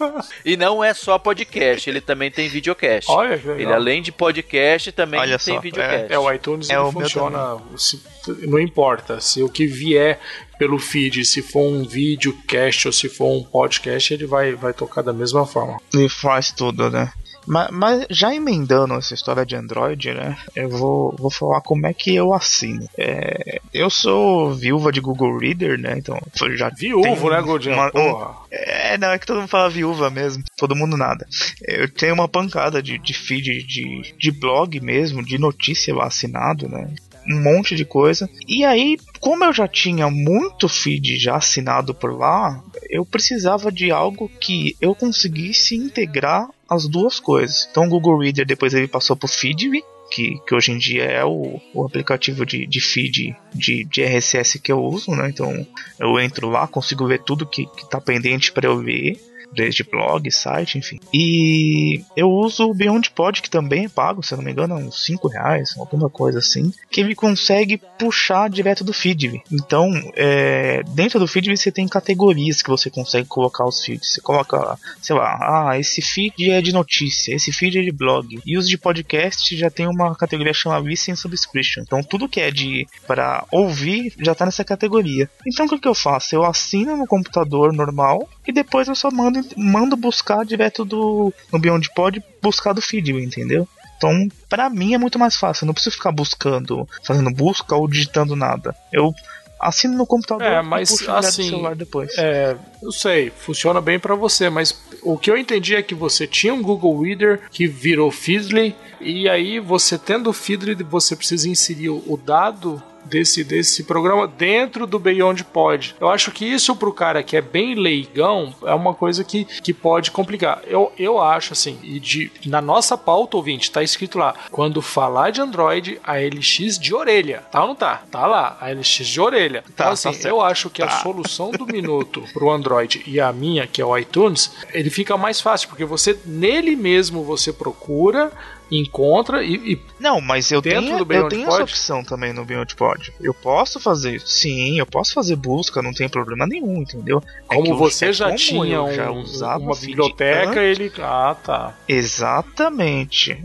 E 0.45 0.57
não 0.57 0.83
é 0.83 0.93
só 0.93 1.17
podcast, 1.17 1.89
ele 1.89 2.01
também 2.01 2.29
tem 2.31 2.47
videocast. 2.49 3.09
Olha 3.09 3.37
que 3.37 3.47
legal. 3.47 3.59
Ele 3.61 3.73
além 3.73 4.01
de 4.01 4.11
podcast 4.11 4.91
também 4.91 5.19
Olha 5.19 5.37
tem 5.39 5.55
só, 5.55 5.61
videocast. 5.61 6.11
É, 6.11 6.19
o 6.19 6.31
iTunes 6.31 6.69
É 6.69 6.79
o 6.79 6.91
meu 6.91 7.01
funciona. 7.01 7.57
se- 7.77 8.01
não 8.47 8.59
importa. 8.59 9.19
Se 9.19 9.41
o 9.43 9.49
que 9.49 9.65
vier 9.65 10.19
pelo 10.57 10.79
feed, 10.79 11.25
se 11.25 11.41
for 11.41 11.61
um 11.67 11.83
videocast 11.83 12.87
ou 12.87 12.91
se 12.93 13.09
for 13.09 13.27
um 13.31 13.43
podcast, 13.43 14.13
ele 14.13 14.25
vai, 14.25 14.53
vai 14.53 14.73
tocar 14.73 15.01
da 15.01 15.11
mesma 15.13 15.45
forma. 15.45 15.77
E 15.93 16.07
faz 16.07 16.51
tudo, 16.51 16.89
né? 16.89 17.11
Mas, 17.45 17.69
mas 17.71 18.05
já 18.09 18.33
emendando 18.33 18.93
essa 18.95 19.13
história 19.13 19.45
de 19.45 19.55
Android, 19.55 20.13
né? 20.13 20.37
Eu 20.55 20.69
vou, 20.69 21.15
vou 21.17 21.29
falar 21.31 21.61
como 21.61 21.85
é 21.87 21.93
que 21.93 22.15
eu 22.15 22.33
assino. 22.33 22.87
É, 22.97 23.59
eu 23.73 23.89
sou 23.89 24.53
viúva 24.53 24.91
de 24.91 24.99
Google 25.01 25.37
Reader, 25.37 25.79
né? 25.79 25.95
Então 25.97 26.17
já 26.55 26.69
Viúvo, 26.69 27.29
né, 27.29 27.41
Godinho? 27.41 27.75
uma- 27.75 27.87
um- 27.87 27.91
Porra. 27.91 28.35
É, 28.51 28.97
não, 28.97 29.09
é 29.09 29.17
que 29.19 29.25
todo 29.25 29.39
mundo 29.39 29.47
fala 29.49 29.69
viúva 29.69 30.09
mesmo. 30.09 30.43
Todo 30.57 30.75
mundo 30.75 30.95
nada. 30.95 31.25
Eu 31.67 31.89
tenho 31.89 32.13
uma 32.13 32.27
pancada 32.27 32.81
de, 32.81 32.97
de 32.99 33.13
feed 33.13 33.63
de, 33.65 34.13
de 34.17 34.31
blog 34.31 34.79
mesmo, 34.79 35.23
de 35.23 35.37
notícia 35.37 35.93
lá 35.95 36.05
assinado, 36.05 36.67
né? 36.69 36.93
Um 37.27 37.41
monte 37.41 37.75
de 37.75 37.85
coisa. 37.85 38.29
E 38.47 38.65
aí, 38.65 38.97
como 39.19 39.43
eu 39.43 39.53
já 39.53 39.67
tinha 39.67 40.09
muito 40.09 40.67
feed 40.67 41.17
já 41.17 41.35
assinado 41.35 41.93
por 41.93 42.17
lá, 42.17 42.61
eu 42.89 43.05
precisava 43.05 43.71
de 43.71 43.91
algo 43.91 44.29
que 44.39 44.75
eu 44.81 44.93
conseguisse 44.93 45.75
integrar 45.75 46.49
as 46.69 46.87
duas 46.87 47.19
coisas. 47.19 47.67
Então 47.69 47.85
o 47.85 47.89
Google 47.89 48.19
Reader 48.19 48.45
depois 48.45 48.73
ele 48.73 48.87
passou 48.87 49.15
pro 49.15 49.27
Feedly, 49.27 49.83
que, 50.11 50.39
que 50.45 50.53
hoje 50.53 50.71
em 50.71 50.77
dia 50.77 51.03
é 51.03 51.23
o, 51.23 51.59
o 51.73 51.85
aplicativo 51.85 52.45
de, 52.45 52.65
de 52.67 52.81
feed 52.81 53.35
de, 53.53 53.83
de 53.85 54.03
RSS 54.03 54.59
que 54.59 54.71
eu 54.71 54.83
uso, 54.83 55.11
né? 55.11 55.29
Então 55.29 55.65
eu 55.99 56.19
entro 56.19 56.49
lá, 56.49 56.67
consigo 56.67 57.07
ver 57.07 57.23
tudo 57.23 57.47
que, 57.47 57.65
que 57.65 57.89
tá 57.89 57.99
pendente 57.99 58.51
para 58.51 58.67
eu 58.67 58.77
ver, 58.79 59.19
desde 59.55 59.83
blog, 59.83 60.29
site, 60.31 60.77
enfim. 60.77 60.99
E 61.13 62.03
eu 62.15 62.29
uso 62.29 62.69
o 62.69 62.73
BeyondPod, 62.73 63.41
que 63.41 63.49
também 63.49 63.85
é 63.85 63.89
pago, 63.89 64.23
se 64.23 64.33
eu 64.33 64.37
não 64.37 64.45
me 64.45 64.51
engano, 64.51 64.79
é 64.79 64.83
uns 64.83 65.05
5 65.05 65.27
reais, 65.27 65.75
alguma 65.77 66.09
coisa 66.09 66.39
assim, 66.39 66.73
que 66.89 67.01
ele 67.01 67.15
consegue 67.15 67.79
puxar 67.97 68.49
direto 68.49 68.83
do 68.83 68.93
Feedly. 68.93 69.41
Então, 69.51 69.91
é, 70.15 70.83
dentro 70.89 71.19
do 71.19 71.27
Feedly 71.27 71.57
você 71.57 71.71
tem 71.71 71.87
categorias 71.87 72.61
que 72.61 72.69
você 72.69 72.89
consegue 72.89 73.27
colocar 73.27 73.65
os 73.65 73.83
feeds. 73.83 74.13
Você 74.13 74.21
coloca, 74.21 74.77
sei 75.01 75.15
lá, 75.15 75.37
ah, 75.41 75.79
esse 75.79 76.01
feed 76.01 76.51
é 76.51 76.61
de 76.61 76.73
notícia, 76.73 77.33
esse 77.33 77.51
feed 77.51 77.79
é 77.79 77.81
de 77.81 77.91
blog. 77.91 78.39
E 78.45 78.57
os 78.57 78.67
de 78.67 78.77
podcast 78.77 79.55
já 79.55 79.69
tem 79.69 79.87
uma 79.87 80.15
categoria 80.15 80.53
chamada 80.53 80.87
Listen 80.87 81.15
Subscription. 81.15 81.83
Então, 81.83 82.03
tudo 82.03 82.29
que 82.29 82.39
é 82.39 82.51
de 82.51 82.87
para 83.07 83.45
ouvir 83.51 84.13
já 84.19 84.33
tá 84.33 84.45
nessa 84.45 84.63
categoria. 84.63 85.29
Então, 85.45 85.65
o 85.65 85.69
que, 85.69 85.79
que 85.79 85.87
eu 85.87 85.95
faço? 85.95 86.35
Eu 86.35 86.43
assino 86.43 86.97
no 86.97 87.07
computador 87.07 87.73
normal 87.73 88.27
e 88.47 88.51
depois 88.51 88.87
eu 88.87 88.95
só 88.95 89.09
mando, 89.09 89.42
mando 89.55 89.95
buscar 89.95 90.45
direto 90.45 90.83
do 90.83 91.33
no 91.51 91.59
BeyondPod, 91.59 92.23
buscar 92.41 92.73
do 92.73 92.81
feed, 92.81 93.11
entendeu? 93.11 93.67
Então, 93.97 94.27
pra 94.49 94.69
mim 94.69 94.93
é 94.93 94.97
muito 94.97 95.17
mais 95.17 95.35
fácil. 95.35 95.63
Eu 95.63 95.67
não 95.67 95.73
preciso 95.73 95.95
ficar 95.95 96.11
buscando, 96.11 96.87
fazendo 97.03 97.31
busca 97.31 97.75
ou 97.75 97.87
digitando 97.87 98.35
nada. 98.35 98.75
Eu 98.91 99.13
assino 99.59 99.95
no 99.95 100.05
computador 100.05 100.45
É, 100.45 100.61
mas, 100.61 100.89
e 100.89 100.97
puxo 100.97 101.11
assim, 101.11 101.49
celular 101.49 101.75
depois. 101.75 102.11
É, 102.17 102.57
eu 102.81 102.91
sei, 102.91 103.29
funciona 103.29 103.79
bem 103.79 103.97
pra 103.97 104.13
você, 104.15 104.49
mas 104.49 104.77
o 105.01 105.17
que 105.17 105.31
eu 105.31 105.37
entendi 105.37 105.75
é 105.75 105.81
que 105.81 105.95
você 105.95 106.27
tinha 106.27 106.53
um 106.53 106.61
Google 106.61 107.01
Reader 107.01 107.41
que 107.49 107.65
virou 107.65 108.11
Feedly, 108.11 108.75
e 108.99 109.29
aí 109.29 109.59
você 109.59 109.97
tendo 109.97 110.29
o 110.29 110.33
Feedly, 110.33 110.75
você 110.83 111.15
precisa 111.15 111.47
inserir 111.47 111.89
o 111.89 112.19
dado 112.23 112.83
desse, 113.05 113.43
desse 113.43 113.83
programa 113.83 114.27
dentro 114.27 114.85
do 114.87 114.99
Beyond 114.99 115.43
Pod. 115.45 115.95
Eu 115.99 116.09
acho 116.09 116.31
que 116.31 116.45
isso 116.45 116.75
pro 116.75 116.93
cara 116.93 117.23
que 117.23 117.35
é 117.37 117.41
bem 117.41 117.75
leigão 117.75 118.53
é 118.63 118.73
uma 118.73 118.93
coisa 118.93 119.23
que, 119.23 119.45
que 119.45 119.73
pode 119.73 120.11
complicar. 120.11 120.61
Eu, 120.67 120.91
eu 120.97 121.19
acho 121.21 121.53
assim, 121.53 121.77
e 121.83 121.99
de, 121.99 122.31
na 122.45 122.61
nossa 122.61 122.97
pauta 122.97 123.37
ouvinte, 123.37 123.71
tá 123.71 123.83
escrito 123.83 124.17
lá, 124.17 124.33
quando 124.51 124.81
falar 124.81 125.31
de 125.31 125.41
Android, 125.41 125.99
a 126.03 126.13
LX 126.17 126.77
de 126.79 126.93
orelha. 126.93 127.43
Tá 127.51 127.61
ou 127.61 127.67
não 127.69 127.75
tá? 127.75 128.03
Tá 128.09 128.25
lá, 128.25 128.57
a 128.59 128.69
LX 128.71 129.07
de 129.07 129.21
orelha. 129.21 129.63
Então 129.71 129.85
Tá, 129.87 129.91
assim, 129.91 130.13
tá 130.13 130.29
eu 130.29 130.41
acho 130.41 130.69
que 130.69 130.81
a 130.81 130.87
Tá. 130.87 131.01
solução 131.01 131.51
do 131.51 131.65
minuto 131.65 132.23
pro 132.33 132.49
Android 132.51 133.03
e 133.05 133.19
a 133.19 133.31
minha, 133.33 133.67
que 133.67 133.81
é 133.81 133.85
o 133.85 133.97
iTunes, 133.97 134.51
ele 134.73 134.89
fica 134.89 135.17
mais 135.17 135.41
fácil, 135.41 135.67
porque 135.69 135.85
você 135.85 136.17
nele 136.25 136.75
mesmo 136.75 137.23
você 137.23 137.51
procura, 137.51 138.31
encontra 138.71 139.43
e, 139.43 139.73
e 139.73 139.79
Não, 139.99 140.19
mas 140.19 140.51
eu 140.51 140.61
tenho, 140.61 140.97
eu 140.97 141.05
Beyond 141.05 141.29
tenho 141.29 141.45
Pod? 141.45 141.55
essa 141.55 141.63
opção 141.63 142.03
também 142.03 142.33
no 142.33 142.43
BeyondPod. 142.45 143.13
Eu 143.21 143.33
posso 143.33 143.79
fazer, 143.79 144.21
sim, 144.21 144.79
eu 144.79 144.85
posso 144.85 145.13
fazer 145.13 145.35
busca, 145.35 145.81
não 145.81 145.93
tem 145.93 146.09
problema 146.09 146.47
nenhum, 146.47 146.77
entendeu? 146.81 147.21
É 147.49 147.55
como 147.55 147.67
eu- 147.69 147.77
você 147.77 148.07
é 148.07 148.13
já 148.13 148.25
como 148.25 148.37
tinha 148.37 148.81
um- 148.81 148.93
já 148.93 149.11
usava 149.11 149.63
uma 149.63 149.75
biblioteca, 149.75 150.61
ele. 150.61 150.91
Ah, 150.99 151.35
tá. 151.43 151.75
Exatamente. 151.87 153.43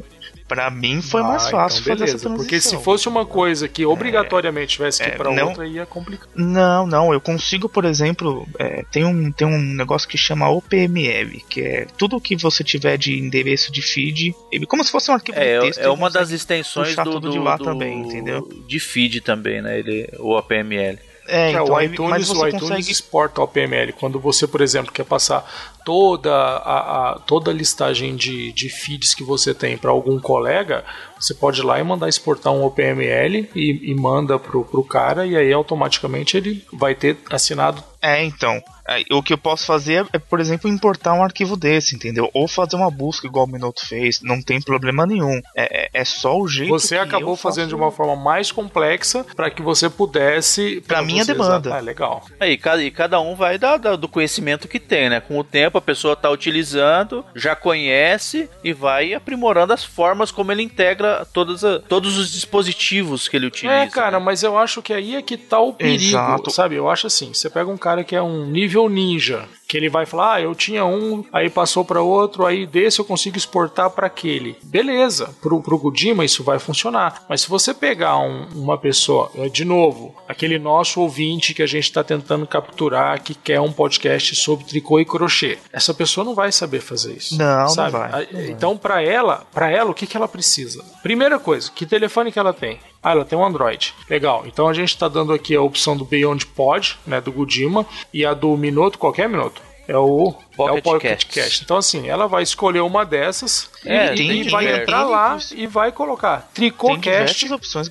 Pra 0.48 0.70
mim 0.70 1.02
foi 1.02 1.20
Ah, 1.20 1.24
mais 1.24 1.50
fácil 1.50 1.80
então 1.82 1.92
fazer 1.92 2.04
essa 2.04 2.12
beleza, 2.16 2.18
transição. 2.18 2.36
Porque 2.36 2.58
se 2.60 2.76
fosse 2.82 3.06
uma 3.06 3.26
coisa 3.26 3.68
que 3.68 3.84
obrigatoriamente 3.84 4.72
tivesse 4.72 5.02
que 5.02 5.08
ir 5.08 5.12
é, 5.12 5.16
pra 5.16 5.30
não- 5.30 5.48
outra, 5.48 5.66
ia 5.66 5.84
complicar. 5.84 6.26
Não, 6.34 6.86
não, 6.86 7.12
eu 7.12 7.20
consigo, 7.20 7.68
por 7.68 7.84
exemplo, 7.84 8.48
é, 8.58 8.82
tem, 8.90 9.04
um, 9.04 9.30
tem 9.30 9.46
um 9.46 9.58
negócio 9.58 10.08
que 10.08 10.16
chama 10.16 10.48
OPML, 10.48 11.44
que 11.48 11.60
é 11.60 11.86
tudo 11.98 12.18
que 12.20 12.34
você 12.34 12.64
tiver 12.64 12.96
de 12.96 13.18
endereço 13.18 13.70
de 13.70 13.82
feed, 13.82 14.34
ele, 14.50 14.64
como 14.66 14.82
se 14.82 14.90
fosse 14.90 15.10
um 15.10 15.14
arquivo 15.14 15.38
É, 15.38 15.58
de 15.58 15.66
texto. 15.66 15.80
é 15.80 15.90
uma 15.90 16.08
das 16.08 16.30
extensões 16.30 16.96
do, 16.96 17.04
tudo 17.04 17.20
do, 17.20 17.30
de 17.30 17.38
lá 17.38 17.56
do- 17.56 17.64
também, 17.64 18.00
entendeu? 18.00 18.48
De 18.66 18.80
feed 18.80 19.20
também, 19.20 19.60
né? 19.60 19.78
Ele, 19.78 20.08
o 20.18 20.36
APML. 20.36 20.98
É, 21.28 21.48
É, 21.48 21.50
então, 21.52 21.66
o 21.66 21.80
iTunes, 21.80 22.30
o 22.30 22.46
iTunes 22.46 22.62
consegue 22.62 22.90
exporta 22.90 23.40
o 23.42 23.46
PML. 23.46 23.92
Quando 23.92 24.18
você, 24.18 24.46
por 24.46 24.60
exemplo, 24.62 24.90
quer 24.92 25.04
passar 25.04 25.44
toda 25.84 26.32
a, 26.34 27.12
a- 27.12 27.18
toda 27.20 27.50
a 27.50 27.54
listagem 27.54 28.16
de, 28.16 28.50
de 28.52 28.68
feeds 28.70 29.14
que 29.14 29.22
você 29.22 29.52
tem 29.54 29.76
para 29.76 29.90
algum 29.90 30.18
colega, 30.18 30.84
você 31.18 31.34
pode 31.34 31.60
ir 31.60 31.64
lá 31.64 31.78
e 31.78 31.84
mandar 31.84 32.08
exportar 32.08 32.52
um 32.52 32.64
OPML 32.64 33.48
e, 33.54 33.90
e 33.90 33.94
manda 33.94 34.38
pro, 34.38 34.64
pro 34.64 34.84
cara, 34.84 35.26
e 35.26 35.36
aí 35.36 35.52
automaticamente 35.52 36.36
ele 36.36 36.64
vai 36.72 36.94
ter 36.94 37.16
assinado. 37.30 37.82
É, 38.00 38.22
então. 38.24 38.62
aí, 38.86 39.04
O 39.10 39.20
que 39.20 39.32
eu 39.32 39.38
posso 39.38 39.66
fazer 39.66 40.06
é, 40.12 40.18
por 40.20 40.38
exemplo, 40.38 40.70
importar 40.70 41.14
um 41.14 41.22
arquivo 41.24 41.56
desse, 41.56 41.96
entendeu? 41.96 42.30
Ou 42.32 42.46
fazer 42.46 42.76
uma 42.76 42.90
busca 42.92 43.26
igual 43.26 43.44
o 43.44 43.48
Minuto 43.50 43.84
fez, 43.84 44.20
não 44.22 44.40
tem 44.40 44.60
problema 44.62 45.04
nenhum. 45.04 45.40
É, 45.56 45.86
é- 45.86 45.90
é 45.92 46.04
só 46.04 46.38
o 46.38 46.46
jeito 46.46 46.70
Você 46.70 46.94
que 46.94 47.00
acabou 47.00 47.30
eu 47.32 47.36
fazendo 47.36 47.64
faço- 47.64 47.68
de 47.70 47.74
uma 47.74 47.90
forma 47.90 48.14
mais 48.14 48.52
complexa 48.52 49.26
para 49.34 49.50
que 49.50 49.62
você 49.62 49.90
pudesse. 49.90 50.80
Pra 50.86 51.02
minha 51.02 51.24
você- 51.24 51.32
demanda. 51.32 51.74
Ah, 51.76 51.80
legal. 51.80 52.24
Aí, 52.38 52.56
cada, 52.56 52.82
e 52.84 52.90
cada 52.92 53.20
um 53.20 53.34
vai 53.34 53.58
dar, 53.58 53.78
dar 53.78 53.96
do 53.96 54.06
conhecimento 54.08 54.68
que 54.68 54.78
tem, 54.78 55.10
né? 55.10 55.20
Com 55.20 55.36
o 55.36 55.42
tempo 55.44 55.76
a 55.76 55.82
pessoa 55.82 56.14
tá 56.14 56.30
utilizando, 56.30 57.24
já 57.34 57.56
conhece 57.56 58.48
e 58.62 58.72
vai 58.72 59.12
aprimorando 59.12 59.72
as 59.72 59.84
formas 59.84 60.30
como 60.30 60.52
ele 60.52 60.62
integra 60.62 61.07
todas 61.32 61.64
a- 61.64 61.78
todos 61.80 62.16
os 62.18 62.30
dispositivos 62.32 63.28
que 63.28 63.36
ele 63.36 63.46
utiliza. 63.46 63.74
É, 63.74 63.86
cara, 63.88 64.18
né? 64.18 64.24
mas 64.24 64.42
eu 64.42 64.58
acho 64.58 64.82
que 64.82 64.92
aí 64.92 65.14
é 65.16 65.22
que 65.22 65.36
tá 65.36 65.58
o 65.60 65.72
perigo, 65.72 66.02
Exato. 66.04 66.50
sabe? 66.50 66.74
Eu 66.76 66.88
acho 66.88 67.06
assim, 67.06 67.32
você 67.32 67.48
pega 67.50 67.70
um 67.70 67.76
cara 67.76 68.02
que 68.04 68.14
é 68.16 68.22
um 68.22 68.46
nível 68.46 68.88
ninja, 68.88 69.48
que 69.68 69.76
ele 69.76 69.90
vai 69.90 70.06
falar, 70.06 70.34
ah, 70.36 70.40
eu 70.40 70.54
tinha 70.54 70.84
um, 70.86 71.22
aí 71.30 71.50
passou 71.50 71.84
pra 71.84 72.00
outro, 72.00 72.46
aí 72.46 72.66
desse 72.66 72.98
eu 73.00 73.04
consigo 73.04 73.36
exportar 73.36 73.90
pra 73.90 74.06
aquele. 74.06 74.56
Beleza, 74.64 75.34
pro, 75.42 75.60
pro 75.60 75.76
Gudima 75.76 76.24
isso 76.24 76.42
vai 76.42 76.58
funcionar. 76.58 77.24
Mas 77.28 77.42
se 77.42 77.50
você 77.50 77.74
pegar 77.74 78.18
um- 78.18 78.46
uma 78.54 78.78
pessoa, 78.78 79.30
eh, 79.36 79.48
de 79.50 79.66
novo, 79.66 80.14
aquele 80.26 80.58
nosso 80.58 81.00
ouvinte 81.02 81.52
que 81.52 81.62
a 81.62 81.66
gente 81.66 81.92
tá 81.92 82.02
tentando 82.02 82.46
capturar, 82.46 83.22
que 83.22 83.34
quer 83.34 83.60
um 83.60 83.70
podcast 83.70 84.34
sobre 84.36 84.64
tricô 84.64 84.98
e 85.00 85.04
crochê, 85.04 85.58
essa 85.70 85.92
pessoa 85.92 86.24
não 86.24 86.34
vai 86.34 86.50
saber 86.50 86.80
fazer 86.80 87.12
isso. 87.12 87.36
Não, 87.36 87.60
não 87.60 87.68
sabe? 87.68 87.92
vai, 87.92 88.08
A- 88.10 88.26
não 88.32 88.40
vai. 88.40 88.50
Então, 88.50 88.74
pra 88.76 89.02
ela, 89.02 89.46
para 89.52 89.70
ela, 89.70 89.90
o 89.90 89.94
que, 89.94 90.06
que 90.06 90.16
ela 90.16 90.26
precisa? 90.28 90.82
Primeira 91.02 91.38
coisa, 91.38 91.70
que 91.70 91.84
telefone 91.84 92.32
que 92.32 92.38
ela 92.38 92.54
tem? 92.54 92.80
Ah, 93.02 93.12
ela 93.12 93.24
tem 93.24 93.38
um 93.38 93.44
Android. 93.44 93.94
Legal. 94.10 94.42
Então 94.46 94.66
a 94.66 94.72
gente 94.72 94.88
está 94.88 95.06
dando 95.08 95.32
aqui 95.32 95.54
a 95.54 95.62
opção 95.62 95.96
do 95.96 96.04
Beyond 96.04 96.44
Pod, 96.46 96.98
né, 97.06 97.20
do 97.20 97.30
Gudima, 97.30 97.86
e 98.12 98.24
a 98.26 98.34
do 98.34 98.56
Minuto, 98.56 98.98
qualquer 98.98 99.28
Minuto. 99.28 99.57
É 99.88 99.96
o 99.96 100.34
Pocket 100.54 100.76
é 100.76 100.78
o 100.78 100.82
Pocket 100.82 101.10
Casts. 101.24 101.34
Cast. 101.34 101.64
Então, 101.64 101.76
assim, 101.78 102.08
ela 102.10 102.28
vai 102.28 102.42
escolher 102.42 102.80
uma 102.80 103.06
dessas 103.06 103.70
É, 103.86 104.12
e, 104.12 104.16
tem 104.16 104.30
e 104.42 104.48
vai 104.50 104.64
diversos. 104.66 104.82
entrar 104.82 105.04
lá 105.04 105.38
e 105.54 105.66
vai 105.66 105.90
colocar 105.90 106.46
Tricocast. 106.52 107.48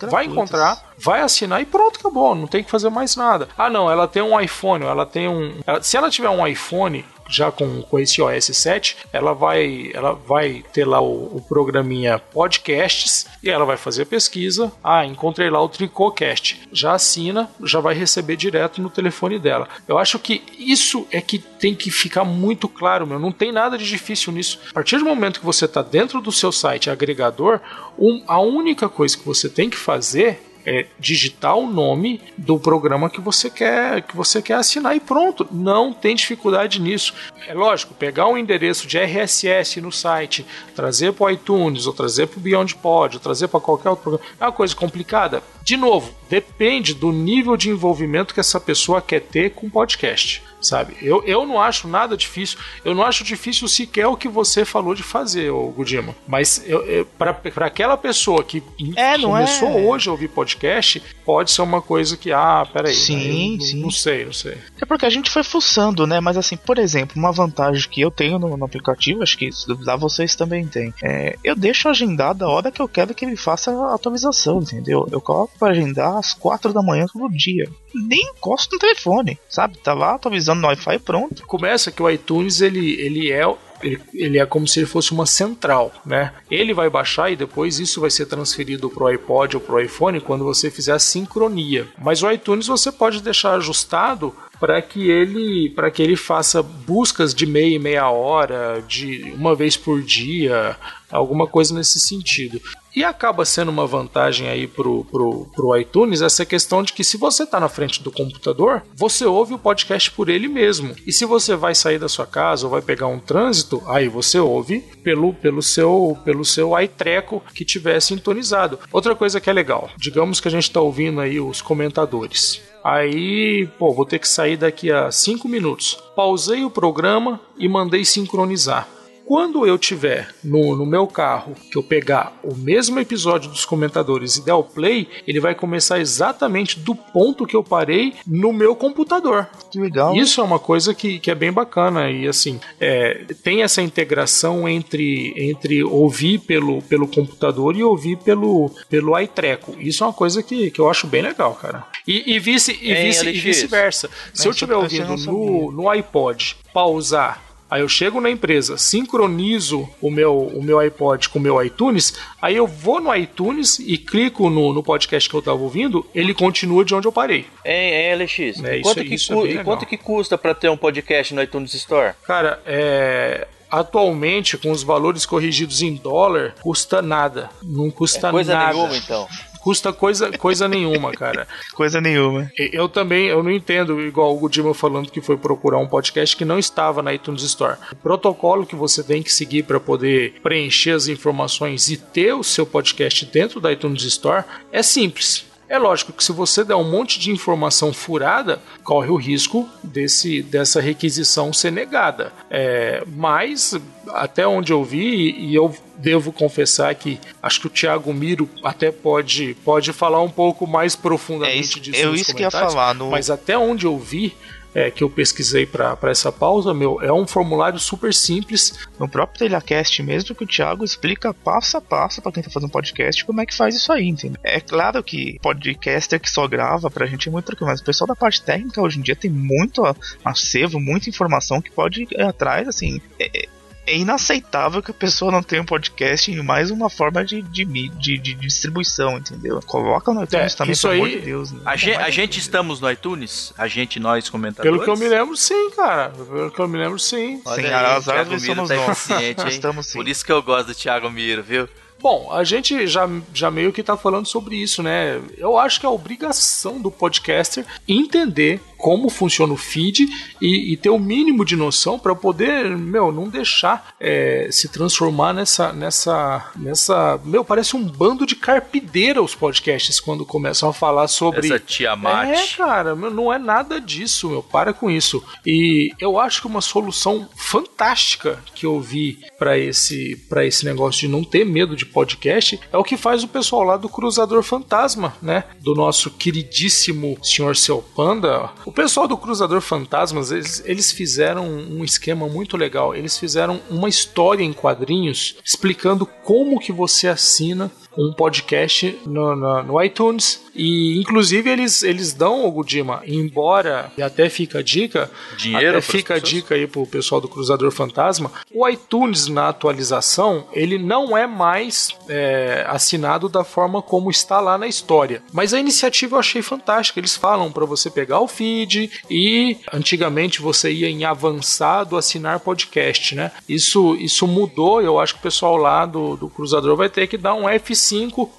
Vai 0.09 0.25
encontrar, 0.25 0.93
vai 0.97 1.21
assinar 1.21 1.61
e 1.61 1.65
pronto, 1.65 1.99
acabou. 1.99 2.35
Não 2.35 2.45
tem 2.47 2.63
que 2.63 2.69
fazer 2.69 2.89
mais 2.89 3.15
nada. 3.15 3.47
Ah, 3.57 3.69
não, 3.69 3.89
ela 3.89 4.07
tem 4.07 4.21
um 4.21 4.39
iPhone, 4.39 4.85
ela 4.85 5.05
tem 5.05 5.27
um. 5.27 5.59
ela- 5.65 5.81
se 5.81 5.97
ela 5.97 6.09
tiver 6.11 6.29
um 6.29 6.45
iPhone 6.45 7.03
já 7.29 7.51
com, 7.51 7.81
com 7.81 7.99
esse 7.99 8.21
OS 8.21 8.45
7, 8.45 8.97
ela 9.11 9.33
vai, 9.33 9.91
ela 9.93 10.13
vai 10.13 10.63
ter 10.73 10.85
lá 10.85 11.01
o, 11.01 11.37
o 11.37 11.41
programinha 11.47 12.19
Podcasts 12.19 13.25
e 13.43 13.49
ela 13.49 13.65
vai 13.65 13.77
fazer 13.77 14.03
a 14.03 14.05
pesquisa. 14.05 14.71
Ah, 14.83 15.05
encontrei 15.05 15.49
lá 15.49 15.61
o 15.61 15.69
Tricocast. 15.69 16.67
Já 16.71 16.93
assina, 16.93 17.49
já 17.63 17.79
vai 17.79 17.93
receber 17.95 18.35
direto 18.35 18.81
no 18.81 18.89
telefone 18.89 19.37
dela. 19.39 19.67
Eu 19.87 19.97
acho 19.97 20.17
que 20.19 20.41
isso 20.57 21.05
é 21.11 21.19
que 21.21 21.39
tem 21.39 21.75
que 21.75 21.91
ficar 21.91 22.23
muito 22.23 22.67
claro, 22.67 23.05
meu. 23.05 23.19
Não 23.19 23.31
tem 23.31 23.51
nada 23.51 23.77
de 23.77 23.87
difícil 23.87 24.31
nisso. 24.33 24.59
A 24.71 24.73
partir 24.73 24.97
do 24.97 25.05
momento 25.05 25.39
que 25.39 25.45
você 25.45 25.65
está 25.65 25.81
dentro 25.81 26.21
do 26.21 26.31
seu 26.31 26.51
site 26.51 26.89
agregador, 26.89 27.59
um- 27.97 28.23
a 28.27 28.39
única 28.39 28.87
coisa 28.89 29.17
que 29.17 29.25
você 29.25 29.49
tem 29.49 29.69
que 29.69 29.77
fazer 29.77 30.41
é 30.67 30.85
digitar 30.99 31.55
o 31.55 31.65
nome 31.65 32.21
do 32.37 32.59
programa 32.59 33.09
que 33.09 33.21
você 33.21 33.49
quer 33.49 34.01
que 34.01 34.17
você 34.17 34.41
quer 34.41 34.55
assinar 34.55 34.95
e 34.95 34.99
pronto. 34.99 35.47
Não 35.49 35.93
tem 35.93 36.13
dificuldade 36.13 36.81
nisso. 36.81 37.13
É 37.47 37.53
lógico, 37.53 37.93
pegar 37.93 38.27
um 38.27 38.37
endereço 38.37 38.85
de 38.85 38.97
RSS 38.97 39.79
no 39.79 39.91
site, 39.93 40.45
trazer 40.75 41.13
para 41.13 41.27
o 41.27 41.29
iTunes, 41.29 41.87
ou 41.87 41.93
trazer 41.93 42.27
para 42.27 42.37
o 42.37 42.41
BeyondPod, 42.41 43.15
ou 43.15 43.19
trazer 43.21 43.47
para 43.47 43.61
qualquer 43.61 43.89
outro 43.89 44.03
programa, 44.03 44.29
é 44.39 44.43
uma 44.43 44.51
coisa 44.51 44.75
complicada. 44.75 45.41
De 45.63 45.77
novo, 45.77 46.13
depende 46.29 46.93
do 46.93 47.13
nível 47.13 47.55
de 47.55 47.69
envolvimento 47.69 48.33
que 48.33 48.39
essa 48.41 48.59
pessoa 48.59 49.01
quer 49.01 49.21
ter 49.21 49.51
com 49.51 49.67
o 49.67 49.71
podcast. 49.71 50.43
Sabe? 50.67 50.97
Eu, 51.01 51.23
eu 51.23 51.45
não 51.45 51.61
acho 51.61 51.87
nada 51.87 52.17
difícil. 52.17 52.59
Eu 52.83 52.93
não 52.93 53.03
acho 53.03 53.23
difícil 53.23 53.67
sequer 53.69 54.05
o 54.07 54.17
que 54.17 54.27
você 54.27 54.65
falou 54.65 54.93
de 54.93 55.01
fazer, 55.01 55.49
ô 55.49 55.69
Gudima. 55.69 56.13
Mas 56.27 56.61
eu, 56.65 56.81
eu, 56.85 57.05
para 57.05 57.39
aquela 57.65 57.95
pessoa 57.95 58.43
que 58.43 58.61
É, 58.97 59.17
começou 59.17 59.69
é- 59.69 59.81
hoje 59.81 60.09
a 60.09 60.11
ouvir 60.11 60.27
podcast, 60.27 61.01
pode 61.25 61.51
ser 61.51 61.61
uma 61.61 61.81
coisa 61.81 62.17
que, 62.17 62.31
ah, 62.33 62.67
peraí. 62.71 62.93
Sim, 62.93 63.17
aí 63.17 63.45
eu 63.45 63.51
não- 63.57 63.61
sim. 63.65 63.81
Não 63.83 63.91
sei, 63.91 64.25
não 64.25 64.33
sei. 64.33 64.57
É 64.81 64.85
porque 64.85 65.05
a 65.05 65.09
gente 65.09 65.29
foi 65.31 65.43
fuçando, 65.43 66.05
né? 66.05 66.19
Mas 66.19 66.35
assim, 66.37 66.57
por 66.57 66.77
exemplo, 66.77 67.17
uma 67.17 67.31
vantagem 67.31 67.87
que 67.89 68.01
eu 68.01 68.11
tenho 68.11 68.37
no, 68.37 68.57
no 68.57 68.65
aplicativo, 68.65 69.23
acho 69.23 69.37
que 69.37 69.45
isso 69.45 69.65
lá 69.85 69.95
vocês 69.95 70.35
também 70.35 70.67
têm. 70.67 70.93
É, 71.01 71.37
eu 71.43 71.55
deixo 71.55 71.87
agendado 71.87 72.43
a 72.43 72.49
hora 72.49 72.71
que 72.71 72.81
eu 72.81 72.89
quero 72.89 73.13
que 73.13 73.23
ele 73.23 73.37
faça 73.37 73.71
a 73.71 73.93
atualização, 73.95 74.59
entendeu? 74.59 75.07
Eu 75.11 75.21
coloco 75.21 75.53
pra 75.57 75.69
agendar 75.69 76.17
às 76.17 76.33
4 76.33 76.73
da 76.73 76.81
manhã 76.81 77.05
todo 77.11 77.29
dia. 77.29 77.69
Nem 77.93 78.31
encosto 78.31 78.73
no 78.75 78.79
telefone, 78.79 79.39
sabe? 79.49 79.77
Tá 79.77 79.93
lá 79.93 80.15
atualizando 80.15 80.56
no 80.57 80.67
Wi-Fi 80.67 80.95
e 80.95 80.99
pronto. 80.99 81.45
Começa 81.45 81.91
que 81.91 82.01
o 82.01 82.09
iTunes 82.09 82.61
ele, 82.61 82.99
ele 82.99 83.31
é 83.31 83.45
ele, 83.81 83.99
ele 84.13 84.39
é 84.39 84.45
como 84.45 84.67
se 84.67 84.79
ele 84.79 84.87
fosse 84.87 85.11
uma 85.11 85.25
central, 85.25 85.91
né? 86.05 86.33
Ele 86.49 86.73
vai 86.73 86.89
baixar 86.89 87.31
e 87.31 87.35
depois 87.35 87.79
isso 87.79 88.01
vai 88.01 88.09
ser 88.09 88.25
transferido 88.25 88.89
para 88.89 89.03
o 89.03 89.07
iPod 89.07 89.57
ou 89.57 89.61
para 89.61 89.75
o 89.75 89.79
iPhone 89.79 90.19
quando 90.19 90.43
você 90.43 90.71
fizer 90.71 90.93
a 90.93 90.99
sincronia. 90.99 91.87
Mas 91.97 92.23
o 92.23 92.31
iTunes 92.31 92.67
você 92.67 92.91
pode 92.91 93.21
deixar 93.21 93.53
ajustado 93.53 94.35
para 94.59 94.81
que 94.81 95.09
ele 95.09 95.69
para 95.71 95.91
que 95.91 96.01
ele 96.01 96.15
faça 96.15 96.61
buscas 96.61 97.33
de 97.33 97.45
meia 97.45 97.75
e 97.75 97.79
meia 97.79 98.09
hora, 98.09 98.83
de 98.87 99.31
uma 99.33 99.55
vez 99.55 99.77
por 99.77 100.01
dia, 100.01 100.75
alguma 101.11 101.47
coisa 101.47 101.73
nesse 101.73 101.99
sentido. 101.99 102.61
E 102.95 103.03
acaba 103.03 103.45
sendo 103.45 103.69
uma 103.69 103.85
vantagem 103.85 104.47
aí 104.47 104.67
pro, 104.67 105.05
pro, 105.05 105.45
pro 105.55 105.77
iTunes 105.77 106.21
essa 106.21 106.43
questão 106.43 106.81
de 106.81 106.93
que 106.93 107.03
se 107.03 107.15
você 107.15 107.43
está 107.43 107.59
na 107.59 107.69
frente 107.69 108.01
do 108.01 108.11
computador, 108.11 108.81
você 108.95 109.23
ouve 109.23 109.53
o 109.53 109.59
podcast 109.59 110.09
por 110.09 110.29
ele 110.29 110.47
mesmo. 110.47 110.95
E 111.05 111.11
se 111.11 111.23
você 111.23 111.55
vai 111.55 111.75
sair 111.75 111.99
da 111.99 112.09
sua 112.09 112.25
casa 112.25 112.65
ou 112.65 112.71
vai 112.71 112.81
pegar 112.81 113.05
um 113.05 113.19
trânsito, 113.19 113.83
aí 113.85 114.07
você 114.07 114.39
ouve 114.39 114.79
pelo, 115.03 115.33
pelo 115.33 115.61
seu 115.61 116.17
pelo 116.25 116.43
seu 116.43 116.79
iTreco 116.79 117.43
que 117.53 117.63
tiver 117.63 117.99
sintonizado. 117.99 118.79
Outra 118.91 119.15
coisa 119.15 119.39
que 119.39 119.49
é 119.49 119.53
legal, 119.53 119.91
digamos 119.97 120.39
que 120.39 120.47
a 120.47 120.51
gente 120.51 120.63
está 120.63 120.81
ouvindo 120.81 121.21
aí 121.21 121.39
os 121.39 121.61
comentadores. 121.61 122.61
Aí, 122.83 123.67
pô, 123.77 123.93
vou 123.93 124.05
ter 124.05 124.19
que 124.19 124.27
sair 124.27 124.57
daqui 124.57 124.91
a 124.91 125.11
5 125.11 125.47
minutos. 125.47 125.97
Pausei 126.15 126.63
o 126.63 126.69
programa 126.69 127.39
e 127.57 127.67
mandei 127.67 128.05
sincronizar. 128.05 128.87
Quando 129.27 129.67
eu 129.67 129.77
tiver 129.77 130.33
no, 130.41 130.73
no 130.73 130.85
meu 130.85 131.05
carro, 131.05 131.53
que 131.69 131.77
eu 131.77 131.83
pegar 131.83 132.39
o 132.41 132.55
mesmo 132.55 132.97
episódio 132.97 133.51
dos 133.51 133.65
comentadores 133.65 134.37
e 134.37 134.45
der 134.45 134.53
o 134.53 134.63
play, 134.63 135.05
ele 135.27 135.41
vai 135.41 135.53
começar 135.53 135.99
exatamente 135.99 136.79
do 136.79 136.95
ponto 136.95 137.45
que 137.45 137.53
eu 137.53 137.61
parei 137.61 138.13
no 138.25 138.53
meu 138.53 138.73
computador. 138.73 139.49
Que 139.69 139.81
legal. 139.81 140.15
Isso 140.15 140.39
é 140.39 140.43
uma 140.45 140.59
coisa 140.59 140.95
que, 140.95 141.19
que 141.19 141.29
é 141.29 141.35
bem 141.35 141.51
bacana 141.51 142.09
e 142.09 142.25
assim 142.25 142.57
é, 142.79 143.25
tem 143.43 143.63
essa 143.63 143.81
integração 143.81 144.65
entre, 144.65 145.33
entre 145.35 145.83
ouvir 145.83 146.39
pelo, 146.39 146.81
pelo 146.83 147.05
computador 147.05 147.75
e 147.75 147.83
ouvir 147.83 148.15
pelo, 148.19 148.71
pelo 148.89 149.19
iTreco. 149.19 149.75
Isso 149.77 150.05
é 150.05 150.07
uma 150.07 150.13
coisa 150.13 150.41
que, 150.41 150.71
que 150.71 150.79
eu 150.79 150.89
acho 150.89 151.05
bem 151.05 151.21
legal, 151.21 151.53
cara. 151.53 151.85
E, 152.07 152.33
e 152.33 152.39
vice 152.39 152.79
e 152.81 152.93
Hein, 152.93 153.07
vice 153.07 153.17
e 153.17 153.27
Alexis? 153.27 153.43
vice-versa. 153.43 154.09
Se 154.33 154.47
eu 154.47 154.51
estiver 154.51 154.77
ouvindo 154.77 155.17
no, 155.17 155.69
no 155.69 155.89
iPod, 155.89 156.55
pausar 156.73 157.46
Aí 157.69 157.81
eu 157.81 157.89
chego 157.89 158.21
na 158.21 158.29
empresa, 158.29 158.77
sincronizo 158.77 159.89
o 160.01 160.09
meu, 160.09 160.37
o 160.37 160.63
meu 160.63 160.79
iPod 160.79 161.27
com 161.29 161.37
o 161.37 161.41
meu 161.41 161.61
iTunes, 161.63 162.13
aí 162.41 162.55
eu 162.55 162.65
vou 162.67 163.01
no 163.01 163.13
iTunes 163.13 163.77
e 163.79 163.97
clico 163.97 164.49
no, 164.49 164.71
no 164.73 164.81
podcast 164.81 165.29
que 165.29 165.35
eu 165.35 165.41
tava 165.41 165.57
ouvindo, 165.61 166.05
ele 166.15 166.33
continua 166.33 166.85
de 166.85 166.95
onde 166.95 167.07
eu 167.07 167.11
parei. 167.11 167.45
Hein, 167.65 167.93
hein, 167.93 168.15
LX? 168.23 168.63
É, 168.63 168.79
quanto, 168.79 168.99
é- 169.01 169.03
que 169.03 169.15
isso 169.15 169.33
é 169.45 169.51
e 169.51 169.63
quanto 169.63 169.85
que 169.85 169.97
custa 169.97 170.37
pra 170.37 170.53
ter 170.53 170.69
um 170.69 170.77
podcast 170.77 171.33
no 171.33 171.41
iTunes 171.41 171.73
Store? 171.73 172.13
Cara, 172.25 172.61
é. 172.65 173.47
Atualmente, 173.69 174.57
com 174.57 174.71
os 174.71 174.81
valores 174.81 175.25
corrigidos 175.25 175.81
em 175.81 175.93
dólar, 175.95 176.55
custa 176.61 177.01
nada. 177.01 177.49
Não 177.61 177.91
custa 177.91 178.29
É 178.29 178.31
coisa 178.31 178.53
nada. 178.53 178.71
nenhuma, 178.73 178.95
então. 178.95 179.27
Custa 179.67 179.91
coisa, 179.91 180.31
coisa 180.37 180.65
nenhuma, 180.65 181.11
cara. 181.11 181.45
Coisa 181.75 181.99
nenhuma. 181.99 182.49
Eu 182.57 182.87
também, 182.87 183.25
eu 183.27 183.43
não 183.43 183.51
entendo, 183.51 183.99
igual 183.99 184.33
o 184.33 184.39
Gudima 184.39 184.73
falando 184.73 185.11
que 185.11 185.19
foi 185.19 185.35
procurar 185.35 185.77
um 185.77 185.85
podcast 185.85 186.37
que 186.37 186.45
não 186.45 186.57
estava 186.57 187.03
na 187.03 187.13
iTunes 187.13 187.43
Store. 187.43 187.77
O 187.91 187.95
protocolo 187.97 188.65
que 188.65 188.77
você 188.77 189.03
tem 189.03 189.21
que 189.21 189.29
seguir 189.29 189.63
para 189.63 189.77
poder 189.77 190.39
preencher 190.41 190.91
as 190.91 191.09
informações 191.09 191.89
e 191.89 191.97
ter 191.97 192.33
o 192.33 192.43
seu 192.43 192.65
podcast 192.65 193.25
dentro 193.25 193.59
da 193.59 193.69
iTunes 193.69 194.03
Store 194.03 194.45
é 194.71 194.81
simples. 194.81 195.46
É 195.69 195.77
lógico 195.77 196.13
que 196.13 196.23
se 196.23 196.31
você 196.31 196.63
der 196.63 196.75
um 196.75 196.89
monte 196.89 197.19
de 197.19 197.29
informação 197.29 197.91
furada, 197.91 198.61
corre 198.83 199.09
o 199.09 199.15
risco 199.17 199.67
desse, 199.83 200.41
dessa 200.41 200.79
requisição 200.79 201.51
ser 201.51 201.71
negada. 201.71 202.31
É, 202.49 203.03
mas, 203.05 203.75
até 204.09 204.47
onde 204.47 204.71
eu 204.71 204.83
vi, 204.83 205.31
e 205.37 205.53
eu 205.53 205.75
devo 205.97 206.31
confessar 206.31 206.93
que 206.95 207.19
acho 207.43 207.59
que 207.59 207.67
o 207.67 207.69
Thiago 207.69 208.13
Miro 208.13 208.49
até 208.63 208.91
pode, 208.91 209.55
pode 209.65 209.91
falar 209.91 210.21
um 210.21 210.29
pouco 210.29 210.65
mais 210.65 210.95
profundamente 210.95 211.57
É 211.57 211.59
isso- 211.61 211.79
disso. 211.81 212.05
nos 212.07 212.21
isso 212.21 212.35
que 212.35 212.43
ia 212.43 212.51
falar, 212.51 212.93
no- 212.95 213.09
Mas 213.11 213.29
até 213.29 213.57
onde 213.57 213.85
eu 213.85 213.97
vi, 213.97 214.35
é, 214.73 214.91
que 214.91 215.03
eu 215.03 215.09
pesquisei 215.09 215.65
para 215.65 215.97
essa 216.03 216.31
pausa, 216.31 216.73
meu, 216.73 217.01
é 217.01 217.11
um 217.11 217.25
formulário 217.25 217.79
super 217.79 218.13
simples. 218.13 218.87
No 218.99 219.07
próprio 219.07 219.39
Telecast 219.39 220.01
mesmo, 220.03 220.35
que 220.35 220.43
o 220.43 220.47
Thiago 220.47 220.83
explica 220.83 221.33
passo 221.33 221.77
a 221.77 221.81
passo 221.81 222.21
pra 222.21 222.31
quem 222.31 222.43
tá 222.43 222.49
fazendo 222.49 222.71
podcast 222.71 223.25
como 223.25 223.41
é 223.41 223.45
que 223.45 223.55
faz 223.55 223.75
isso 223.75 223.91
aí, 223.91 224.07
entendeu? 224.07 224.39
É 224.43 224.59
claro 224.59 225.03
que 225.03 225.39
podcaster 225.41 226.19
que 226.19 226.29
só 226.29 226.47
grava 226.47 226.89
pra 226.89 227.05
gente 227.05 227.27
é 227.27 227.31
muito 227.31 227.45
tranquilo, 227.45 227.69
mas 227.69 227.81
o 227.81 227.83
pessoal 227.83 228.07
da 228.07 228.15
parte 228.15 228.41
técnica 228.41 228.81
hoje 228.81 228.99
em 228.99 229.01
dia 229.01 229.15
tem 229.15 229.31
muito 229.31 229.83
acervo, 230.23 230.79
muita 230.79 231.09
informação 231.09 231.61
que 231.61 231.71
pode 231.71 232.03
ir 232.03 232.21
atrás, 232.21 232.67
assim. 232.67 233.01
É, 233.19 233.47
é 233.87 233.97
inaceitável 233.97 234.83
que 234.83 234.91
a 234.91 234.93
pessoa 234.93 235.31
não 235.31 235.41
tenha 235.41 235.61
um 235.61 235.65
podcast 235.65 236.29
em 236.29 236.43
mais 236.43 236.69
uma 236.69 236.89
forma 236.89 237.23
de, 237.25 237.41
de, 237.41 237.63
de, 237.65 238.17
de 238.17 238.33
distribuição, 238.35 239.17
entendeu? 239.17 239.59
Coloca 239.65 240.13
no 240.13 240.23
iTunes 240.23 240.53
É, 240.53 240.57
também, 240.57 240.73
isso 240.73 240.87
pelo 240.89 240.93
amor 241.01 241.07
aí- 241.07 241.19
de 241.19 241.25
Deus. 241.25 241.51
Né? 241.51 241.61
A, 241.65 241.75
gen- 241.75 241.95
a 241.95 242.09
gente 242.09 242.39
estamos 242.39 242.79
no 242.81 242.91
iTunes? 242.91 243.53
A 243.57 243.67
gente, 243.67 243.99
nós, 243.99 244.29
comentadores? 244.29 244.71
Pelo 244.71 244.83
que 244.83 244.89
eu 244.89 244.97
me 244.97 245.07
lembro, 245.09 245.35
sim, 245.37 245.71
cara. 245.71 246.09
Pelo 246.09 246.51
que 246.51 246.59
eu 246.59 246.67
me 246.67 246.77
lembro, 246.77 246.99
sim. 246.99 247.41
Olha 247.45 247.61
Sim, 247.61 247.67
aí, 247.73 247.85
as 247.97 248.07
árvores 248.09 248.43
somos 248.43 248.69
tá 248.69 248.75
nós. 248.75 249.09
Estamos 249.53 249.87
sim. 249.87 249.97
Por 249.99 250.07
isso 250.07 250.25
que 250.25 250.31
eu 250.31 250.43
gosto 250.43 250.67
do 250.67 250.75
Thiago 250.75 251.09
Miro, 251.09 251.41
viu? 251.41 251.67
Bom, 251.99 252.31
a 252.31 252.43
gente 252.43 252.85
já, 252.85 253.09
já 253.33 253.49
meio 253.49 253.73
que 253.73 253.81
tá 253.81 253.97
falando 253.97 254.27
sobre 254.27 254.55
isso, 254.55 254.83
né? 254.83 255.19
Eu 255.35 255.57
acho 255.57 255.79
que 255.79 255.85
é 255.85 255.89
a 255.89 255.91
obrigação 255.91 256.79
do 256.79 256.91
podcaster 256.91 257.65
entender 257.87 258.61
como 258.77 259.09
funciona 259.09 259.53
o 259.53 259.57
feed 259.57 260.07
e, 260.41 260.73
e 260.73 260.77
ter 260.77 260.89
o 260.89 260.99
mínimo 260.99 261.43
de 261.43 261.55
noção 261.55 261.97
para 261.97 262.15
poder, 262.15 262.77
meu, 262.77 263.11
não 263.11 263.27
deixar 263.27 263.95
é, 263.99 264.47
se 264.51 264.69
transformar 264.69 265.33
nessa, 265.33 265.73
nessa, 265.73 266.51
nessa, 266.55 267.19
meu, 267.23 267.43
parece 267.43 267.75
um 267.75 267.83
bando 267.83 268.25
de 268.25 268.35
carpideira 268.35 269.21
os 269.21 269.35
podcasts 269.35 269.99
quando 269.99 270.25
começam 270.25 270.69
a 270.69 270.73
falar 270.73 271.07
sobre 271.07 271.47
Essa 271.47 271.59
Tiamat. 271.59 272.29
é, 272.29 272.47
cara, 272.55 272.95
meu, 272.95 273.09
não 273.09 273.31
é 273.31 273.37
nada 273.37 273.79
disso, 273.81 274.29
meu. 274.29 274.43
Para 274.43 274.73
com 274.73 274.89
isso. 274.89 275.23
E 275.45 275.91
eu 275.99 276.19
acho 276.19 276.41
que 276.41 276.47
uma 276.47 276.61
solução 276.61 277.27
fantástica 277.35 278.43
que 278.53 278.65
eu 278.65 278.79
vi 278.79 279.19
para 279.37 279.57
esse 279.57 280.15
para 280.29 280.45
esse 280.45 280.65
negócio 280.65 281.01
de 281.01 281.07
não 281.07 281.23
ter 281.23 281.45
medo 281.45 281.75
de 281.75 281.85
podcast 281.85 282.59
é 282.71 282.77
o 282.77 282.83
que 282.83 282.97
faz 282.97 283.23
o 283.23 283.27
pessoal 283.27 283.63
lá 283.63 283.77
do 283.77 283.89
Cruzador 283.89 284.43
Fantasma, 284.43 285.15
né? 285.21 285.45
Do 285.61 285.73
nosso 285.73 286.11
queridíssimo 286.11 287.17
senhor 287.23 287.55
Seu 287.55 287.81
Panda, 287.81 288.49
O 288.67 288.71
pessoal 288.73 289.07
do 289.07 289.15
Cruzador 289.15 289.61
Fantasmas, 289.61 290.29
eles, 290.29 290.61
eles 290.65 290.91
fizeram 290.91 291.47
um 291.47 291.85
esquema 291.85 292.27
muito 292.27 292.57
legal. 292.57 292.93
Eles 292.93 293.17
fizeram 293.17 293.61
uma 293.69 293.87
história 293.87 294.43
em 294.43 294.51
quadrinhos 294.51 295.37
explicando 295.41 296.05
como 296.05 296.59
que 296.59 296.73
você 296.73 297.07
assina 297.07 297.71
um 297.97 298.13
podcast 298.13 298.99
no, 299.05 299.35
no, 299.35 299.63
no 299.63 299.83
iTunes. 299.83 300.45
E 300.53 300.99
inclusive 300.99 301.49
eles, 301.49 301.83
eles 301.83 302.13
dão 302.13 302.45
o 302.45 302.51
Gudima, 302.51 303.03
embora, 303.05 303.91
e 303.97 304.01
até 304.01 304.27
fica 304.27 304.59
a 304.59 304.63
dica, 304.63 305.09
Dinheiro 305.37 305.77
até 305.77 305.81
fica 305.81 306.15
a 306.15 306.19
pessoas? 306.19 306.33
dica 306.33 306.55
aí 306.55 306.65
pro 306.65 306.87
pessoal 306.87 307.21
do 307.21 307.27
Cruzador 307.27 307.69
Fantasma, 307.69 308.31
o 308.51 308.67
iTunes 308.67 309.27
na 309.27 309.49
atualização, 309.49 310.47
ele 310.51 310.79
não 310.79 311.15
é 311.15 311.27
mais 311.27 311.89
é, 312.09 312.65
assinado 312.67 313.29
da 313.29 313.43
forma 313.43 313.83
como 313.83 314.09
está 314.09 314.39
lá 314.39 314.57
na 314.57 314.67
história. 314.67 315.21
Mas 315.31 315.53
a 315.53 315.59
iniciativa 315.59 316.15
eu 316.15 316.19
achei 316.19 316.41
fantástica. 316.41 316.99
Eles 316.99 317.15
falam 317.15 317.51
para 317.51 317.65
você 317.65 317.89
pegar 317.89 318.19
o 318.19 318.27
feed 318.27 318.89
e 319.09 319.57
antigamente 319.71 320.41
você 320.41 320.71
ia 320.71 320.89
em 320.89 321.05
avançado 321.05 321.95
assinar 321.95 322.39
podcast, 322.39 323.13
né? 323.13 323.31
Isso, 323.47 323.95
isso 323.95 324.25
mudou. 324.25 324.81
Eu 324.81 324.99
acho 324.99 325.13
que 325.13 325.19
o 325.19 325.23
pessoal 325.23 325.55
lá 325.55 325.85
do, 325.85 326.15
do 326.15 326.29
Cruzador 326.29 326.75
vai 326.75 326.89
ter 326.89 327.05
que 327.05 327.17
dar 327.17 327.35
um 327.35 327.43
F5 327.43 327.86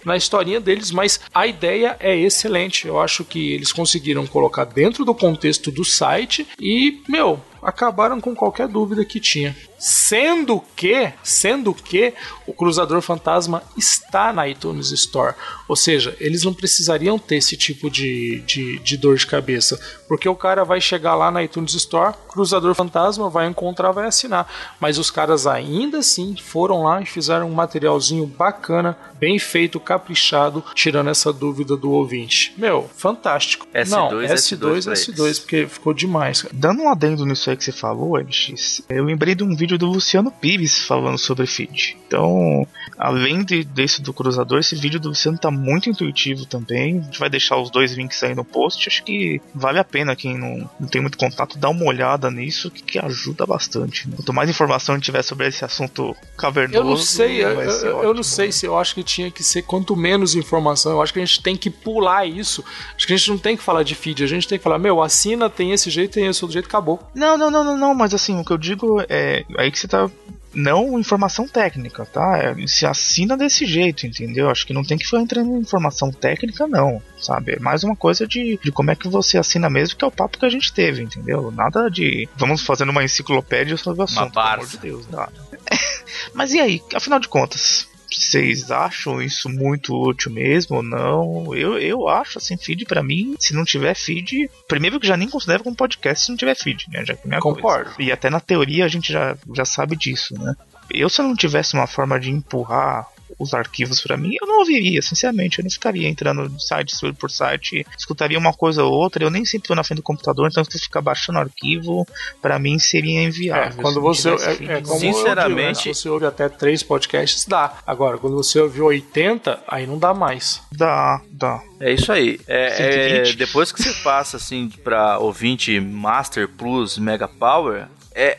na 0.04 0.16
historinha 0.16 0.60
deles, 0.60 0.90
mas 0.90 1.20
a 1.34 1.46
ideia 1.46 1.96
é 2.00 2.16
excelente. 2.16 2.86
Eu 2.86 3.00
acho 3.00 3.24
que 3.24 3.52
eles 3.52 3.72
conseguiram 3.72 4.26
colocar 4.26 4.64
dentro 4.64 5.04
do 5.04 5.14
contexto 5.14 5.70
do 5.70 5.84
site 5.84 6.46
e, 6.60 7.00
meu, 7.08 7.40
acabaram 7.62 8.20
com 8.20 8.34
qualquer 8.34 8.68
dúvida 8.68 9.04
que 9.04 9.20
tinha. 9.20 9.56
Sendo 9.78 10.60
que, 10.74 11.12
sendo 11.22 11.72
que 11.72 12.12
o 12.46 12.52
Cruzador 12.52 13.00
Fantasma 13.00 13.62
está 13.76 14.32
na 14.32 14.48
iTunes 14.48 14.90
Store. 14.90 15.34
Ou 15.68 15.76
seja, 15.76 16.16
eles 16.18 16.42
não 16.42 16.52
precisariam 16.52 17.18
ter 17.18 17.36
esse 17.36 17.56
tipo 17.56 17.88
de, 17.88 18.40
de, 18.40 18.78
de 18.80 18.96
dor 18.96 19.16
de 19.16 19.26
cabeça. 19.26 19.78
Porque 20.08 20.28
o 20.28 20.34
cara 20.34 20.64
vai 20.64 20.80
chegar 20.80 21.14
lá 21.14 21.30
na 21.30 21.44
iTunes 21.44 21.74
Store, 21.74 22.14
Cruzador 22.28 22.74
Fantasma, 22.74 23.30
vai 23.30 23.46
encontrar, 23.46 23.92
vai 23.92 24.06
assinar. 24.06 24.50
Mas 24.80 24.98
os 24.98 25.10
caras 25.10 25.46
ainda 25.46 25.98
assim 25.98 26.34
foram 26.36 26.82
lá 26.82 27.00
e 27.00 27.06
fizeram 27.06 27.48
um 27.48 27.54
materialzinho 27.54 28.26
bacana, 28.26 28.96
bem 29.18 29.38
feito, 29.38 29.78
caprichado, 29.78 30.64
tirando 30.74 31.10
essa 31.10 31.32
dúvida 31.32 31.76
do 31.76 31.92
ouvinte. 31.92 32.52
Meu, 32.56 32.90
fantástico. 32.96 33.66
S2, 33.72 33.88
não, 33.88 34.08
S2 34.10 34.58
S2, 34.58 34.84
pra 34.84 34.92
S2, 34.94 35.24
eles. 35.24 35.38
porque 35.38 35.66
ficou 35.66 35.94
demais, 35.94 36.42
cara. 36.42 36.54
Dando 36.56 36.82
um 36.82 36.88
adendo 36.88 37.24
nisso 37.24 37.47
aí 37.50 37.56
que 37.56 37.64
você 37.64 37.72
falou, 37.72 38.18
MX, 38.22 38.82
eu 38.88 39.04
lembrei 39.04 39.34
de 39.34 39.42
um 39.44 39.54
vídeo 39.56 39.78
do 39.78 39.86
Luciano 39.86 40.30
Pires 40.30 40.78
falando 40.84 41.18
sobre 41.18 41.46
feed. 41.46 41.96
Então, 42.06 42.66
além 42.96 43.44
de, 43.44 43.64
desse 43.64 44.00
do 44.02 44.12
cruzador, 44.12 44.58
esse 44.58 44.74
vídeo 44.74 44.98
do 45.00 45.08
Luciano 45.10 45.38
tá 45.38 45.50
muito 45.50 45.88
intuitivo 45.90 46.46
também. 46.46 46.98
A 46.98 47.02
gente 47.02 47.18
vai 47.18 47.28
deixar 47.30 47.56
os 47.58 47.70
dois 47.70 47.92
links 47.92 48.22
aí 48.22 48.34
no 48.34 48.44
post. 48.44 48.88
Acho 48.88 49.02
que 49.04 49.40
vale 49.54 49.78
a 49.78 49.84
pena 49.84 50.16
quem 50.16 50.36
não, 50.38 50.68
não 50.80 50.88
tem 50.88 51.00
muito 51.00 51.18
contato 51.18 51.58
dar 51.58 51.68
uma 51.70 51.84
olhada 51.84 52.30
nisso, 52.30 52.70
que, 52.70 52.82
que 52.82 52.98
ajuda 52.98 53.46
bastante. 53.46 54.08
né? 54.08 54.14
Quanto 54.16 54.32
mais 54.32 54.50
informação 54.50 54.94
a 54.94 54.98
gente 54.98 55.04
tiver 55.04 55.22
sobre 55.22 55.46
esse 55.46 55.64
assunto 55.64 56.14
cavernoso, 56.36 56.78
Eu 56.78 56.84
não 56.84 56.96
sei, 56.96 57.44
eu, 57.44 57.60
eu- 57.60 58.02
eu 58.04 58.14
não 58.14 58.22
sei 58.22 58.50
se 58.52 58.66
eu 58.66 58.76
acho 58.78 58.94
que 58.94 59.02
tinha 59.02 59.30
que 59.30 59.42
ser 59.42 59.62
quanto 59.62 59.94
menos 59.96 60.34
informação. 60.34 60.92
Eu 60.92 61.02
acho 61.02 61.12
que 61.12 61.18
a 61.20 61.24
gente 61.24 61.42
tem 61.42 61.56
que 61.56 61.70
pular 61.70 62.26
isso. 62.26 62.64
Acho 62.96 63.06
que 63.06 63.12
a 63.12 63.16
gente 63.16 63.30
não 63.30 63.38
tem 63.38 63.56
que 63.56 63.62
falar 63.62 63.82
de 63.82 63.94
feed, 63.94 64.22
a 64.22 64.26
gente 64.26 64.46
tem 64.48 64.58
que 64.58 64.64
falar, 64.64 64.78
meu, 64.78 65.02
assina, 65.02 65.48
tem 65.48 65.72
esse 65.72 65.88
jeito, 65.90 66.12
tem 66.14 66.26
esse 66.26 66.44
outro 66.44 66.52
jeito, 66.52 66.66
acabou. 66.66 67.00
Não, 67.14 67.37
não, 67.38 67.50
não, 67.50 67.64
não, 67.64 67.76
não, 67.78 67.94
mas 67.94 68.12
assim, 68.12 68.38
o 68.38 68.44
que 68.44 68.50
eu 68.50 68.58
digo 68.58 69.02
é. 69.08 69.44
Aí 69.56 69.70
que 69.70 69.78
você 69.78 69.88
tá. 69.88 70.10
Não 70.54 70.98
informação 70.98 71.46
técnica, 71.46 72.06
tá? 72.06 72.38
É, 72.38 72.66
se 72.66 72.86
assina 72.86 73.36
desse 73.36 73.66
jeito, 73.66 74.06
entendeu? 74.06 74.48
Acho 74.48 74.66
que 74.66 74.72
não 74.72 74.82
tem 74.82 74.96
que 74.96 75.04
ficar 75.04 75.20
entrando 75.20 75.54
em 75.54 75.60
informação 75.60 76.10
técnica, 76.10 76.66
não, 76.66 77.02
sabe? 77.18 77.52
É 77.52 77.58
mais 77.60 77.84
uma 77.84 77.94
coisa 77.94 78.26
de, 78.26 78.58
de 78.60 78.72
como 78.72 78.90
é 78.90 78.96
que 78.96 79.08
você 79.08 79.36
assina 79.36 79.68
mesmo, 79.68 79.96
que 79.96 80.04
é 80.04 80.08
o 80.08 80.10
papo 80.10 80.38
que 80.38 80.46
a 80.46 80.48
gente 80.48 80.72
teve, 80.72 81.02
entendeu? 81.02 81.50
Nada 81.50 81.90
de. 81.90 82.28
Vamos 82.36 82.62
fazendo 82.62 82.88
uma 82.88 83.04
enciclopédia 83.04 83.76
sobre 83.76 84.00
o 84.00 84.04
assunto, 84.04 84.32
pelo 84.32 84.46
amor 84.46 84.66
de 84.66 84.78
Deus, 84.78 85.08
nada. 85.08 85.32
mas 86.34 86.52
e 86.52 86.60
aí, 86.60 86.82
afinal 86.94 87.20
de 87.20 87.28
contas? 87.28 87.87
Vocês 88.10 88.70
acham 88.70 89.20
isso 89.20 89.48
muito 89.48 89.94
útil 89.94 90.32
mesmo 90.32 90.76
ou 90.76 90.82
não? 90.82 91.54
Eu, 91.54 91.78
eu 91.78 92.08
acho, 92.08 92.38
assim, 92.38 92.56
feed 92.56 92.84
pra 92.84 93.02
mim, 93.02 93.34
se 93.38 93.54
não 93.54 93.64
tiver 93.64 93.94
feed, 93.94 94.50
primeiro 94.66 94.98
que 94.98 95.06
já 95.06 95.16
nem 95.16 95.28
considero 95.28 95.62
como 95.62 95.76
podcast 95.76 96.24
se 96.24 96.30
não 96.30 96.36
tiver 96.36 96.54
feed, 96.54 96.86
né? 96.90 97.00
Já 97.00 97.14
que 97.14 97.20
é 97.20 97.22
primeira 97.22 97.42
coisa. 97.42 97.56
Concordo. 97.56 97.90
E 97.98 98.10
até 98.10 98.30
na 98.30 98.40
teoria 98.40 98.84
a 98.84 98.88
gente 98.88 99.12
já, 99.12 99.36
já 99.54 99.64
sabe 99.64 99.96
disso, 99.96 100.34
né? 100.38 100.54
Eu, 100.90 101.08
se 101.08 101.20
eu 101.20 101.26
não 101.26 101.36
tivesse 101.36 101.74
uma 101.74 101.86
forma 101.86 102.18
de 102.18 102.30
empurrar 102.30 103.06
os 103.38 103.54
arquivos 103.54 104.00
pra 104.00 104.16
mim, 104.16 104.34
eu 104.40 104.46
não 104.46 104.58
ouviria, 104.58 105.00
sinceramente. 105.00 105.58
Eu 105.58 105.64
não 105.64 105.70
ficaria 105.70 106.08
entrando 106.08 106.48
de 106.48 106.66
site 106.66 106.94
por- 107.00 107.14
por 107.14 107.30
site, 107.30 107.86
escutaria 107.96 108.38
uma 108.38 108.52
coisa 108.52 108.82
ou 108.84 108.92
outra. 108.92 109.22
Eu 109.22 109.30
nem 109.30 109.44
sempre 109.44 109.68
tô 109.68 109.74
na 109.74 109.84
frente 109.84 109.98
do 109.98 110.02
computador, 110.02 110.48
então 110.50 110.64
se 110.64 110.78
ficar 110.78 111.00
baixando 111.00 111.38
arquivo, 111.38 112.06
pra 112.42 112.58
mim 112.58 112.78
seria 112.78 113.20
É, 113.20 113.24
inviável. 113.24 113.82
quando 113.82 114.00
você. 114.00 114.30
É, 114.30 114.32
é 114.34 114.84
Sinceramente- 114.84 115.48
digo, 115.48 115.54
né? 115.60 115.74
Se 115.74 115.94
você 115.94 116.08
ouve 116.08 116.26
até 116.26 116.48
três 116.48 116.82
podcasts, 116.82 117.44
dá. 117.44 117.78
Agora, 117.86 118.18
quando 118.18 118.36
você 118.36 118.58
ouve 118.60 118.80
80, 118.80 119.60
aí 119.68 119.86
não 119.86 119.98
dá 119.98 120.12
mais. 120.14 120.60
Dá, 120.72 121.20
dá. 121.30 121.60
É 121.80 121.92
isso 121.92 122.10
aí. 122.10 122.40
É, 122.48 122.66
é, 122.66 123.22
120. 123.22 123.36
depois 123.36 123.70
que 123.72 123.82
você 123.82 123.92
passa 124.02 124.36
assim 124.36 124.68
para 124.82 125.18
ouvinte 125.18 125.78
Master 125.80 126.48
Plus 126.48 126.98
Mega 126.98 127.28
Power, 127.28 127.86
é 128.14 128.38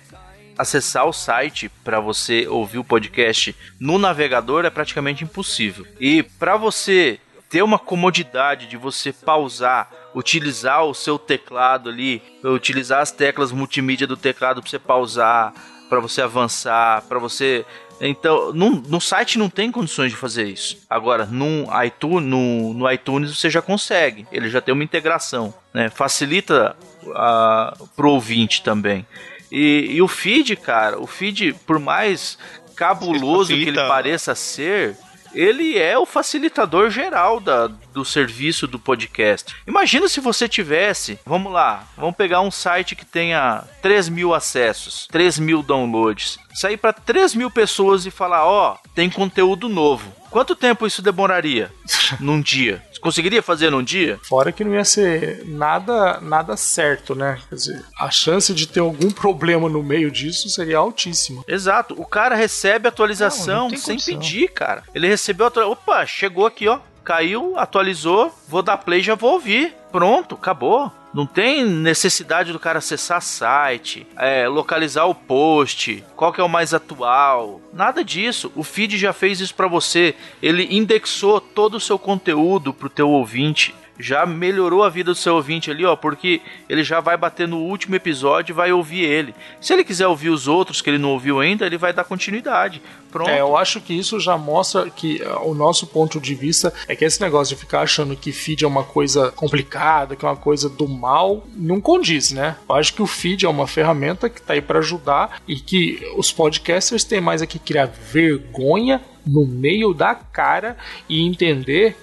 acessar 0.59 1.07
o 1.07 1.13
site 1.13 1.69
para 1.83 2.01
você 2.01 2.45
ouvir 2.47 2.77
o 2.79 2.83
podcast 2.83 3.55
no 3.79 3.97
navegador 3.97 4.65
é 4.65 4.69
praticamente 4.69 5.23
impossível. 5.23 5.87
E 5.99 6.21
para 6.21 6.57
você 6.57 7.17
ter 7.49 7.63
uma 7.63 7.79
comodidade 7.79 8.67
de 8.67 8.75
você 8.75 9.13
pausar, 9.13 9.89
utilizar 10.13 10.83
o 10.83 10.93
seu 10.93 11.17
teclado 11.17 11.89
ali, 11.89 12.21
utilizar 12.43 13.01
as 13.01 13.09
teclas 13.09 13.53
multimídia 13.53 14.05
do 14.05 14.17
teclado 14.17 14.61
para 14.61 14.69
você 14.69 14.77
pausar, 14.77 15.53
para 15.89 15.99
você 16.01 16.21
avançar, 16.21 17.03
para 17.07 17.17
você 17.17 17.65
então, 18.01 18.53
num- 18.53 18.81
no 18.87 19.01
site 19.01 19.37
não 19.37 19.49
tem 19.49 19.71
condições 19.71 20.11
de 20.11 20.17
fazer 20.17 20.45
isso. 20.45 20.77
Agora, 20.89 21.25
num 21.25 21.65
iTunes, 21.83 22.29
no, 22.29 22.73
no 22.73 22.89
iTunes 22.89 23.37
você 23.37 23.49
já 23.49 23.61
consegue. 23.61 24.25
Ele 24.31 24.49
já 24.49 24.61
tem 24.61 24.73
uma 24.73 24.83
integração. 24.85 25.53
Né? 25.73 25.89
Facilita 25.89 26.77
a, 27.13 27.75
pro 27.97 28.11
ouvinte 28.11 28.63
também. 28.63 29.05
E, 29.51 29.87
e 29.91 30.01
o 30.01 30.07
feed, 30.07 30.55
cara, 30.55 30.99
o 30.99 31.07
feed, 31.07 31.53
por 31.65 31.79
mais 31.79 32.37
cabuloso 32.75 33.47
que 33.47 33.53
ele 33.53 33.65
Facilita. 33.65 33.87
pareça 33.87 34.35
ser, 34.35 34.97
ele 35.33 35.77
é 35.77 35.97
o 35.97 36.05
facilitador 36.05 36.89
geral 36.89 37.39
da, 37.39 37.67
do 37.67 38.03
serviço 38.03 38.65
do 38.67 38.79
podcast. 38.79 39.55
Imagina 39.67 40.07
se 40.07 40.19
você 40.19 40.47
tivesse, 40.47 41.19
vamos 41.25 41.51
lá, 41.51 41.87
vamos 41.97 42.15
pegar 42.15 42.41
um 42.41 42.51
site 42.51 42.95
que 42.95 43.05
tenha 43.05 43.63
3 43.81 44.09
mil 44.09 44.33
acessos, 44.33 45.07
3 45.11 45.39
mil 45.39 45.61
downloads, 45.61 46.39
sair 46.53 46.77
para 46.77 46.93
3 46.93 47.35
mil 47.35 47.51
pessoas 47.51 48.05
e 48.05 48.11
falar: 48.11 48.45
ó, 48.45 48.77
tem 48.95 49.09
conteúdo 49.09 49.69
novo. 49.69 50.11
Quanto 50.29 50.55
tempo 50.55 50.85
isso 50.85 51.01
demoraria 51.01 51.71
num 52.19 52.41
dia? 52.41 52.83
Você 52.99 53.03
conseguiria 53.03 53.41
fazer 53.41 53.69
num 53.69 53.81
dia? 53.81 54.19
Fora 54.23 54.51
que 54.51 54.63
não 54.63 54.73
ia 54.73 54.83
ser 54.83 55.43
nada, 55.45 56.19
nada 56.19 56.57
certo, 56.57 57.15
né? 57.15 57.39
Quer 57.47 57.55
dizer, 57.55 57.85
a 57.97 58.11
chance 58.11 58.53
de 58.53 58.67
ter 58.67 58.81
algum 58.81 59.09
problema 59.09 59.69
no 59.69 59.81
meio 59.81 60.11
disso 60.11 60.49
seria 60.49 60.77
altíssima. 60.79 61.41
Exato. 61.47 61.95
O 61.99 62.05
cara 62.05 62.35
recebe 62.35 62.83
Não, 62.83 62.89
atualização 62.89 63.61
não 63.63 63.69
tem 63.69 63.77
sem 63.77 63.95
condição. 63.95 64.13
pedir, 64.19 64.49
cara. 64.49 64.83
Ele 64.93 65.07
recebeu 65.07 65.45
a 65.45 65.47
atualização. 65.47 65.71
Opa, 65.81 66.05
chegou 66.05 66.45
aqui, 66.45 66.67
ó. 66.67 66.79
Caiu, 67.03 67.57
atualizou, 67.57 68.31
vou 68.47 68.61
dar 68.61 68.77
play 68.77 69.01
já 69.01 69.15
vou 69.15 69.33
ouvir. 69.33 69.73
Pronto, 69.91 70.35
acabou. 70.35 70.91
Não 71.13 71.25
tem 71.25 71.65
necessidade 71.65 72.51
do 72.51 72.59
cara 72.59 72.79
acessar 72.79 73.21
site, 73.21 74.05
é, 74.15 74.47
localizar 74.47 75.05
o 75.05 75.15
post, 75.15 76.03
qual 76.15 76.31
que 76.31 76.39
é 76.39 76.43
o 76.43 76.49
mais 76.49 76.73
atual. 76.73 77.59
Nada 77.73 78.03
disso. 78.03 78.51
O 78.55 78.63
feed 78.63 78.97
já 78.97 79.11
fez 79.11 79.39
isso 79.39 79.55
pra 79.55 79.67
você. 79.67 80.15
Ele 80.41 80.67
indexou 80.69 81.41
todo 81.41 81.75
o 81.75 81.79
seu 81.79 81.97
conteúdo 81.97 82.73
pro 82.73 82.89
teu 82.89 83.09
ouvinte. 83.09 83.73
Já 83.99 84.25
melhorou 84.25 84.83
a 84.83 84.89
vida 84.89 85.11
do 85.11 85.15
seu 85.15 85.35
ouvinte 85.35 85.69
ali, 85.69 85.85
ó, 85.85 85.95
porque 85.95 86.41
ele 86.69 86.83
já 86.83 86.99
vai 86.99 87.17
bater 87.17 87.47
no 87.47 87.57
último 87.57 87.95
episódio 87.95 88.53
e 88.53 88.55
vai 88.55 88.71
ouvir 88.71 89.01
ele. 89.01 89.35
Se 89.59 89.73
ele 89.73 89.83
quiser 89.83 90.07
ouvir 90.07 90.29
os 90.29 90.47
outros 90.47 90.81
que 90.81 90.89
ele 90.89 90.97
não 90.97 91.11
ouviu 91.11 91.39
ainda, 91.39 91.65
ele 91.65 91.77
vai 91.77 91.91
dar 91.91 92.05
continuidade. 92.05 92.81
Pronto. 93.11 93.29
É, 93.29 93.41
eu 93.41 93.57
acho 93.57 93.81
que 93.81 93.93
isso 93.93 94.19
já 94.19 94.37
mostra 94.37 94.89
que 94.89 95.21
ah, 95.23 95.41
o 95.41 95.53
nosso 95.53 95.87
ponto 95.87 96.19
de 96.19 96.33
vista 96.33 96.73
é 96.87 96.95
que 96.95 97.03
esse 97.03 97.19
negócio 97.19 97.55
de 97.55 97.59
ficar 97.59 97.81
achando 97.81 98.15
que 98.15 98.31
feed 98.31 98.63
é 98.63 98.67
uma 98.67 98.83
coisa 98.83 99.31
complicada, 99.31 100.15
que 100.15 100.23
é 100.23 100.27
uma 100.27 100.37
coisa 100.37 100.69
do 100.69 100.87
mal, 100.87 101.45
não 101.55 101.81
condiz, 101.81 102.31
né? 102.31 102.55
Eu 102.69 102.75
acho 102.75 102.93
que 102.93 103.01
o 103.01 103.07
feed 103.07 103.45
é 103.45 103.49
uma 103.49 103.67
ferramenta 103.67 104.29
que 104.29 104.41
tá 104.41 104.53
aí 104.53 104.61
para 104.61 104.79
ajudar 104.79 105.41
e 105.47 105.55
que 105.55 105.99
os 106.15 106.31
podcasters 106.31 107.03
têm 107.03 107.19
mais 107.19 107.41
aqui 107.41 107.49
que 107.49 107.59
criar 107.59 107.85
vergonha 107.85 109.01
no 109.25 109.45
meio 109.45 109.93
da 109.93 110.15
cara 110.15 110.77
e 111.07 111.25
entender 111.25 111.97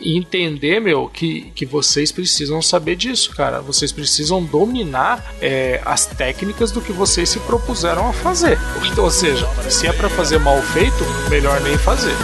entender, 0.00 0.80
meu, 0.80 1.08
que, 1.08 1.52
que 1.54 1.64
vocês 1.64 2.12
precisam 2.12 2.60
saber 2.60 2.96
disso, 2.96 3.30
cara. 3.34 3.60
Vocês 3.60 3.92
precisam 3.92 4.42
dominar 4.42 5.34
é, 5.40 5.80
as 5.84 6.06
técnicas 6.06 6.70
do 6.70 6.80
que 6.80 6.92
vocês 6.92 7.28
se 7.28 7.40
propuseram 7.40 8.08
a 8.08 8.12
fazer. 8.12 8.58
Então, 8.90 9.04
ou 9.04 9.10
seja, 9.10 9.46
se 9.70 9.86
é 9.86 9.92
pra 9.92 10.08
fazer 10.08 10.38
mal 10.38 10.60
feito, 10.62 11.04
melhor 11.30 11.60
nem 11.60 11.76
fazer. 11.78 12.14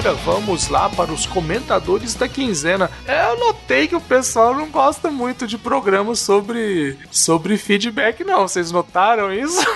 Agora 0.00 0.14
vamos 0.14 0.68
lá 0.68 0.88
para 0.88 1.12
os 1.12 1.26
comentadores 1.26 2.14
da 2.14 2.26
quinzena. 2.26 2.90
É, 3.06 3.26
eu 3.26 3.38
notei 3.38 3.86
que 3.86 3.94
o 3.94 4.00
pessoal 4.00 4.54
não 4.54 4.70
gosta 4.70 5.10
muito 5.10 5.46
de 5.46 5.58
programas 5.58 6.20
sobre, 6.20 6.98
sobre 7.10 7.58
feedback, 7.58 8.24
não. 8.24 8.48
Vocês 8.48 8.72
notaram 8.72 9.32
isso? 9.32 9.60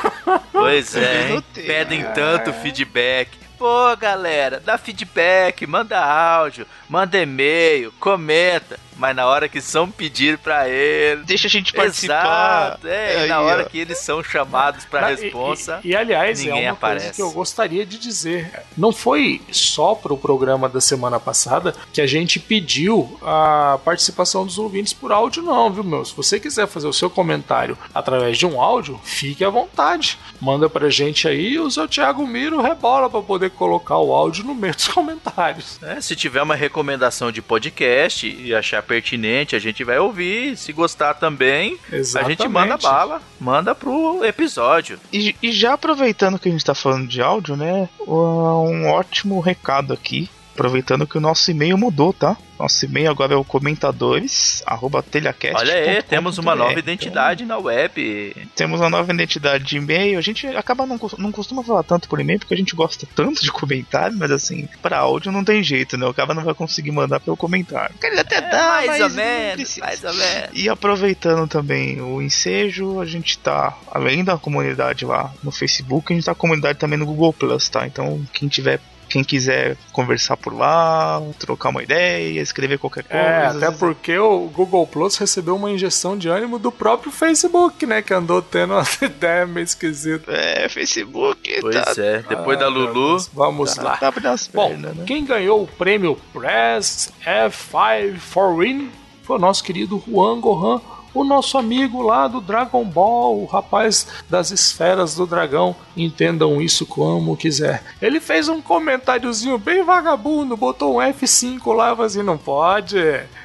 Pois 0.50 0.96
é, 0.96 1.42
pedem 1.52 2.02
tanto 2.14 2.52
feedback. 2.52 3.36
Pô, 3.58 3.94
galera, 3.96 4.60
dá 4.64 4.78
feedback, 4.78 5.66
manda 5.66 5.98
áudio, 5.98 6.66
manda 6.88 7.18
e-mail, 7.18 7.92
comenta. 8.00 8.78
Mas 8.96 9.14
na 9.16 9.26
hora 9.26 9.48
que 9.48 9.60
são 9.60 9.90
pedir 9.90 10.38
pra 10.38 10.68
eles. 10.68 11.24
Deixa 11.26 11.46
a 11.48 11.50
gente 11.50 11.72
participar. 11.72 12.66
Exato, 12.78 12.86
é, 12.88 13.14
e 13.14 13.16
Aí, 13.22 13.28
na 13.28 13.40
hora 13.40 13.62
ó. 13.64 13.68
que 13.68 13.78
eles 13.78 13.98
são 13.98 14.22
chamados 14.22 14.84
pra 14.84 15.00
Na- 15.02 15.12
e- 15.12 15.16
responsa. 15.16 15.80
E, 15.82 15.88
e, 15.88 15.96
aliás, 15.96 16.40
é 16.40 16.44
ninguém 16.44 16.68
uma 16.70 16.76
coisa 16.76 16.94
aparece. 16.96 17.12
que 17.16 17.22
eu 17.22 17.30
gostaria 17.32 17.84
de 17.84 17.98
dizer. 17.98 18.50
Não 18.76 18.92
foi 18.92 19.40
só 19.50 19.94
pro 19.94 20.16
programa 20.16 20.68
da 20.68 20.80
semana 20.80 21.18
passada 21.18 21.74
que 21.92 22.00
a 22.00 22.06
gente 22.06 22.38
pediu 22.38 23.18
a 23.22 23.78
participação 23.84 24.44
dos 24.46 24.58
ouvintes 24.58 24.92
por 24.92 25.10
áudio, 25.12 25.42
não, 25.42 25.70
viu, 25.72 25.82
meu? 25.84 26.04
Se 26.04 26.14
você 26.14 26.38
quiser 26.38 26.66
fazer 26.66 26.86
o 26.86 26.92
seu 26.92 27.10
comentário 27.10 27.76
através 27.94 28.38
de 28.38 28.46
um 28.46 28.60
áudio, 28.60 29.00
fique 29.02 29.44
à 29.44 29.50
vontade. 29.50 30.18
Manda 30.40 30.68
pra 30.68 30.88
gente 30.90 31.26
aí 31.26 31.54
e 31.54 31.58
o 31.58 31.70
seu 31.70 31.88
Thiago 31.88 32.26
Miro 32.26 32.60
rebola 32.60 33.08
pra 33.10 33.20
poder 33.22 33.50
colocar 33.50 33.98
o 33.98 34.12
áudio 34.12 34.44
no 34.44 34.54
meio 34.54 34.74
dos 34.74 34.86
comentários. 34.88 35.78
É, 35.82 36.00
se 36.00 36.14
tiver 36.14 36.42
uma 36.42 36.54
recomendação 36.54 37.32
de 37.32 37.42
podcast 37.42 38.26
e 38.26 38.54
achar 38.54 38.83
pertinente, 38.84 39.56
a 39.56 39.58
gente 39.58 39.82
vai 39.82 39.98
ouvir. 39.98 40.56
Se 40.56 40.72
gostar 40.72 41.14
também, 41.14 41.78
a 41.90 41.96
Exatamente. 41.96 42.38
gente 42.38 42.48
manda 42.48 42.76
bala, 42.76 43.22
manda 43.40 43.74
pro 43.74 44.24
episódio. 44.24 44.98
E, 45.12 45.34
e 45.42 45.52
já 45.52 45.74
aproveitando 45.74 46.38
que 46.38 46.48
a 46.48 46.52
gente 46.52 46.64
tá 46.64 46.74
falando 46.74 47.08
de 47.08 47.20
áudio, 47.20 47.56
né? 47.56 47.88
Um 48.06 48.86
ótimo 48.88 49.40
recado 49.40 49.92
aqui. 49.92 50.28
Aproveitando 50.54 51.06
que 51.06 51.18
o 51.18 51.20
nosso 51.20 51.50
e-mail 51.50 51.76
mudou, 51.76 52.12
tá? 52.12 52.36
Nosso 52.58 52.84
e-mail 52.84 53.10
agora 53.10 53.34
é 53.34 53.36
o 53.36 53.44
comentadores, 53.44 54.62
arroba 54.64 55.02
telhacast. 55.02 55.56
Olha 55.56 55.74
aí, 55.74 56.02
temos 56.02 56.38
uma 56.38 56.54
nova 56.54 56.70
Então, 56.70 56.78
identidade 56.78 57.44
na 57.44 57.58
web. 57.58 58.34
temos 58.54 58.80
uma 58.80 58.88
nova 58.88 59.12
identidade 59.12 59.64
de 59.64 59.76
e-mail. 59.76 60.16
A 60.16 60.22
gente 60.22 60.46
acaba 60.46 60.86
não, 60.86 60.98
não 61.18 61.32
costuma 61.32 61.64
falar 61.64 61.82
tanto 61.82 62.08
por 62.08 62.20
e-mail 62.20 62.38
porque 62.38 62.54
a 62.54 62.56
gente 62.56 62.74
gosta 62.76 63.06
tanto 63.14 63.42
de 63.42 63.50
comentário, 63.50 64.16
mas 64.16 64.30
assim, 64.30 64.68
pra 64.80 64.98
áudio 64.98 65.32
não 65.32 65.42
tem 65.44 65.62
jeito, 65.62 65.96
né? 65.98 66.06
O 66.06 66.14
cara 66.14 66.32
não 66.32 66.44
vai 66.44 66.54
conseguir 66.54 66.92
mandar 66.92 67.18
pelo 67.18 67.36
comentário. 67.36 67.94
Ele 68.02 68.20
até 68.20 68.36
É, 68.36 68.40
dá, 68.50 68.66
mais 68.68 68.86
mas 68.86 69.00
ou 69.00 69.10
menos, 69.10 69.78
mais 69.78 70.04
ou 70.04 70.14
menos. 70.14 70.50
E 70.52 70.68
aproveitando 70.68 71.48
também 71.48 72.00
o 72.00 72.22
ensejo, 72.22 73.00
a 73.00 73.04
gente 73.06 73.36
tá, 73.38 73.76
além 73.90 74.22
da 74.22 74.38
comunidade 74.38 75.04
lá 75.04 75.32
no 75.42 75.50
Facebook, 75.50 76.12
a 76.12 76.16
gente 76.16 76.24
tá 76.24 76.32
com 76.34 76.38
a 76.38 76.40
comunidade 76.44 76.78
também 76.78 76.98
no 76.98 77.06
Google 77.06 77.32
Plus, 77.32 77.68
tá? 77.68 77.84
Então, 77.86 78.24
quem 78.32 78.48
tiver. 78.48 78.80
Quem 79.14 79.22
quiser 79.22 79.76
conversar 79.92 80.36
por 80.36 80.52
lá, 80.52 81.22
trocar 81.38 81.68
uma 81.68 81.84
ideia, 81.84 82.40
escrever 82.42 82.78
qualquer 82.80 83.04
coisa. 83.04 83.24
É, 83.24 83.46
até 83.46 83.58
vezes- 83.60 83.78
porque 83.78 84.18
o 84.18 84.48
Google 84.48 84.84
Plus 84.88 85.16
recebeu 85.16 85.54
uma 85.54 85.70
injeção 85.70 86.18
de 86.18 86.28
ânimo 86.28 86.58
do 86.58 86.72
próprio 86.72 87.12
Facebook, 87.12 87.86
né? 87.86 88.02
Que 88.02 88.12
andou 88.12 88.42
tendo 88.42 88.74
uma 88.74 88.84
ideia 89.00 89.46
meio 89.46 89.62
esquisita. 89.62 90.32
É, 90.32 90.68
Facebook. 90.68 91.60
Pois 91.60 91.76
tá, 91.76 91.92
é, 91.96 92.24
depois 92.28 92.58
da 92.58 92.66
Ah, 92.66 92.70
meu 92.72 92.80
Lulu. 92.86 93.10
Deus. 93.10 93.30
Vamos 93.32 93.76
lá. 93.76 93.96
Tá 93.98 94.08
abrindo 94.08 94.26
as 94.30 94.48
Bom, 94.48 94.70
pernas, 94.70 94.96
né? 94.96 95.04
quem 95.06 95.24
ganhou 95.24 95.62
o 95.62 95.66
prêmio 95.68 96.18
Press 96.32 97.12
F5 97.24 98.16
for 98.18 98.56
Win 98.58 98.90
foi 99.22 99.36
o 99.36 99.40
nosso 99.40 99.62
querido 99.62 100.02
Juan 100.08 100.40
Gohan, 100.40 100.80
o 101.14 101.24
nosso 101.24 101.56
amigo 101.56 102.02
lá 102.02 102.26
do 102.26 102.40
Dragon 102.40 102.84
Ball, 102.84 103.40
o 103.40 103.46
rapaz 103.46 104.06
das 104.28 104.50
esferas 104.50 105.14
do 105.14 105.26
dragão. 105.26 105.76
Entendam 105.96 106.60
isso 106.60 106.84
como 106.84 107.36
quiser. 107.36 107.82
Ele 108.02 108.20
fez 108.20 108.48
um 108.48 108.60
comentáriozinho 108.60 109.56
bem 109.58 109.84
vagabundo, 109.84 110.56
botou 110.56 110.96
um 110.96 110.98
F5 110.98 111.72
lá, 111.72 111.90
falei 111.90 112.06
assim, 112.06 112.22
não 112.22 112.36
pode. 112.36 112.96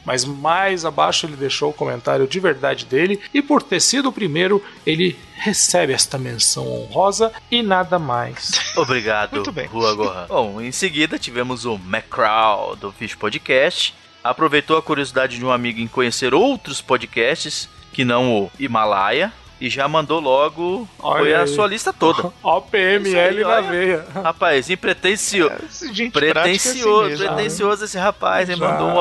Mas 0.04 0.26
mais 0.26 0.84
abaixo 0.84 1.26
ele 1.26 1.36
deixou 1.36 1.70
o 1.70 1.74
comentário 1.74 2.28
de 2.28 2.40
verdade 2.40 2.86
dele 2.86 3.20
e 3.34 3.42
por 3.42 3.62
ter 3.62 3.80
sido 3.80 4.10
o 4.10 4.14
primeiro, 4.14 4.64
ele 4.86 5.18
recebe 5.36 5.94
esta 5.94 6.18
menção 6.18 6.68
honrosa 6.68 7.32
e 7.50 7.62
nada 7.62 7.98
mais. 7.98 8.52
Obrigado, 8.76 9.36
Muito 9.36 9.52
bem. 9.52 9.68
Rua 9.68 9.94
Gohan. 9.94 10.26
Bom, 10.28 10.60
em 10.60 10.72
seguida 10.72 11.18
tivemos 11.18 11.66
o 11.66 11.78
Macraw 11.78 12.76
do 12.76 12.92
Fish 12.92 13.16
Podcast. 13.16 13.94
Aproveitou 14.24 14.78
a 14.78 14.82
curiosidade 14.82 15.38
de 15.38 15.46
um 15.46 15.52
amigo 15.52 15.80
em 15.80 15.88
conhecer 15.88 16.34
outros 16.34 16.82
podcasts 16.82 17.70
que 17.94 18.04
não 18.04 18.44
o 18.44 18.52
Himalaia 18.60 19.32
e 19.62 19.70
já 19.70 19.88
mandou 19.88 20.20
logo 20.20 20.88
Olha 21.00 21.20
foi 21.20 21.34
a 21.36 21.42
aí. 21.42 21.48
sua 21.48 21.68
lista 21.68 21.92
toda. 21.94 22.32
Ó, 22.44 22.62
PML 22.62 23.18
aí, 23.38 23.44
na 23.44 23.62
veia. 23.62 24.06
Rapaz, 24.14 24.70
impretensioso. 24.70 25.54
Esse 25.70 25.94
gente 25.94 26.12
prática 26.12 26.40
é 26.40 26.44
assim 26.44 26.60
Pretencioso, 26.60 27.24
né? 27.24 27.28
pretencioso 27.34 27.86
esse 27.86 27.98
rapaz, 27.98 28.50
ele 28.50 28.60
mandou 28.62 28.88
um 28.88 29.00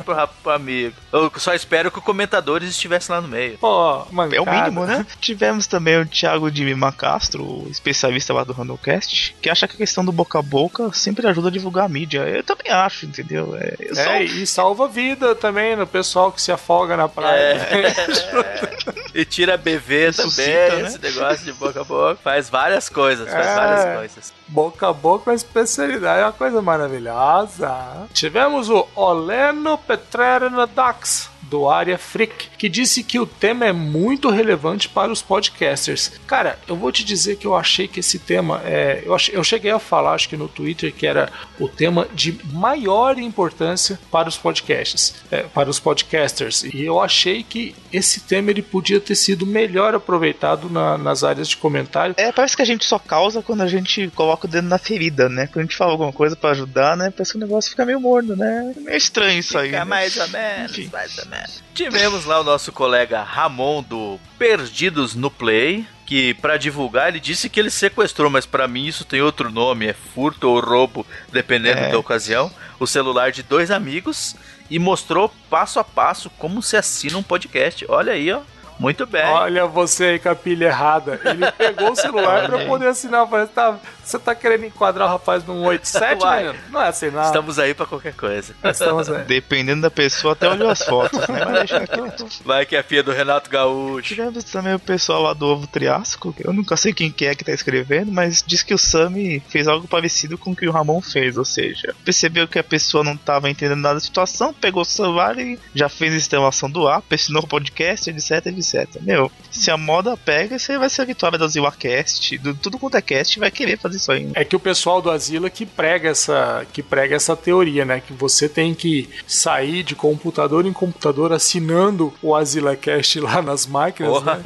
pro, 0.00 0.14
rap- 0.14 0.30
pro 0.42 0.52
amigo. 0.52 0.94
Eu 1.12 1.30
só 1.36 1.54
espero 1.54 1.90
que 1.90 1.98
o 1.98 2.02
comentadores 2.02 2.68
estivesse 2.70 3.10
lá 3.10 3.20
no 3.20 3.28
meio. 3.28 3.58
Pô, 3.58 4.04
mancada. 4.10 4.36
É 4.36 4.40
o 4.40 4.50
mínimo, 4.50 4.86
né? 4.86 5.06
Tivemos 5.20 5.66
também 5.66 6.00
o 6.00 6.06
Thiago 6.06 6.50
de 6.50 6.74
Macastro, 6.74 7.42
o 7.42 7.68
especialista 7.70 8.32
lá 8.32 8.44
do 8.44 8.52
Randomcast, 8.52 9.34
que 9.40 9.50
acha 9.50 9.66
que 9.68 9.74
a 9.74 9.78
questão 9.78 10.04
do 10.04 10.12
boca 10.12 10.38
a 10.38 10.42
boca 10.42 10.90
sempre 10.92 11.26
ajuda 11.26 11.48
a 11.48 11.50
divulgar 11.50 11.86
a 11.86 11.88
mídia. 11.88 12.20
Eu 12.20 12.42
também 12.42 12.70
acho, 12.72 13.06
entendeu? 13.06 13.56
É, 13.58 13.74
eu 13.80 13.94
só- 13.94 14.00
É, 14.02 14.22
e 14.24 14.46
salva 14.46 14.88
vida 14.88 15.34
também 15.34 15.76
no 15.76 15.86
pessoal 15.86 16.30
que 16.32 16.40
se 16.40 16.50
afoga 16.52 16.96
na 16.96 17.08
praia. 17.08 17.56
E 19.14 19.24
tira 19.28 19.56
BV 19.56 20.06
Ressuscita, 20.06 20.42
também, 20.70 20.82
né? 20.82 20.88
esse 20.88 20.98
negócio 20.98 21.44
de 21.44 21.52
boca 21.52 21.80
a 21.80 21.84
boca. 21.84 22.16
Faz 22.22 22.48
várias 22.48 22.88
coisas, 22.88 23.30
faz 23.30 23.46
É. 23.46 23.54
várias 23.54 23.96
coisas. 23.98 24.32
Boca 24.48 24.88
a 24.88 24.92
boca 24.92 25.30
uma 25.30 25.34
especialidade, 25.36 26.20
é 26.20 26.24
uma 26.24 26.32
coisa 26.32 26.62
maravilhosa. 26.62 28.06
Tivemos 28.12 28.70
o 28.70 28.86
Oleno 28.94 29.76
Petrarina 29.78 30.66
Dax. 30.66 31.30
Do 31.48 31.68
Área 31.68 31.96
Freak, 31.96 32.48
que 32.58 32.68
disse 32.68 33.04
que 33.04 33.20
o 33.20 33.24
tema 33.26 33.66
é 33.66 33.72
muito 33.72 34.30
relevante 34.30 34.88
para 34.88 35.12
os 35.12 35.22
podcasters. 35.22 36.10
Cara, 36.26 36.58
eu 36.66 36.74
vou 36.74 36.90
te 36.90 37.04
dizer 37.04 37.36
que 37.36 37.46
eu 37.46 37.54
achei 37.54 37.86
que 37.86 38.00
esse 38.00 38.18
tema 38.18 38.60
é. 38.64 39.04
Eu, 39.06 39.14
achei- 39.14 39.36
eu 39.36 39.44
cheguei 39.44 39.70
a 39.70 39.78
falar, 39.78 40.14
acho 40.14 40.28
que 40.28 40.36
no 40.36 40.48
Twitter, 40.48 40.92
que 40.92 41.06
era 41.06 41.30
o 41.60 41.68
tema 41.68 42.08
de 42.12 42.36
maior 42.52 43.16
importância 43.16 43.96
para 44.10 44.28
os 44.28 44.36
podcasts, 44.36 45.14
é, 45.30 45.44
para 45.44 45.70
os 45.70 45.78
podcasters. 45.78 46.64
E 46.64 46.84
eu 46.84 47.00
achei 47.00 47.44
que 47.44 47.76
esse 47.92 48.18
tema 48.22 48.50
ele 48.50 48.60
podia 48.62 48.98
ter 48.98 49.14
sido 49.14 49.46
melhor 49.46 49.94
aproveitado 49.94 50.68
na- 50.68 50.98
nas 50.98 51.22
áreas 51.22 51.46
de 51.46 51.56
comentário. 51.56 52.16
É, 52.18 52.32
parece 52.32 52.56
que 52.56 52.62
a 52.62 52.66
gente 52.66 52.84
só 52.84 52.98
causa 52.98 53.40
quando 53.40 53.60
a 53.60 53.68
gente 53.68 54.10
coloca 54.16 54.35
o 54.44 54.48
dedo 54.48 54.68
na 54.68 54.76
ferida, 54.78 55.28
né? 55.28 55.46
Quando 55.46 55.60
a 55.60 55.62
gente 55.62 55.76
fala 55.76 55.92
alguma 55.92 56.12
coisa 56.12 56.36
pra 56.36 56.50
ajudar, 56.50 56.96
né? 56.96 57.10
Parece 57.10 57.32
que 57.32 57.38
o 57.38 57.40
negócio 57.40 57.70
fica 57.70 57.84
meio 57.86 57.98
morno, 58.00 58.36
né? 58.36 58.74
É 58.76 58.80
meio 58.80 58.96
estranho 58.96 59.38
isso 59.38 59.56
aí. 59.56 59.68
Fica 59.68 59.78
né? 59.78 59.84
mais 59.84 60.16
ou 60.16 60.28
menos, 60.28 60.72
Enfim. 60.72 60.90
mais 60.92 61.18
ou 61.18 61.26
menos. 61.26 61.62
Tivemos 61.74 62.24
lá 62.26 62.40
o 62.40 62.44
nosso 62.44 62.70
colega 62.72 63.22
Ramon 63.22 63.82
do 63.82 64.20
Perdidos 64.38 65.14
no 65.14 65.30
Play, 65.30 65.86
que 66.04 66.34
pra 66.34 66.56
divulgar 66.56 67.08
ele 67.08 67.18
disse 67.18 67.48
que 67.48 67.58
ele 67.58 67.70
sequestrou, 67.70 68.30
mas 68.30 68.46
pra 68.46 68.68
mim 68.68 68.86
isso 68.86 69.04
tem 69.04 69.20
outro 69.22 69.50
nome, 69.50 69.86
é 69.86 69.92
furto 69.92 70.48
ou 70.48 70.60
roubo, 70.60 71.04
dependendo 71.32 71.80
É. 71.80 71.90
da 71.90 71.98
ocasião, 71.98 72.50
o 72.78 72.86
celular 72.86 73.32
de 73.32 73.42
dois 73.42 73.70
amigos 73.70 74.36
e 74.70 74.78
mostrou 74.78 75.32
passo 75.50 75.78
a 75.80 75.84
passo 75.84 76.30
como 76.38 76.62
se 76.62 76.76
assina 76.76 77.18
um 77.18 77.22
podcast. 77.22 77.84
Olha 77.88 78.12
aí, 78.12 78.30
ó. 78.32 78.40
Muito 78.78 79.06
bem. 79.06 79.24
Olha 79.24 79.66
você 79.66 80.04
aí 80.04 80.18
com 80.18 80.28
a 80.28 80.34
pilha 80.34 80.66
errada. 80.66 81.20
Ele 81.24 81.50
pegou 81.52 81.92
o 81.92 81.96
celular 81.96 82.52
aí. 82.52 82.66
poder 82.66 82.88
assinar. 82.88 83.26
Mas 83.26 83.50
tá, 83.50 83.78
você 84.04 84.18
tá 84.18 84.34
querendo 84.34 84.64
enquadrar 84.64 85.08
o 85.08 85.10
rapaz 85.10 85.44
num 85.44 85.64
87, 85.64 86.22
Uai. 86.22 86.44
menino? 86.44 86.58
Não 86.70 86.82
é 86.82 86.88
assim, 86.88 87.10
não. 87.10 87.22
Estamos 87.22 87.58
aí 87.58 87.74
pra 87.74 87.86
qualquer 87.86 88.14
coisa. 88.14 88.54
Estamos 88.64 89.08
aí. 89.08 89.24
Dependendo 89.24 89.82
da 89.82 89.90
pessoa, 89.90 90.34
até 90.34 90.48
olhou 90.48 90.68
as 90.68 90.82
fotos, 90.82 91.20
né? 91.26 91.44
Mas 91.44 91.58
deixa 91.58 91.86
quieto. 91.86 92.26
Vai 92.44 92.66
que 92.66 92.76
é 92.76 92.80
a 92.80 92.82
filha 92.82 93.02
do 93.02 93.12
Renato 93.12 93.48
Gaúcho. 93.50 94.08
Tivemos 94.08 94.44
também 94.44 94.74
o 94.74 94.78
pessoal 94.78 95.22
lá 95.22 95.32
do 95.32 95.46
Ovo 95.46 95.66
Triásico. 95.66 96.34
Eu 96.38 96.52
nunca 96.52 96.76
sei 96.76 96.92
quem 96.92 97.10
que 97.10 97.26
é 97.26 97.34
que 97.34 97.44
tá 97.44 97.52
escrevendo, 97.52 98.12
mas 98.12 98.44
diz 98.46 98.62
que 98.62 98.74
o 98.74 98.78
Sami 98.78 99.42
fez 99.48 99.66
algo 99.66 99.88
parecido 99.88 100.36
com 100.36 100.50
o 100.50 100.56
que 100.56 100.68
o 100.68 100.72
Ramon 100.72 101.00
fez. 101.00 101.36
Ou 101.38 101.44
seja, 101.44 101.94
percebeu 102.04 102.46
que 102.46 102.58
a 102.58 102.64
pessoa 102.64 103.02
não 103.02 103.16
tava 103.16 103.48
entendendo 103.50 103.80
nada 103.80 103.94
da 103.94 104.00
situação, 104.00 104.52
pegou 104.52 104.82
o 104.82 104.84
celular 104.84 105.38
e 105.38 105.58
já 105.74 105.88
fez 105.88 106.12
a 106.12 106.16
instalação 106.16 106.70
do 106.70 106.88
app, 106.88 107.06
ensinou 107.14 107.42
o 107.42 107.48
podcast, 107.48 108.10
etc, 108.10 108.46
etc. 108.46 108.65
Meu, 109.02 109.30
se 109.50 109.70
a 109.70 109.76
moda 109.76 110.16
pega, 110.16 110.58
você 110.58 110.78
vai 110.78 110.88
ser 110.90 111.02
a 111.02 111.04
vitória 111.04 111.38
da 111.38 111.46
ZillaCast, 111.48 112.38
do 112.38 112.54
tudo 112.54 112.78
quanto 112.78 112.96
é 112.96 113.02
cast, 113.02 113.38
vai 113.38 113.50
querer 113.50 113.78
fazer 113.78 113.96
isso 113.96 114.10
aí. 114.12 114.24
né? 114.24 114.32
É 114.34 114.44
que 114.44 114.56
o 114.56 114.60
pessoal 114.60 115.00
do 115.00 115.10
Asila 115.10 115.48
que 115.50 115.64
prega 115.66 116.08
essa 116.10 116.66
que 116.72 116.82
prega 116.82 117.16
essa 117.16 117.36
teoria, 117.36 117.84
né? 117.84 118.00
Que 118.04 118.12
você 118.12 118.48
tem 118.48 118.74
que 118.74 119.08
sair 119.26 119.82
de 119.82 119.94
computador 119.94 120.66
em 120.66 120.72
computador 120.72 121.32
assinando 121.32 122.12
o 122.22 122.34
AsilaCast 122.34 123.20
lá 123.20 123.40
nas 123.42 123.66
máquinas, 123.66 124.12
Porra. 124.12 124.34
né? 124.36 124.42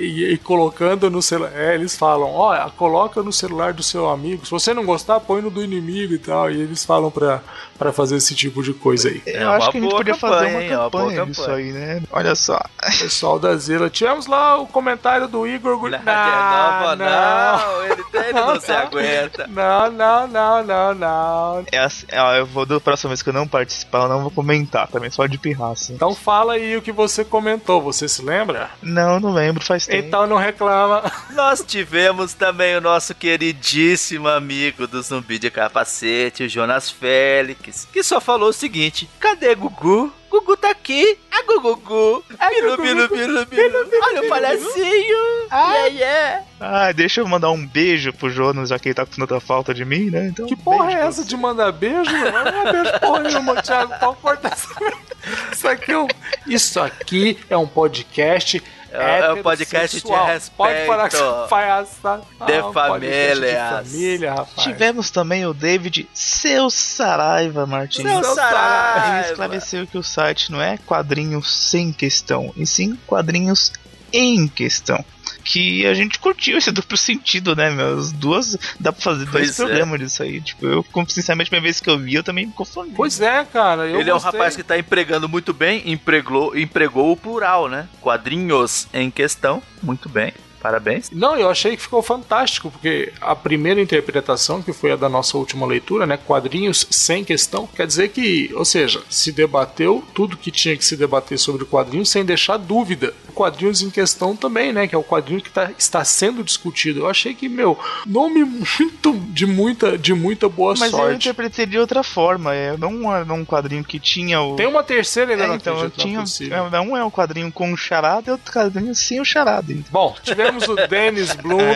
E, 0.00 0.24
e 0.32 0.38
colocando 0.38 1.10
no 1.10 1.20
celular. 1.22 1.52
É, 1.54 1.74
eles 1.74 1.96
falam, 1.96 2.28
ó, 2.30 2.70
coloca 2.70 3.22
no 3.22 3.32
celular 3.32 3.72
do 3.72 3.82
seu 3.82 4.08
amigo. 4.08 4.44
Se 4.44 4.50
você 4.50 4.72
não 4.74 4.84
gostar, 4.84 5.20
põe 5.20 5.42
no 5.42 5.50
do 5.50 5.62
inimigo 5.62 6.14
e 6.14 6.18
tal. 6.18 6.50
E 6.50 6.60
eles 6.60 6.84
falam 6.84 7.10
pra, 7.10 7.42
pra 7.78 7.92
fazer 7.92 8.16
esse 8.16 8.34
tipo 8.34 8.62
de 8.62 8.72
coisa 8.72 9.08
aí. 9.08 9.22
É 9.26 9.42
Eu 9.42 9.48
uma 9.48 9.56
acho 9.56 9.70
que 9.70 9.78
a 9.78 9.80
gente 9.80 9.90
podia 9.90 10.14
fazer 10.14 10.34
campanha, 10.46 10.50
uma 10.56 10.62
hein? 10.62 10.70
É 10.70 10.78
uma 10.78 10.90
campanha 10.90 11.26
disso 11.26 11.40
campanha. 11.42 11.56
aí, 11.66 11.72
né? 11.72 12.02
Olha 12.12 12.34
só. 12.34 12.56
O 12.56 12.98
pessoal 12.98 13.38
da 13.38 13.49
Godzilla. 13.50 13.90
Tivemos 13.90 14.26
lá 14.26 14.56
o 14.58 14.66
comentário 14.66 15.26
do 15.28 15.46
Igor 15.46 15.76
Gu- 15.78 15.90
Não, 15.90 15.98
novo, 15.98 16.96
não, 16.96 17.84
ele, 17.84 18.04
ele 18.14 18.32
não 18.32 18.60
se 18.60 18.72
aguenta. 18.72 19.46
Não, 19.46 19.90
não, 19.90 20.26
não, 20.26 20.62
não, 20.64 20.94
não. 20.94 21.64
É 21.72 21.78
assim, 21.78 22.06
ó, 22.14 22.34
eu 22.34 22.46
vou 22.46 22.64
da 22.66 22.80
próxima 22.80 23.08
vez 23.10 23.22
que 23.22 23.28
eu 23.28 23.32
não 23.32 23.46
participar, 23.46 24.02
eu 24.04 24.08
não 24.08 24.22
vou 24.22 24.30
comentar 24.30 24.86
também, 24.88 25.10
só 25.10 25.26
de 25.26 25.38
pirraça. 25.38 25.92
Então 25.92 26.14
fala 26.14 26.54
aí 26.54 26.76
o 26.76 26.82
que 26.82 26.92
você 26.92 27.24
comentou, 27.24 27.80
você 27.82 28.08
se 28.08 28.22
lembra? 28.22 28.70
Não, 28.82 29.18
não 29.20 29.32
lembro, 29.32 29.64
faz 29.64 29.86
tempo. 29.86 30.06
Então 30.06 30.26
não 30.26 30.36
reclama. 30.36 31.02
Nós 31.34 31.62
tivemos 31.66 32.34
também 32.34 32.76
o 32.76 32.80
nosso 32.80 33.14
queridíssimo 33.14 34.28
amigo 34.28 34.86
do 34.86 35.02
zumbi 35.02 35.38
de 35.38 35.50
capacete, 35.50 36.44
o 36.44 36.48
Jonas 36.48 36.90
Félix, 36.90 37.86
que 37.92 38.02
só 38.02 38.20
falou 38.20 38.48
o 38.50 38.52
seguinte: 38.52 39.08
cadê 39.18 39.54
Gugu? 39.54 40.12
Gugu 40.30 40.56
tá 40.56 40.70
aqui. 40.70 41.18
A 41.30 41.42
Gugu. 41.42 42.24
A 42.38 42.48
bilu, 42.50 42.76
bilu, 42.76 43.08
bilu, 43.08 43.46
bilu. 43.46 43.90
Olha 44.02 44.22
o 44.22 44.28
palhacinho. 44.28 45.18
Yeah, 45.50 45.86
yeah. 45.86 46.44
Ah, 46.60 46.92
deixa 46.92 47.20
eu 47.20 47.26
mandar 47.28 47.50
um 47.50 47.66
beijo 47.66 48.12
pro 48.12 48.30
Jonas, 48.30 48.68
já 48.68 48.78
que 48.78 48.88
ele 48.88 48.94
tá 48.94 49.04
com 49.04 49.12
tanta 49.16 49.40
falta 49.40 49.74
de 49.74 49.84
mim, 49.84 50.08
né? 50.10 50.28
Então, 50.28 50.46
Que 50.46 50.54
porra 50.54 50.86
beijo 50.86 50.98
é 50.98 51.06
essa 51.06 51.22
você. 51.22 51.28
de 51.28 51.36
mandar 51.36 51.72
beijo? 51.72 52.10
Não 52.12 52.38
é 52.68 52.72
beijo 52.72 53.00
porra 53.00 53.20
nenhuma, 53.20 53.60
Thiago. 53.62 53.92
Pode 53.98 54.16
cortar 54.18 54.52
essa 54.52 54.68
Isso 55.52 55.68
aqui 55.68 55.92
é 55.92 55.98
um, 55.98 56.06
isso 56.46 56.80
aqui 56.80 57.38
é 57.50 57.56
um 57.56 57.66
podcast. 57.66 58.62
É- 59.00 59.20
é 59.20 59.32
um 59.32 59.42
podcast 59.42 60.00
de 60.00 60.06
respeito. 60.12 60.56
Pode 60.56 60.86
parar 60.86 61.10
com 61.10 61.16
essa 61.16 61.46
palhaçada. 61.48 62.22
De 62.46 62.62
podcast 62.62 62.72
famílias. 62.72 63.40
De 63.84 63.90
família, 63.90 64.30
rapaz. 64.30 64.62
Tivemos 64.62 65.10
também 65.10 65.46
o 65.46 65.54
David 65.54 66.08
Seu 66.14 66.70
Saraiva 66.70 67.66
Martins. 67.66 68.02
Seu 68.08 68.34
Saraiva. 68.34 69.18
Ele 69.18 69.26
esclareceu 69.30 69.86
que 69.86 69.98
o 69.98 70.02
site 70.02 70.50
não 70.52 70.60
é 70.60 70.78
quadrinhos 70.86 71.50
sem 71.70 71.92
questão, 71.92 72.52
e 72.56 72.66
sim 72.66 72.98
quadrinhos 73.06 73.72
em 74.12 74.48
questão. 74.48 75.04
Que 75.52 75.84
a 75.86 75.94
gente 75.94 76.18
curtiu 76.20 76.58
esse 76.58 76.70
duplo 76.70 76.96
sentido, 76.96 77.56
né, 77.56 77.70
meu? 77.70 77.98
As 77.98 78.12
duas. 78.12 78.56
Dá 78.78 78.92
pra 78.92 79.02
fazer 79.02 79.24
dois 79.24 79.32
Pois 79.56 79.58
é. 79.60 79.64
programas 79.64 79.98
disso 79.98 80.22
aí. 80.22 80.40
Tipo, 80.40 80.64
eu, 80.66 80.86
sinceramente, 81.08 81.48
a 81.48 81.50
primeira 81.50 81.64
vez 81.64 81.80
que 81.80 81.90
eu 81.90 81.98
vi, 81.98 82.14
eu 82.14 82.22
também 82.22 82.46
me 82.46 82.52
confundi. 82.52 82.92
Pois 82.94 83.20
é, 83.20 83.44
cara. 83.44 83.82
eu 83.88 84.00
Ele 84.00 84.10
é 84.10 84.14
um 84.14 84.16
gostei. 84.16 84.30
rapaz 84.38 84.54
que 84.54 84.62
tá 84.62 84.78
empregando 84.78 85.28
muito 85.28 85.52
bem, 85.52 85.82
empregou, 85.90 86.56
empregou 86.56 87.10
o 87.10 87.16
plural, 87.16 87.68
né? 87.68 87.88
Quadrinhos 88.00 88.86
em 88.94 89.10
questão. 89.10 89.60
Muito 89.82 90.08
bem. 90.08 90.32
Parabéns. 90.60 91.10
Não, 91.10 91.36
eu 91.36 91.48
achei 91.50 91.76
que 91.76 91.82
ficou 91.82 92.02
fantástico, 92.02 92.70
porque 92.70 93.12
a 93.20 93.34
primeira 93.34 93.80
interpretação, 93.80 94.62
que 94.62 94.72
foi 94.72 94.92
a 94.92 94.96
da 94.96 95.08
nossa 95.08 95.36
última 95.38 95.66
leitura, 95.66 96.06
né? 96.06 96.16
Quadrinhos 96.18 96.86
sem 96.90 97.24
questão, 97.24 97.66
quer 97.66 97.86
dizer 97.86 98.08
que, 98.10 98.50
ou 98.54 98.64
seja, 98.64 99.02
se 99.08 99.32
debateu 99.32 100.04
tudo 100.14 100.36
que 100.36 100.50
tinha 100.50 100.76
que 100.76 100.84
se 100.84 100.96
debater 100.96 101.38
sobre 101.38 101.64
quadrinhos 101.64 102.10
sem 102.10 102.24
deixar 102.24 102.56
dúvida. 102.56 103.14
Quadrinhos 103.34 103.80
em 103.80 103.90
questão 103.90 104.36
também, 104.36 104.72
né? 104.72 104.86
Que 104.86 104.94
é 104.94 104.98
o 104.98 105.04
quadrinho 105.04 105.40
que 105.40 105.50
tá, 105.50 105.70
está 105.78 106.04
sendo 106.04 106.42
discutido. 106.44 107.00
Eu 107.00 107.08
achei 107.08 107.32
que, 107.34 107.48
meu, 107.48 107.78
nome 108.06 108.44
muito 108.44 109.12
de 109.30 109.46
muita, 109.46 109.96
de 109.96 110.12
muita 110.12 110.48
boa 110.48 110.74
Mas 110.78 110.92
eu 110.92 110.98
sorte. 110.98 111.16
interpretei 111.16 111.64
de 111.66 111.78
outra 111.78 112.02
forma. 112.02 112.54
É, 112.54 112.76
não 112.76 113.14
era 113.14 113.32
um 113.32 113.44
quadrinho 113.44 113.84
que 113.84 113.98
tinha 113.98 114.40
o. 114.42 114.56
Tem 114.56 114.66
uma 114.66 114.82
terceira 114.82 115.32
ainda 115.32 115.44
É, 115.44 115.46
não 115.46 115.54
então, 115.56 115.78
eu 115.78 115.86
é 115.86 115.90
tinha. 115.90 116.24
é, 116.50 116.80
Um 116.80 116.96
é 116.96 117.04
um 117.04 117.10
quadrinho 117.10 117.50
com 117.50 117.72
o 117.72 117.76
charada 117.76 118.28
e 118.28 118.32
outro 118.32 118.52
quadrinho 118.52 118.94
sem 118.94 119.20
o 119.20 119.24
charada. 119.24 119.72
Então, 119.72 119.90
Bom, 119.90 120.14
tivemos 120.22 120.49
o 120.68 120.74
Dennis 120.88 121.34
Bloom. 121.34 121.74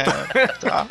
tá. 0.60 0.86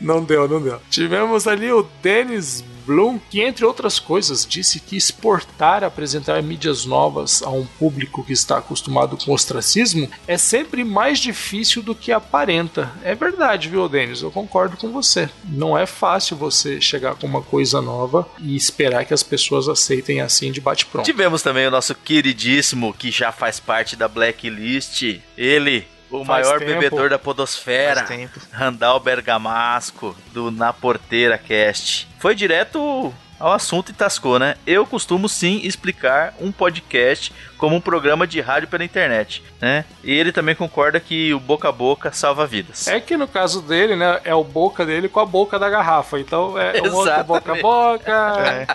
Não 0.00 0.22
deu, 0.22 0.48
não 0.48 0.60
deu. 0.60 0.80
Tivemos 0.90 1.46
ali 1.46 1.70
o 1.72 1.86
Dennis 2.02 2.64
Bloom, 2.84 3.18
que 3.30 3.40
entre 3.40 3.64
outras 3.64 3.98
coisas 3.98 4.46
disse 4.46 4.80
que 4.80 4.96
exportar, 4.96 5.84
apresentar 5.84 6.42
mídias 6.42 6.84
novas 6.84 7.42
a 7.42 7.50
um 7.50 7.64
público 7.64 8.24
que 8.24 8.32
está 8.32 8.58
acostumado 8.58 9.16
com 9.16 9.32
ostracismo 9.32 10.08
é 10.26 10.36
sempre 10.36 10.84
mais 10.84 11.18
difícil 11.18 11.82
do 11.82 11.94
que 11.94 12.12
aparenta. 12.12 12.90
É 13.04 13.14
verdade, 13.14 13.68
viu, 13.68 13.88
Dennis? 13.88 14.22
Eu 14.22 14.30
concordo 14.30 14.76
com 14.76 14.90
você. 14.90 15.28
Não 15.44 15.76
é 15.76 15.86
fácil 15.86 16.36
você 16.36 16.80
chegar 16.80 17.14
com 17.14 17.26
uma 17.26 17.42
coisa 17.42 17.80
nova 17.80 18.28
e 18.38 18.56
esperar 18.56 19.04
que 19.04 19.14
as 19.14 19.22
pessoas 19.22 19.68
aceitem 19.68 20.20
assim 20.20 20.50
de 20.50 20.60
bate-pronto. 20.60 21.06
Tivemos 21.06 21.42
também 21.42 21.66
o 21.66 21.70
nosso 21.70 21.94
queridíssimo, 21.94 22.92
que 22.92 23.10
já 23.10 23.30
faz 23.32 23.60
parte 23.60 23.96
da 23.96 24.08
Blacklist. 24.08 25.02
Ele, 25.36 25.86
o 26.12 26.24
Faz 26.24 26.46
maior 26.46 26.58
tempo. 26.58 26.72
bebedor 26.72 27.10
da 27.10 27.18
podosfera. 27.18 28.06
Randall 28.50 29.00
Bergamasco, 29.00 30.16
do 30.32 30.50
Na 30.50 30.72
Porteira 30.72 31.38
Cast. 31.38 32.08
Foi 32.18 32.34
direto 32.34 33.12
ao 33.42 33.52
assunto 33.52 33.90
e 33.90 33.92
tascou, 33.92 34.38
né? 34.38 34.54
Eu 34.64 34.86
costumo 34.86 35.28
sim 35.28 35.60
explicar 35.64 36.32
um 36.40 36.52
podcast 36.52 37.34
como 37.58 37.74
um 37.74 37.80
programa 37.80 38.24
de 38.24 38.40
rádio 38.40 38.68
pela 38.68 38.84
internet, 38.84 39.42
né? 39.60 39.84
E 40.04 40.12
ele 40.12 40.30
também 40.30 40.54
concorda 40.54 41.00
que 41.00 41.34
o 41.34 41.40
boca 41.40 41.68
a 41.68 41.72
boca 41.72 42.12
salva 42.12 42.46
vidas. 42.46 42.86
É 42.86 43.00
que 43.00 43.16
no 43.16 43.26
caso 43.26 43.60
dele, 43.60 43.96
né, 43.96 44.20
é 44.24 44.32
o 44.32 44.44
boca 44.44 44.86
dele 44.86 45.08
com 45.08 45.18
a 45.18 45.26
boca 45.26 45.58
da 45.58 45.68
garrafa. 45.68 46.20
Então 46.20 46.56
é 46.56 46.80
um 46.82 46.94
outro 46.94 47.24
boca 47.24 47.52
a 47.52 47.60
boca. 47.60 48.34
É. 48.38 48.66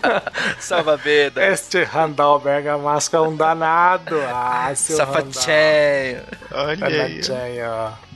Salva 0.58 0.96
vidas. 0.96 1.44
Este 1.44 1.84
Randall 1.84 2.40
Bergamasco 2.40 3.14
é 3.14 3.20
um 3.20 3.36
danado. 3.36 4.18
Ah, 4.26 4.72
seu 4.74 4.96
Safatinho. 4.96 6.22
Olha 6.50 6.86
aí. 6.86 7.20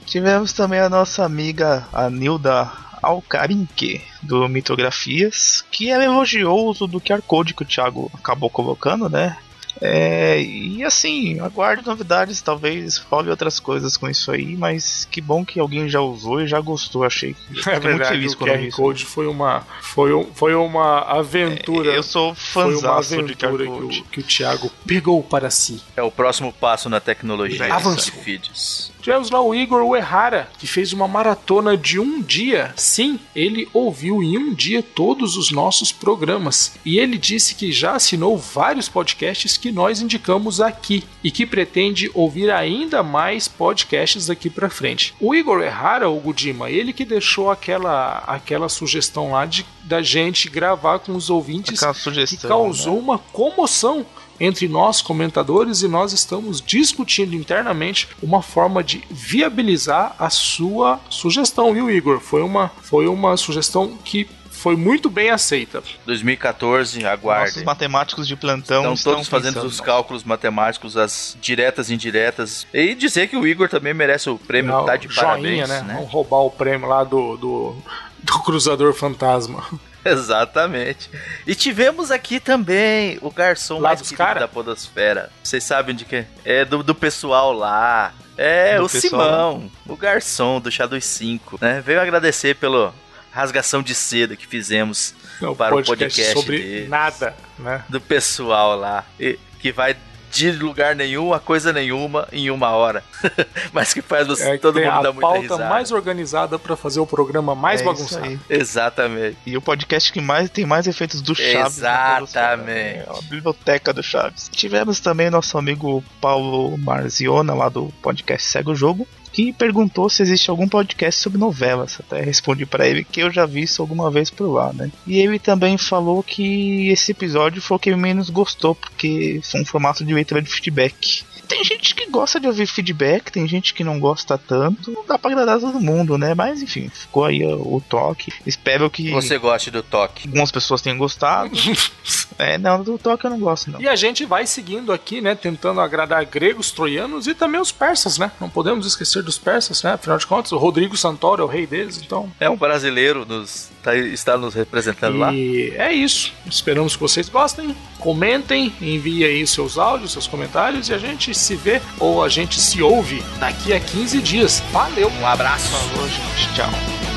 Tivemos 0.05 0.53
também 0.53 0.79
a 0.79 0.89
nossa 0.89 1.23
amiga 1.23 1.87
a 1.93 2.09
Nilda 2.09 2.71
Alcarinque, 3.03 4.01
do 4.21 4.47
Mitografias, 4.49 5.63
que 5.71 5.89
ela 5.89 6.03
elogiou 6.05 6.65
o 6.65 6.69
uso 6.71 6.87
do 6.87 6.99
QR 7.01 7.21
Code 7.21 7.53
que 7.53 7.63
o 7.63 7.65
Thiago 7.65 8.09
acabou 8.13 8.49
colocando, 8.49 9.07
né? 9.09 9.37
É, 9.81 10.39
e 10.41 10.83
assim, 10.83 11.39
aguardo 11.39 11.81
novidades, 11.89 12.39
talvez 12.41 12.97
role 12.99 13.29
outras 13.31 13.59
coisas 13.59 13.97
com 13.97 14.07
isso 14.07 14.31
aí, 14.31 14.55
mas 14.55 15.05
que 15.09 15.19
bom 15.19 15.43
que 15.43 15.59
alguém 15.59 15.89
já 15.89 15.99
usou 15.99 16.39
e 16.41 16.47
já 16.47 16.61
gostou, 16.61 17.03
achei. 17.03 17.31
É 17.51 17.55
Fiquei 17.55 17.73
muito 17.73 17.83
verdade, 17.83 18.11
feliz 18.11 18.33
o 18.33 18.37
quando 18.37 18.49
eu 18.51 18.55
vi 18.57 18.61
QR 18.61 18.67
isso. 18.67 18.77
Code 18.77 19.05
foi 19.05 19.27
uma, 19.27 19.61
foi, 19.81 20.13
um- 20.13 20.31
foi 20.33 20.53
uma 20.53 20.99
aventura. 20.99 21.89
Eu 21.91 22.03
sou 22.03 22.33
de 22.33 22.85
aventura 22.87 23.35
QR 23.35 23.57
que 23.57 23.65
Code. 23.81 23.99
o, 23.99 24.03
que 24.05 24.19
o 24.19 24.23
Thiago 24.23 24.71
pegou 24.85 25.23
para 25.23 25.49
si. 25.49 25.81
É 25.97 26.03
o 26.03 26.11
próximo 26.11 26.53
passo 26.53 26.87
na 26.87 26.99
tecnologia. 27.01 27.73
Avançou. 27.73 28.05
de 28.05 28.11
feeds. 28.23 28.92
Tivemos 29.03 29.29
lá 29.29 29.41
o 29.41 29.53
Igor 29.53 29.83
Uehara, 29.83 30.49
que 30.57 30.65
fez 30.65 30.93
uma 30.93 31.09
maratona 31.09 31.75
de 31.75 31.99
um 31.99 32.21
dia. 32.21 32.73
Sim, 32.77 33.19
ele 33.35 33.67
ouviu 33.73 34.23
em 34.23 34.37
um 34.37 34.53
dia 34.53 34.81
todos 34.81 35.35
os 35.35 35.51
nossos 35.51 35.91
programas. 35.91 36.75
E 36.85 36.97
ele 36.99 37.17
disse 37.17 37.53
que 37.53 37.69
já 37.69 37.97
assinou 37.97 38.37
vários 38.37 38.87
podcasts 38.87 39.57
que 39.57 39.73
nós 39.73 39.99
indicamos 39.99 40.61
aqui 40.61 41.03
e 41.21 41.29
que 41.29 41.45
pretende 41.45 42.09
ouvir 42.13 42.49
ainda 42.49 43.03
mais 43.03 43.45
podcasts 43.45 44.27
daqui 44.27 44.49
pra 44.49 44.69
frente. 44.69 45.13
O 45.19 45.35
Igor 45.35 45.57
Uehara, 45.57 46.09
o 46.09 46.17
Gudima, 46.21 46.69
ele 46.69 46.93
que 46.93 47.03
deixou 47.03 47.51
aquela, 47.51 48.19
aquela 48.19 48.69
sugestão 48.69 49.31
lá 49.31 49.45
de 49.45 49.65
da 49.83 50.01
gente 50.01 50.49
gravar 50.49 50.99
com 50.99 51.13
os 51.13 51.29
ouvintes 51.29 51.81
que 52.29 52.37
causou 52.37 52.95
né? 52.95 52.99
uma 53.01 53.17
comoção 53.17 54.05
entre 54.39 54.67
nós 54.67 55.01
comentadores 55.01 55.81
e 55.81 55.87
nós 55.87 56.13
estamos 56.13 56.61
discutindo 56.61 57.35
internamente 57.35 58.07
uma 58.21 58.41
forma 58.41 58.83
de 58.83 59.03
viabilizar 59.09 60.15
a 60.19 60.29
sua 60.29 60.99
sugestão, 61.09 61.73
viu, 61.73 61.89
Igor? 61.89 62.19
Foi 62.19 62.41
uma, 62.41 62.69
foi 62.81 63.07
uma 63.07 63.35
sugestão 63.37 63.97
que 64.03 64.27
foi 64.49 64.75
muito 64.77 65.09
bem 65.09 65.29
aceita. 65.29 65.83
2014, 66.05 66.99
Nossos 66.99 67.11
aguardem. 67.11 67.63
matemáticos 67.65 68.25
de 68.27 68.35
plantão 68.35 68.77
Estão 68.77 68.93
estão 68.93 69.13
todos 69.15 69.27
fazendo 69.27 69.55
pensando, 69.55 69.69
os 69.69 69.81
cálculos 69.81 70.23
matemáticos, 70.23 70.95
as 70.95 71.37
diretas 71.41 71.89
e 71.89 71.93
indiretas. 71.95 72.65
E 72.73 72.95
dizer 72.95 73.27
que 73.27 73.35
o 73.35 73.45
Igor 73.45 73.67
também 73.67 73.93
merece 73.93 74.29
o 74.29 74.37
prêmio, 74.37 74.73
Ah, 74.77 74.83
tá 74.83 74.95
de 74.95 75.09
joinha, 75.09 75.27
parabéns, 75.27 75.69
né? 75.69 75.81
né? 75.81 75.93
Vamos 75.95 76.09
roubar 76.11 76.39
o 76.45 76.49
prêmio 76.51 76.87
lá 76.87 77.03
do, 77.03 77.35
do, 77.35 77.75
do 78.23 78.39
Cruzador 78.39 78.93
Fantasma. 78.93 79.63
Exatamente. 80.11 81.09
E 81.47 81.55
tivemos 81.55 82.11
aqui 82.11 82.39
também 82.39 83.17
o 83.21 83.31
garçom 83.31 83.75
Lá 83.79 83.89
mais 83.89 83.99
dos 84.01 84.11
cara? 84.11 84.41
da 84.41 84.47
podosfera. 84.47 85.29
Vocês 85.43 85.63
sabem 85.63 85.95
de 85.95 86.05
quê? 86.05 86.25
É 86.43 86.65
do, 86.65 86.83
do 86.83 86.93
pessoal 86.95 87.53
lá. 87.53 88.13
É, 88.37 88.77
Do 88.77 88.85
o 88.85 88.89
Simão, 88.89 89.71
o 89.87 89.95
garçom 89.95 90.59
do 90.59 90.71
Chá 90.71 90.87
dos 90.87 91.05
5, 91.05 91.59
né? 91.61 91.83
Veio 91.85 92.01
agradecer 92.01 92.55
pelo 92.55 92.91
rasgação 93.31 93.81
de 93.83 93.93
seda 93.95 94.35
que 94.35 94.45
fizemos 94.47 95.13
O 95.41 95.55
para 95.55 95.73
o 95.75 95.83
podcast 95.83 95.87
podcast 95.87 96.33
sobre 96.33 96.57
dele. 96.57 96.87
nada, 96.87 97.35
né? 97.59 97.83
do 97.89 98.01
pessoal 98.01 98.75
lá. 98.75 99.05
E, 99.19 99.37
que 99.59 99.71
vai 99.71 99.95
de 100.33 100.51
lugar 100.51 100.95
nenhum 100.95 101.31
a 101.31 101.39
coisa 101.39 101.71
nenhuma 101.71 102.27
em 102.31 102.49
uma 102.49 102.69
hora. 102.71 103.03
Mas 103.71 103.93
que 103.93 104.01
faz 104.01 104.25
você, 104.27 104.49
É 104.49 104.57
todo 104.57 104.79
mundo 104.79 104.89
a 104.89 105.01
dar 105.03 105.11
muita 105.13 105.21
pauta 105.27 105.41
risada. 105.41 105.69
mais 105.69 105.91
organizada 105.91 106.57
para 106.57 106.75
fazer 106.75 106.99
o 106.99 107.05
programa 107.05 107.53
mais 107.53 107.81
É 107.81 107.83
isso 107.83 107.93
bagunçado. 107.93 108.25
aí. 108.25 108.39
Exatamente. 108.49 109.37
E 109.45 109.55
o 109.55 109.61
podcast 109.61 110.11
que 110.11 110.19
mais 110.19 110.49
tem 110.49 110.65
mais 110.65 110.87
efeitos 110.87 111.21
do 111.21 111.35
Chaves. 111.35 111.75
podosfera, 111.75 112.23
Exatamente. 112.23 112.65
né? 112.67 112.97
É 112.97 113.05
a 113.09 113.21
biblioteca 113.29 113.93
do 113.93 114.01
Chaves. 114.01 114.49
Tivemos 114.51 114.99
também 114.99 115.29
nosso 115.29 115.57
amigo 115.57 116.03
Paulo 116.19 116.75
Marziona, 116.79 117.53
lá 117.53 117.69
do 117.69 117.93
podcast 118.01 118.49
Segue 118.49 118.71
o 118.71 118.75
Jogo, 118.75 119.07
que 119.33 119.51
perguntou 119.51 120.07
se 120.09 120.21
existe 120.21 120.49
algum 120.49 120.67
podcast 120.67 121.19
sobre 121.19 121.39
novelas. 121.39 121.99
Até 121.99 122.21
respondi 122.21 122.65
pra 122.65 122.87
ele 122.87 123.03
que 123.03 123.19
eu 123.19 123.31
já 123.31 123.45
vi 123.45 123.63
isso 123.63 123.81
alguma 123.81 124.09
vez 124.11 124.29
por 124.29 124.45
lá, 124.45 124.71
né? 124.71 124.91
E 125.07 125.17
ele 125.17 125.39
também 125.39 125.77
falou 125.77 126.21
que 126.21 126.89
esse 126.89 127.11
episódio 127.11 127.61
foi 127.61 127.77
o 127.77 127.79
que 127.79 127.95
menos 127.95 128.29
gostou, 128.29 128.75
porque 128.75 129.41
foi 129.43 129.61
um 129.61 129.65
formato 129.65 130.05
de 130.05 130.13
leitura 130.13 130.41
de 130.41 130.49
feedback. 130.49 131.25
Tem 131.47 131.63
gente 131.63 131.93
que 131.95 132.09
gosta 132.09 132.39
de 132.39 132.47
ouvir 132.47 132.65
feedback, 132.67 133.31
tem 133.31 133.47
gente 133.47 133.73
que 133.73 133.83
não 133.83 133.99
gosta 133.99 134.37
tanto. 134.37 134.91
Não 134.91 135.05
dá 135.05 135.17
pra 135.17 135.31
agradar 135.31 135.59
todo 135.59 135.79
mundo, 135.79 136.17
né? 136.17 136.33
Mas 136.33 136.61
enfim, 136.61 136.89
ficou 136.89 137.25
aí 137.25 137.43
o, 137.45 137.81
toque. 137.87 138.33
Espero 138.45 138.89
que 138.89 139.11
Você 139.11 139.37
goste 139.37 139.69
do 139.69 139.83
toque. 139.83 140.27
algumas 140.27 140.51
pessoas 140.51 140.81
tenham 140.81 140.97
gostado. 140.97 141.51
é, 142.37 142.57
não, 142.57 142.83
do 142.83 142.97
toque 142.97 143.25
eu 143.25 143.29
não 143.29 143.39
gosto, 143.39 143.71
não. 143.71 143.81
E 143.81 143.87
a 143.87 143.95
gente 143.95 144.25
vai 144.25 144.45
seguindo 144.47 144.91
aqui, 144.91 145.21
né? 145.21 145.35
Tentando 145.35 145.81
agradar 145.81 146.25
gregos, 146.25 146.71
troianos 146.71 147.27
e 147.27 147.33
também 147.33 147.59
os 147.59 147.71
persas, 147.71 148.17
né? 148.17 148.31
Não 148.39 148.49
podemos 148.49 148.85
esquecer 148.85 149.23
dos 149.23 149.37
persas, 149.37 149.83
né? 149.83 149.93
Afinal 149.93 150.17
de 150.17 150.27
contas, 150.27 150.51
o 150.51 150.57
Rodrigo 150.57 150.95
Santoro 150.95 151.41
é 151.41 151.45
o 151.45 151.49
rei 151.49 151.67
deles, 151.67 152.01
então. 152.03 152.31
É 152.39 152.49
um 152.49 152.57
brasileiro, 152.57 153.25
nos, 153.25 153.69
tá- 153.83 153.95
está 153.95 154.37
nos 154.37 154.53
representando 154.53 155.17
lá. 155.19 155.33
E 155.33 155.73
é 155.75 155.91
isso. 155.93 156.33
Esperamos 156.49 156.95
que 156.95 157.01
vocês 157.01 157.29
gostem. 157.29 157.75
Comentem, 157.99 158.73
enviem 158.81 159.23
aí 159.25 159.47
seus 159.47 159.77
áudios, 159.77 160.11
seus 160.13 160.25
comentários 160.27 160.89
e 160.89 160.93
a 160.93 160.97
gente 160.97 161.33
se 161.35 161.55
vê 161.55 161.81
ou 161.99 162.23
a 162.23 162.29
gente 162.29 162.59
se 162.59 162.81
ouve 162.81 163.21
daqui 163.39 163.73
a 163.73 163.79
15 163.79 164.19
dias. 164.21 164.61
Valeu! 164.71 165.11
Um 165.21 165.27
abraço. 165.27 165.69
Falou, 165.69 166.07
gente. 166.09 166.53
Tchau. 166.55 167.12